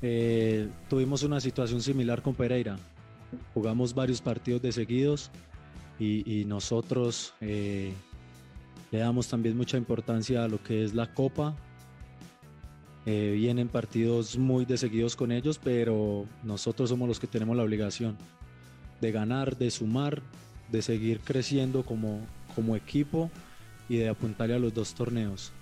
Eh, 0.00 0.68
tuvimos 0.88 1.24
una 1.24 1.40
situación 1.40 1.82
similar 1.82 2.22
con 2.22 2.36
Pereira. 2.36 2.78
Jugamos 3.52 3.94
varios 3.94 4.20
partidos 4.20 4.62
de 4.62 4.70
seguidos 4.70 5.32
y, 5.98 6.44
nosotros 6.46 7.34
eh, 7.40 7.92
le 8.92 8.98
damos 9.00 9.26
también 9.26 9.56
mucha 9.56 9.76
importancia 9.76 10.44
a 10.44 10.48
lo 10.48 10.62
que 10.62 10.84
es 10.84 10.94
la 10.94 11.12
Copa. 11.12 11.56
Eh, 13.10 13.32
vienen 13.32 13.68
partidos 13.68 14.36
muy 14.36 14.66
de 14.66 14.76
seguidos 14.76 15.16
con 15.16 15.32
ellos, 15.32 15.58
pero 15.58 16.26
nosotros 16.42 16.90
somos 16.90 17.08
los 17.08 17.18
que 17.18 17.26
tenemos 17.26 17.56
la 17.56 17.62
obligación 17.62 18.18
de 19.00 19.12
ganar, 19.12 19.56
de 19.56 19.70
sumar, 19.70 20.20
de 20.70 20.82
seguir 20.82 21.20
creciendo 21.20 21.86
como, 21.86 22.20
como 22.54 22.76
equipo 22.76 23.30
y 23.88 23.96
de 23.96 24.10
apuntarle 24.10 24.56
a 24.56 24.58
los 24.58 24.74
dos 24.74 24.92
torneos. 24.92 25.52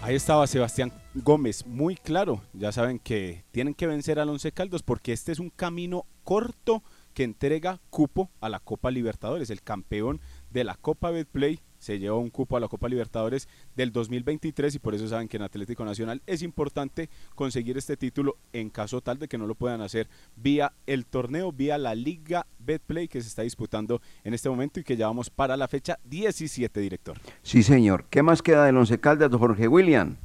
Ahí 0.00 0.16
estaba 0.16 0.48
Sebastián 0.48 0.92
Gómez, 1.14 1.64
muy 1.64 1.94
claro. 1.94 2.42
Ya 2.54 2.72
saben 2.72 2.98
que 2.98 3.44
tienen 3.52 3.74
que 3.74 3.86
vencer 3.86 4.18
al 4.18 4.30
Once 4.30 4.50
Caldos 4.50 4.82
porque 4.82 5.12
este 5.12 5.30
es 5.30 5.38
un 5.38 5.50
camino 5.50 6.06
corto 6.24 6.82
que 7.14 7.22
entrega 7.22 7.78
cupo 7.88 8.32
a 8.40 8.48
la 8.48 8.58
Copa 8.58 8.90
Libertadores. 8.90 9.48
El 9.48 9.62
campeón 9.62 10.20
de 10.50 10.64
la 10.64 10.74
Copa 10.74 11.12
Betplay 11.12 11.60
se 11.82 11.98
lleva 11.98 12.16
un 12.16 12.30
cupo 12.30 12.56
a 12.56 12.60
la 12.60 12.68
Copa 12.68 12.88
Libertadores 12.88 13.48
del 13.74 13.90
2023 13.90 14.76
y 14.76 14.78
por 14.78 14.94
eso 14.94 15.08
saben 15.08 15.26
que 15.26 15.36
en 15.36 15.42
Atlético 15.42 15.84
Nacional 15.84 16.22
es 16.26 16.42
importante 16.42 17.10
conseguir 17.34 17.76
este 17.76 17.96
título 17.96 18.36
en 18.52 18.70
caso 18.70 19.00
tal 19.00 19.18
de 19.18 19.26
que 19.26 19.36
no 19.36 19.48
lo 19.48 19.56
puedan 19.56 19.80
hacer 19.80 20.08
vía 20.36 20.72
el 20.86 21.06
torneo, 21.06 21.50
vía 21.50 21.78
la 21.78 21.96
Liga 21.96 22.46
Betplay 22.60 23.08
que 23.08 23.20
se 23.20 23.26
está 23.26 23.42
disputando 23.42 24.00
en 24.22 24.32
este 24.32 24.48
momento 24.48 24.78
y 24.78 24.84
que 24.84 24.96
ya 24.96 25.08
vamos 25.08 25.28
para 25.28 25.56
la 25.56 25.66
fecha 25.66 25.98
17, 26.04 26.78
director. 26.78 27.18
Sí, 27.42 27.64
señor. 27.64 28.04
¿Qué 28.08 28.22
más 28.22 28.42
queda 28.42 28.64
del 28.64 28.76
Once 28.76 29.00
Caldas, 29.00 29.28
don 29.28 29.40
Jorge 29.40 29.66
William? 29.66 30.16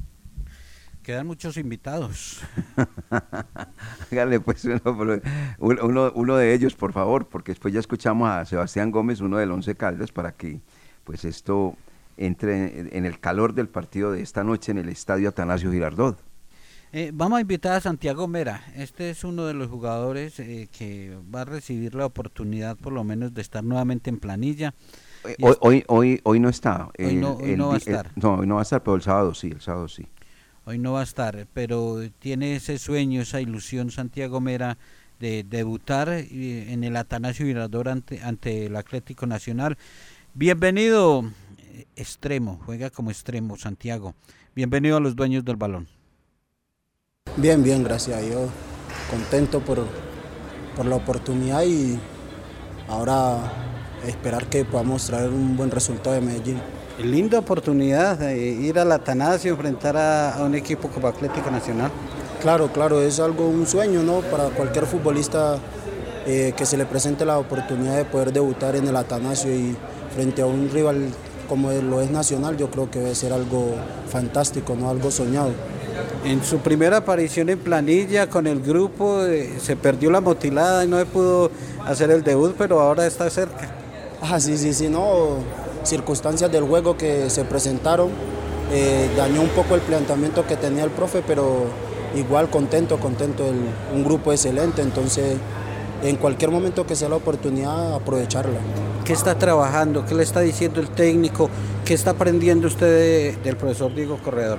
Quedan 1.02 1.26
muchos 1.26 1.56
invitados. 1.56 2.40
Hágale 4.12 4.38
pues 4.38 4.64
uno, 4.64 6.12
uno 6.14 6.36
de 6.36 6.54
ellos, 6.54 6.76
por 6.76 6.92
favor, 6.92 7.28
porque 7.28 7.50
después 7.50 7.74
ya 7.74 7.80
escuchamos 7.80 8.28
a 8.28 8.44
Sebastián 8.44 8.92
Gómez, 8.92 9.20
uno 9.20 9.38
del 9.38 9.50
Once 9.50 9.74
Caldas, 9.74 10.12
para 10.12 10.32
que 10.32 10.60
pues 11.08 11.24
esto 11.24 11.74
entre 12.18 12.80
en- 12.94 13.06
el 13.06 13.18
calor 13.18 13.54
del 13.54 13.66
partido 13.66 14.12
de 14.12 14.20
esta 14.20 14.44
noche 14.44 14.72
en 14.72 14.76
el 14.78 14.90
Estadio 14.90 15.30
Atanasio 15.30 15.72
Girardot. 15.72 16.18
Eh, 16.92 17.12
vamos 17.14 17.38
a 17.38 17.40
invitar 17.40 17.72
a 17.72 17.80
Santiago 17.80 18.28
Mera. 18.28 18.62
Este 18.76 19.08
es 19.08 19.24
uno 19.24 19.46
de 19.46 19.54
los 19.54 19.68
jugadores 19.70 20.38
eh, 20.38 20.68
que 20.70 21.16
va 21.34 21.42
a 21.42 21.44
recibir 21.46 21.94
la 21.94 22.04
oportunidad 22.04 22.76
por 22.76 22.92
lo 22.92 23.04
menos 23.04 23.32
de 23.32 23.40
estar 23.40 23.64
nuevamente 23.64 24.10
en 24.10 24.18
planilla. 24.18 24.74
Y 25.24 25.42
Hoy, 25.42 25.52
es- 25.52 25.58
hoy, 25.62 25.84
hoy, 25.88 26.20
hoy 26.24 26.40
no 26.40 26.50
está. 26.50 26.90
Hoy 26.98 27.14
no- 27.16 27.36
hoy 27.36 27.56
no 27.56 27.68
va 27.68 27.72
a 27.74 27.76
el- 27.76 27.82
estar. 27.82 28.10
no, 28.16 28.34
hoy 28.34 28.46
no 28.46 28.56
va 28.56 28.60
a 28.60 28.64
estar, 28.64 28.82
pero 28.82 28.96
el 28.96 29.02
sábado 29.02 29.32
sí, 29.32 29.48
el 29.50 29.62
sábado 29.62 29.88
sí. 29.88 30.06
Hoy 30.66 30.78
no 30.78 30.92
va 30.92 31.00
a 31.00 31.04
estar, 31.04 31.46
pero 31.54 31.96
tiene 32.18 32.54
ese 32.56 32.76
sueño, 32.76 33.22
esa 33.22 33.40
ilusión 33.40 33.90
Santiago 33.90 34.42
Mera 34.42 34.76
de 35.18 35.42
debutar 35.42 36.08
eh, 36.10 36.72
en 36.72 36.84
el 36.84 36.94
Atanasio 36.96 37.44
Girardot 37.46 37.86
ante, 37.88 38.22
ante 38.22 38.66
el 38.66 38.76
Atlético 38.76 39.26
Nacional. 39.26 39.76
Bienvenido, 40.40 41.24
extremo, 41.96 42.60
juega 42.64 42.90
como 42.90 43.10
extremo 43.10 43.56
Santiago. 43.56 44.14
Bienvenido 44.54 44.96
a 44.96 45.00
los 45.00 45.16
dueños 45.16 45.44
del 45.44 45.56
balón. 45.56 45.88
Bien, 47.36 47.60
bien, 47.60 47.82
gracias 47.82 48.18
a 48.18 48.20
Dios. 48.20 48.48
Contento 49.10 49.58
por, 49.58 49.84
por 50.76 50.86
la 50.86 50.94
oportunidad 50.94 51.64
y 51.64 51.98
ahora 52.86 53.52
esperar 54.06 54.46
que 54.46 54.64
podamos 54.64 55.06
traer 55.06 55.30
un 55.30 55.56
buen 55.56 55.72
resultado 55.72 56.14
de 56.14 56.20
Medellín. 56.20 56.60
Linda 57.02 57.40
oportunidad 57.40 58.16
de 58.18 58.38
ir 58.38 58.78
al 58.78 58.92
Atanasio, 58.92 59.50
enfrentar 59.50 59.96
a, 59.96 60.36
a 60.36 60.44
un 60.44 60.54
equipo 60.54 60.86
como 60.86 61.08
Atlético 61.08 61.50
Nacional. 61.50 61.90
Claro, 62.40 62.72
claro, 62.72 63.02
es 63.02 63.18
algo, 63.18 63.48
un 63.48 63.66
sueño, 63.66 64.04
¿no? 64.04 64.20
Para 64.20 64.50
cualquier 64.50 64.86
futbolista 64.86 65.58
eh, 66.26 66.54
que 66.56 66.64
se 66.64 66.76
le 66.76 66.86
presente 66.86 67.24
la 67.24 67.38
oportunidad 67.38 67.96
de 67.96 68.04
poder 68.04 68.32
debutar 68.32 68.76
en 68.76 68.86
el 68.86 68.94
Atanasio 68.94 69.52
y 69.52 69.76
frente 70.14 70.42
a 70.42 70.46
un 70.46 70.70
rival 70.72 71.08
como 71.48 71.70
lo 71.72 72.00
es 72.02 72.10
Nacional, 72.10 72.56
yo 72.58 72.70
creo 72.70 72.90
que 72.90 72.98
debe 72.98 73.14
ser 73.14 73.32
algo 73.32 73.74
fantástico, 74.10 74.76
¿no? 74.78 74.90
Algo 74.90 75.10
soñado. 75.10 75.50
En 76.24 76.44
su 76.44 76.58
primera 76.58 76.98
aparición 76.98 77.48
en 77.48 77.58
planilla 77.58 78.28
con 78.28 78.46
el 78.46 78.60
grupo 78.60 79.22
eh, 79.24 79.54
se 79.60 79.74
perdió 79.76 80.10
la 80.10 80.20
motilada 80.20 80.84
y 80.84 80.88
no 80.88 81.02
pudo 81.06 81.50
hacer 81.86 82.10
el 82.10 82.22
debut, 82.22 82.54
pero 82.58 82.80
ahora 82.80 83.06
está 83.06 83.30
cerca. 83.30 83.70
Ah, 84.20 84.38
sí, 84.40 84.58
sí, 84.58 84.74
sí, 84.74 84.88
no. 84.88 85.38
Circunstancias 85.84 86.50
del 86.52 86.64
juego 86.64 86.96
que 86.96 87.30
se 87.30 87.44
presentaron 87.44 88.10
eh, 88.72 89.08
dañó 89.16 89.40
un 89.40 89.48
poco 89.48 89.74
el 89.74 89.80
planteamiento 89.80 90.46
que 90.46 90.56
tenía 90.56 90.84
el 90.84 90.90
profe, 90.90 91.22
pero 91.26 91.64
igual 92.14 92.50
contento, 92.50 92.98
contento. 93.00 93.46
el- 93.46 93.96
un 93.96 94.04
grupo 94.04 94.32
excelente, 94.32 94.82
entonces 94.82 95.36
en 96.02 96.16
cualquier 96.16 96.50
momento 96.50 96.86
que 96.86 96.94
sea 96.96 97.08
la 97.08 97.16
oportunidad, 97.16 97.94
aprovecharla. 97.94 98.58
¿Qué 99.04 99.12
está 99.12 99.36
trabajando? 99.38 100.04
¿Qué 100.06 100.14
le 100.14 100.22
está 100.22 100.40
diciendo 100.40 100.80
el 100.80 100.88
técnico? 100.90 101.48
¿Qué 101.84 101.94
está 101.94 102.10
aprendiendo 102.10 102.66
usted 102.68 102.86
de- 102.86 103.36
del 103.42 103.56
profesor 103.56 103.94
Diego 103.94 104.18
Corredor? 104.22 104.58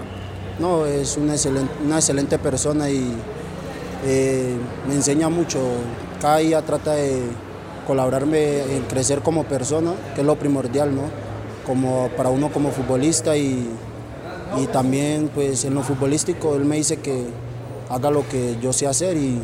No, 0.60 0.86
es 0.86 1.16
una 1.18 1.34
excelente, 1.34 1.72
una 1.86 1.96
excelente 1.98 2.38
persona 2.40 2.90
y 2.90 3.14
eh, 4.06 4.56
me 4.88 4.96
enseña 4.96 5.30
mucho. 5.30 5.60
Cada 6.22 6.38
día 6.38 6.62
trata 6.64 6.94
de 6.96 7.22
colaborarme 7.88 8.76
en 8.76 8.84
crecer 8.84 9.20
como 9.22 9.44
persona, 9.46 9.94
que 10.16 10.22
es 10.22 10.28
lo 10.28 10.36
primordial, 10.38 10.94
¿no? 10.96 11.04
Como 11.66 12.10
para 12.18 12.30
uno 12.30 12.52
como 12.52 12.72
futbolista 12.72 13.38
y, 13.38 13.68
y 14.58 14.66
también 14.68 15.30
pues 15.34 15.64
en 15.66 15.76
lo 15.76 15.84
futbolístico 15.84 16.56
él 16.56 16.66
me 16.66 16.76
dice 16.78 16.98
que 16.98 17.26
haga 17.90 18.12
lo 18.12 18.28
que 18.28 18.58
yo 18.62 18.74
sé 18.74 18.88
hacer 18.88 19.16
y 19.18 19.40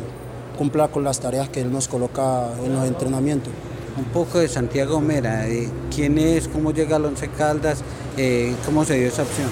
cumpla 0.56 0.88
con 0.88 1.04
las 1.04 1.20
tareas 1.20 1.48
que 1.48 1.60
él 1.60 1.72
nos 1.72 1.88
coloca 1.88 2.48
en 2.64 2.74
los 2.74 2.86
entrenamientos. 2.86 3.52
Un 3.96 4.04
poco 4.06 4.38
de 4.38 4.48
Santiago 4.48 5.00
Mera, 5.00 5.48
eh, 5.48 5.68
¿quién 5.94 6.18
es? 6.18 6.48
¿Cómo 6.48 6.72
llega 6.72 6.96
al 6.96 7.06
Once 7.06 7.28
Caldas? 7.28 7.78
Eh, 8.16 8.54
¿Cómo 8.66 8.84
se 8.84 8.98
dio 8.98 9.08
esa 9.08 9.22
opción? 9.22 9.48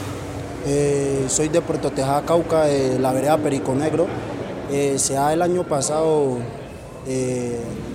Eh, 0.66 1.24
soy 1.28 1.48
de 1.48 1.60
Puerto 1.60 1.90
Tejada, 1.90 2.22
Cauca, 2.22 2.64
de 2.64 2.98
la 2.98 3.12
vereda 3.12 3.38
Perico 3.38 3.74
Negro. 3.74 4.06
Se 4.70 5.14
da 5.14 5.32
el 5.32 5.40
año 5.40 5.62
pasado, 5.64 6.38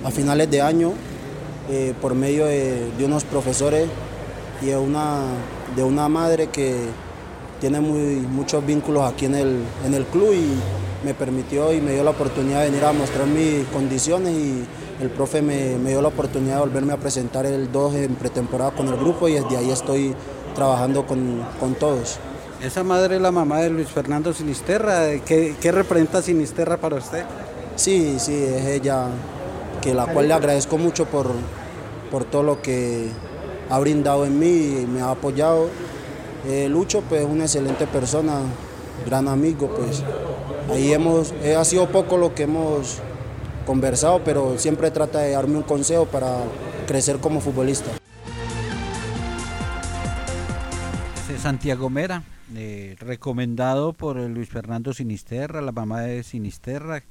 a 0.05 0.11
finales 0.11 0.49
de 0.49 0.61
año, 0.61 0.93
por 2.01 2.15
medio 2.15 2.45
de, 2.45 2.89
de 2.97 3.05
unos 3.05 3.25
profesores 3.25 3.87
y 4.61 4.67
de 4.67 4.77
una, 4.77 5.23
de 5.75 5.83
una 5.83 6.07
madre 6.07 6.47
que 6.47 6.75
tiene 7.59 7.81
muy, 7.81 8.25
muchos 8.31 8.65
vínculos 8.65 9.11
aquí 9.11 9.25
en 9.25 9.35
el, 9.35 9.57
en 9.85 9.93
el 9.93 10.05
club 10.05 10.33
y 10.33 10.53
me 11.03 11.13
permitió 11.13 11.73
y 11.73 11.81
me 11.81 11.93
dio 11.93 12.03
la 12.03 12.11
oportunidad 12.11 12.61
de 12.61 12.69
venir 12.69 12.85
a 12.85 12.93
mostrar 12.93 13.27
mis 13.27 13.65
condiciones 13.67 14.33
y 14.33 14.65
el 15.01 15.09
profe 15.09 15.41
me, 15.41 15.77
me 15.77 15.91
dio 15.91 16.01
la 16.01 16.09
oportunidad 16.09 16.55
de 16.55 16.61
volverme 16.61 16.93
a 16.93 16.97
presentar 16.97 17.45
el 17.45 17.71
2 17.71 17.95
en 17.95 18.15
pretemporada 18.15 18.71
con 18.71 18.87
el 18.87 18.97
grupo 18.97 19.27
y 19.27 19.33
desde 19.33 19.57
ahí 19.57 19.71
estoy 19.71 20.13
trabajando 20.55 21.05
con, 21.05 21.41
con 21.59 21.75
todos. 21.75 22.19
Esa 22.61 22.83
madre 22.83 23.15
es 23.15 23.21
la 23.21 23.31
mamá 23.31 23.61
de 23.61 23.69
Luis 23.69 23.87
Fernando 23.87 24.33
Sinisterra. 24.33 25.17
¿Qué, 25.25 25.55
qué 25.61 25.71
representa 25.71 26.21
Sinisterra 26.21 26.75
para 26.75 26.97
usted? 26.97 27.23
Sí, 27.77 28.17
sí, 28.19 28.33
es 28.33 28.65
ella, 28.65 29.05
que 29.81 29.93
la 29.93 30.07
cual 30.07 30.27
le 30.27 30.33
agradezco 30.33 30.77
mucho 30.77 31.05
por, 31.05 31.27
por 32.11 32.25
todo 32.25 32.43
lo 32.43 32.61
que 32.61 33.07
ha 33.69 33.79
brindado 33.79 34.25
en 34.25 34.37
mí 34.37 34.81
y 34.81 34.85
me 34.85 34.99
ha 34.99 35.11
apoyado. 35.11 35.69
Eh, 36.45 36.67
Lucho, 36.67 37.01
pues, 37.07 37.21
es 37.21 37.27
una 37.27 37.45
excelente 37.45 37.87
persona, 37.87 38.41
gran 39.05 39.29
amigo, 39.29 39.69
pues. 39.69 40.03
Ahí 40.71 40.93
hemos, 40.93 41.33
eh, 41.43 41.55
ha 41.55 41.65
sido 41.65 41.89
poco 41.89 42.17
lo 42.17 42.35
que 42.35 42.43
hemos 42.43 42.99
conversado, 43.65 44.23
pero 44.23 44.57
siempre 44.59 44.91
trata 44.91 45.19
de 45.19 45.31
darme 45.31 45.57
un 45.57 45.63
consejo 45.63 46.05
para 46.05 46.43
crecer 46.87 47.17
como 47.17 47.41
futbolista. 47.41 47.89
Es 51.33 51.41
Santiago 51.41 51.89
Mera, 51.89 52.23
eh, 52.55 52.95
recomendado 52.99 53.93
por 53.93 54.17
Luis 54.17 54.49
Fernando 54.49 54.93
Sinisterra, 54.93 55.61
la 55.61 55.71
mamá 55.71 56.01
de 56.01 56.23
Sinisterra, 56.23 57.03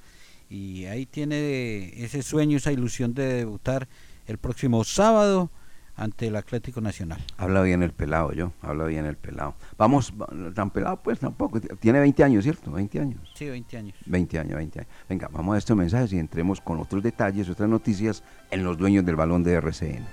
y 0.49 0.85
ahí 0.85 1.05
tiene 1.07 1.93
ese 2.03 2.23
sueño, 2.23 2.57
esa 2.57 2.73
ilusión 2.73 3.13
de 3.13 3.35
debutar 3.35 3.89
el 4.27 4.39
próximo 4.39 4.85
sábado 4.85 5.51
ante 5.99 6.29
el 6.29 6.37
Atlético 6.37 6.81
Nacional. 6.81 7.19
Habla 7.37 7.61
bien 7.63 7.83
el 7.83 7.93
pelado, 7.93 8.33
yo, 8.33 8.53
habla 8.63 8.85
bien 8.85 9.05
el 9.05 9.17
pelado. 9.17 9.55
Vamos, 9.77 10.13
va- 10.21 10.29
tan 10.55 10.71
pelado 10.71 10.97
pues 11.03 11.19
tampoco, 11.19 11.61
tiene 11.61 12.01
20 12.01 12.25
años, 12.25 12.45
¿cierto? 12.45 12.71
20 12.73 13.01
años. 13.01 13.21
Sí, 13.35 13.47
20 13.51 13.77
años. 13.77 13.95
20 14.07 14.39
años, 14.39 14.55
20 14.57 14.79
años. 14.81 14.93
Venga, 15.09 15.29
vamos 15.33 15.55
a 15.55 15.59
estos 15.59 15.77
mensajes 15.77 16.13
y 16.13 16.19
entremos 16.19 16.61
con 16.61 16.79
otros 16.79 17.03
detalles, 17.03 17.49
otras 17.51 17.69
noticias 17.69 18.23
en 18.51 18.65
los 18.65 18.79
dueños 18.79 19.05
del 19.05 19.17
balón 19.17 19.43
de 19.43 19.55
RCN. 19.55 20.07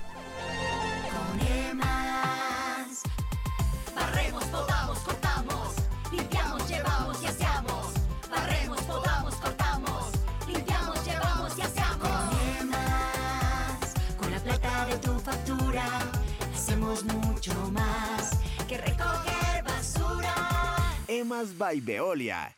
Emas 21.25 21.57
by 21.57 21.81
Veolia. 21.81 22.55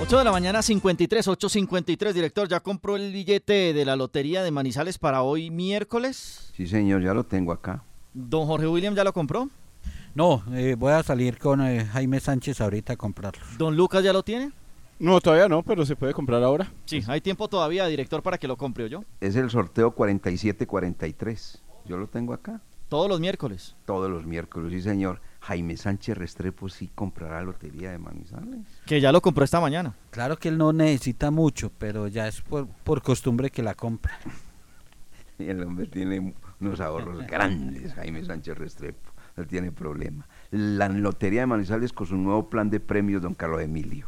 8 0.00 0.18
de 0.18 0.22
la 0.22 0.30
mañana, 0.30 0.62
53, 0.62 1.26
8.53. 1.26 2.12
Director, 2.12 2.46
¿ya 2.46 2.60
compró 2.60 2.94
el 2.94 3.12
billete 3.12 3.72
de 3.72 3.84
la 3.84 3.96
Lotería 3.96 4.44
de 4.44 4.52
Manizales 4.52 4.96
para 4.96 5.22
hoy 5.22 5.50
miércoles? 5.50 6.52
Sí, 6.56 6.68
señor, 6.68 7.02
ya 7.02 7.12
lo 7.12 7.24
tengo 7.24 7.50
acá. 7.50 7.82
¿Don 8.14 8.46
Jorge 8.46 8.68
William 8.68 8.94
ya 8.94 9.02
lo 9.02 9.12
compró? 9.12 9.48
No, 10.14 10.44
eh, 10.52 10.76
voy 10.78 10.92
a 10.92 11.02
salir 11.02 11.36
con 11.38 11.60
eh, 11.62 11.84
Jaime 11.84 12.20
Sánchez 12.20 12.60
ahorita 12.60 12.92
a 12.92 12.96
comprarlo. 12.96 13.42
¿Don 13.58 13.76
Lucas 13.76 14.04
ya 14.04 14.12
lo 14.12 14.22
tiene? 14.22 14.52
No, 15.00 15.20
todavía 15.20 15.48
no, 15.48 15.64
pero 15.64 15.84
se 15.84 15.96
puede 15.96 16.14
comprar 16.14 16.44
ahora. 16.44 16.72
Sí, 16.84 17.02
hay 17.08 17.20
tiempo 17.20 17.48
todavía, 17.48 17.88
director, 17.88 18.22
para 18.22 18.38
que 18.38 18.46
lo 18.46 18.56
compre 18.56 18.88
yo. 18.88 19.02
Es 19.20 19.34
el 19.34 19.50
sorteo 19.50 19.96
4743. 19.96 21.60
Yo 21.86 21.96
lo 21.96 22.06
tengo 22.06 22.34
acá. 22.34 22.60
Todos 22.88 23.08
los 23.08 23.18
miércoles. 23.18 23.74
Todos 23.84 24.08
los 24.08 24.24
miércoles, 24.26 24.70
sí, 24.70 24.80
señor. 24.80 25.20
Jaime 25.42 25.76
Sánchez 25.76 26.16
Restrepo 26.16 26.68
sí 26.68 26.88
comprará 26.94 27.42
lotería 27.42 27.90
de 27.90 27.98
Manizales. 27.98 28.60
Que 28.86 29.00
ya 29.00 29.10
lo 29.10 29.20
compró 29.20 29.44
esta 29.44 29.60
mañana. 29.60 29.92
Claro 30.10 30.36
que 30.36 30.48
él 30.48 30.56
no 30.56 30.72
necesita 30.72 31.32
mucho, 31.32 31.72
pero 31.78 32.06
ya 32.06 32.28
es 32.28 32.40
por, 32.42 32.68
por 32.68 33.02
costumbre 33.02 33.50
que 33.50 33.60
la 33.60 33.74
compra. 33.74 34.18
Y 35.38 35.44
el 35.48 35.64
hombre 35.64 35.86
tiene 35.86 36.32
unos 36.60 36.80
ahorros 36.80 37.26
grandes, 37.26 37.92
Jaime 37.94 38.24
Sánchez 38.24 38.56
Restrepo. 38.56 39.10
No 39.36 39.44
tiene 39.44 39.72
problema. 39.72 40.28
La 40.50 40.88
lotería 40.88 41.40
de 41.40 41.46
Manizales 41.46 41.92
con 41.92 42.06
su 42.06 42.16
nuevo 42.16 42.48
plan 42.48 42.70
de 42.70 42.78
premios, 42.78 43.22
don 43.22 43.34
Carlos 43.34 43.62
Emilio. 43.62 44.06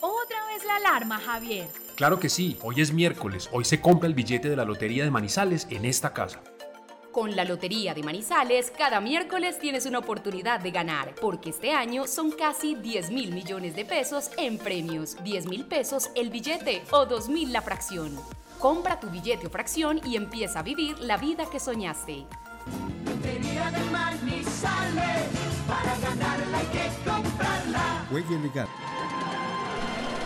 Otra 0.00 0.46
vez 0.46 0.64
la 0.64 0.76
alarma, 0.76 1.18
Javier. 1.18 1.66
Claro 1.96 2.20
que 2.20 2.28
sí, 2.28 2.56
hoy 2.62 2.80
es 2.80 2.92
miércoles, 2.92 3.48
hoy 3.50 3.64
se 3.64 3.80
compra 3.80 4.06
el 4.06 4.14
billete 4.14 4.48
de 4.48 4.54
la 4.54 4.64
Lotería 4.64 5.02
de 5.02 5.10
Manizales 5.10 5.66
en 5.70 5.84
esta 5.84 6.12
casa. 6.12 6.40
Con 7.18 7.34
la 7.34 7.44
Lotería 7.44 7.94
de 7.94 8.04
Manizales, 8.04 8.70
cada 8.70 9.00
miércoles 9.00 9.58
tienes 9.58 9.86
una 9.86 9.98
oportunidad 9.98 10.60
de 10.60 10.70
ganar, 10.70 11.16
porque 11.20 11.50
este 11.50 11.72
año 11.72 12.06
son 12.06 12.30
casi 12.30 12.76
10 12.76 13.10
mil 13.10 13.32
millones 13.32 13.74
de 13.74 13.84
pesos 13.84 14.30
en 14.36 14.56
premios, 14.56 15.16
10 15.24 15.48
mil 15.48 15.64
pesos 15.64 16.10
el 16.14 16.30
billete 16.30 16.80
o 16.92 17.06
2 17.06 17.28
mil 17.28 17.52
la 17.52 17.60
fracción. 17.60 18.16
Compra 18.60 19.00
tu 19.00 19.10
billete 19.10 19.48
o 19.48 19.50
fracción 19.50 20.00
y 20.06 20.14
empieza 20.14 20.60
a 20.60 20.62
vivir 20.62 20.96
la 21.00 21.16
vida 21.16 21.50
que 21.50 21.58
soñaste. 21.58 22.24
Lotería 23.04 23.68
de 23.72 23.84
Manizales. 23.90 25.26
Para 25.66 25.98
ganarla 25.98 26.58
hay 26.58 26.66
que 26.66 27.10
comprarla. 27.10 28.06
Juegue 28.10 28.38
legal. 28.38 28.68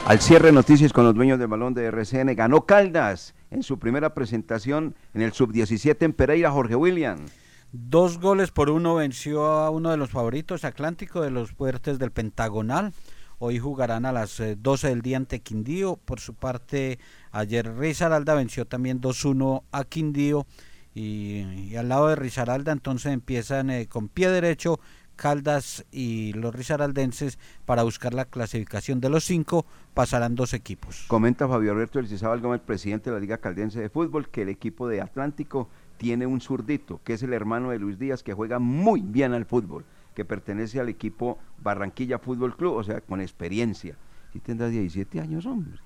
Al 0.05 0.21
cierre 0.21 0.51
noticias 0.51 0.93
con 0.93 1.05
los 1.05 1.15
dueños 1.15 1.39
del 1.39 1.47
balón 1.47 1.75
de 1.75 1.87
RCN, 1.87 2.35
ganó 2.35 2.67
Caldas 2.67 3.37
en 3.53 3.63
su 3.63 3.79
primera 3.79 4.15
presentación 4.15 4.97
en 5.15 5.23
el 5.23 5.33
sub-17 5.33 5.97
en 6.01 6.13
Pereira, 6.13 6.51
Jorge 6.51 6.75
William. 6.75 7.25
Dos 7.71 8.19
goles 8.19 8.51
por 8.51 8.69
uno 8.69 8.97
venció 8.97 9.47
a 9.47 9.71
uno 9.71 9.93
de 9.93 9.97
los 9.97 10.11
favoritos 10.11 10.65
Atlántico 10.65 11.21
de 11.23 11.31
los 11.31 11.53
fuertes 11.53 12.01
del 12.01 12.11
Pentagonal. 12.11 12.93
Hoy 13.39 13.61
jugarán 13.61 14.05
a 14.05 14.11
las 14.11 14.41
eh, 14.41 14.57
12 14.59 14.89
del 14.89 15.03
día 15.03 15.19
ante 15.19 15.41
Quindío. 15.41 15.97
Por 16.05 16.19
su 16.19 16.35
parte, 16.35 16.99
ayer 17.31 17.73
Risaralda 17.77 18.35
venció 18.35 18.67
también 18.67 19.01
2-1 19.01 19.63
a 19.71 19.85
Quindío. 19.85 20.47
Y, 20.95 21.43
y 21.71 21.77
al 21.77 21.89
lado 21.89 22.09
de 22.09 22.17
Risaralda 22.17 22.73
entonces 22.73 23.13
empiezan 23.13 23.71
eh, 23.71 23.87
con 23.87 24.09
pie 24.09 24.31
derecho 24.31 24.81
Caldas 25.17 25.85
y 25.91 26.33
los 26.33 26.55
risaraldenses 26.55 27.39
para 27.65 27.83
buscar 27.83 28.15
la 28.15 28.25
clasificación 28.25 29.01
de 29.01 29.11
los 29.11 29.25
cinco. 29.25 29.67
Pasarán 29.95 30.35
dos 30.35 30.55
equipos. 30.55 31.05
Comenta 31.09 31.49
Fabio 31.49 31.73
Alberto 31.73 31.99
Elizabal 31.99 32.41
Gómez, 32.41 32.61
presidente 32.61 33.11
de 33.11 33.17
la 33.17 33.21
Liga 33.21 33.39
Caldense 33.39 33.81
de 33.81 33.89
Fútbol, 33.89 34.29
que 34.29 34.43
el 34.43 34.49
equipo 34.49 34.89
de 34.89 35.01
Atlántico 35.01 35.69
tiene 35.99 36.27
un 36.27 36.41
zurdito, 36.41 37.01
que 37.05 37.13
es 37.15 37.23
el 37.23 37.33
hermano 37.33 37.71
de 37.71 37.79
Luis 37.79 37.99
Díaz, 37.99 38.23
que 38.23 38.35
juega 38.35 38.59
muy 38.59 39.03
bien 39.03 39.35
al 39.35 39.47
fútbol, 39.47 39.85
que 40.15 40.25
pertenece 40.25 40.81
al 40.81 40.89
equipo 40.89 41.39
Barranquilla 41.59 42.19
Fútbol 42.19 42.57
Club, 42.57 42.75
o 42.75 42.83
sea, 42.83 43.01
con 43.01 43.21
experiencia. 43.21 43.97
Sí 44.33 44.41
tendrá 44.41 44.69
17 44.69 45.21
años, 45.21 45.47
hombre. 45.47 45.79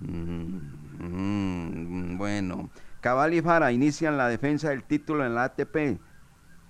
Mm, 0.00 0.58
mm, 0.98 2.18
bueno, 2.18 2.68
Cabal 3.00 3.34
y 3.34 3.40
Fara 3.40 3.72
inician 3.72 4.16
la 4.16 4.28
defensa 4.28 4.70
del 4.70 4.82
título 4.82 5.24
en 5.24 5.34
la 5.34 5.44
ATP. 5.44 5.98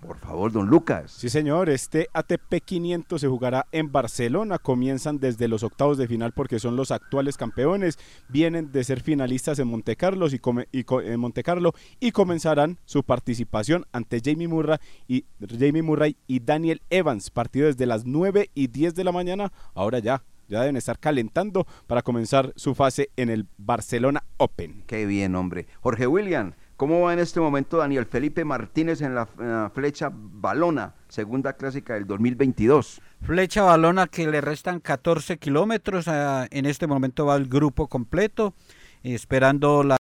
Por 0.06 0.18
favor, 0.18 0.52
don 0.52 0.68
Lucas. 0.68 1.10
Sí, 1.10 1.28
señor, 1.28 1.68
este 1.68 2.06
ATP 2.12 2.60
500 2.64 3.20
se 3.20 3.26
jugará 3.28 3.66
en 3.72 3.90
Barcelona. 3.90 4.58
Comienzan 4.58 5.18
desde 5.18 5.48
los 5.48 5.62
octavos 5.62 5.98
de 5.98 6.06
final 6.06 6.32
porque 6.32 6.58
son 6.60 6.76
los 6.76 6.90
actuales 6.92 7.36
campeones. 7.36 7.98
Vienen 8.28 8.70
de 8.70 8.84
ser 8.84 9.00
finalistas 9.00 9.58
en 9.58 9.68
Monte 9.68 9.96
Carlo 9.96 10.26
y, 10.28 10.38
come- 10.38 10.68
y 10.70 10.84
co- 10.84 11.00
en 11.02 11.18
Monte 11.18 11.42
Carlo 11.42 11.72
y 11.98 12.12
comenzarán 12.12 12.78
su 12.84 13.02
participación 13.02 13.84
ante 13.92 14.20
Jamie 14.24 14.48
Murray 14.48 14.78
y 15.08 15.24
Jamie 15.58 15.82
Murray 15.82 16.16
y 16.26 16.40
Daniel 16.40 16.82
Evans. 16.90 17.30
Partido 17.30 17.66
desde 17.66 17.86
las 17.86 18.04
9 18.06 18.50
y 18.54 18.68
10 18.68 18.94
de 18.94 19.04
la 19.04 19.12
mañana. 19.12 19.52
Ahora 19.74 19.98
ya, 19.98 20.22
ya 20.48 20.60
deben 20.60 20.76
estar 20.76 20.98
calentando 21.00 21.66
para 21.88 22.02
comenzar 22.02 22.52
su 22.54 22.74
fase 22.76 23.10
en 23.16 23.28
el 23.30 23.46
Barcelona 23.58 24.22
Open. 24.36 24.84
Qué 24.86 25.04
bien, 25.06 25.34
hombre. 25.34 25.66
Jorge 25.80 26.06
William, 26.06 26.52
¿cómo 26.76 27.02
va 27.02 27.12
en 27.12 27.18
este 27.18 27.40
momento 27.40 27.78
Daniel 27.78 28.06
Felipe 28.06 28.44
Martínez 28.44 29.00
en 29.00 29.14
la, 29.14 29.26
flecha 29.72 30.10
balona, 30.12 30.94
segunda 31.08 31.54
clásica 31.54 31.94
del 31.94 32.06
2022? 32.06 33.00
Flecha 33.22 33.62
balona 33.62 34.06
que 34.06 34.26
le 34.26 34.40
restan 34.40 34.80
14 34.80 35.38
kilómetros. 35.38 36.08
ah, 36.08 36.46
en 36.50 36.66
este 36.66 36.86
momento 36.86 37.26
va 37.26 37.36
el 37.36 37.48
grupo 37.48 37.88
completo, 37.88 38.54
esperando 39.02 39.84
la 39.84 39.94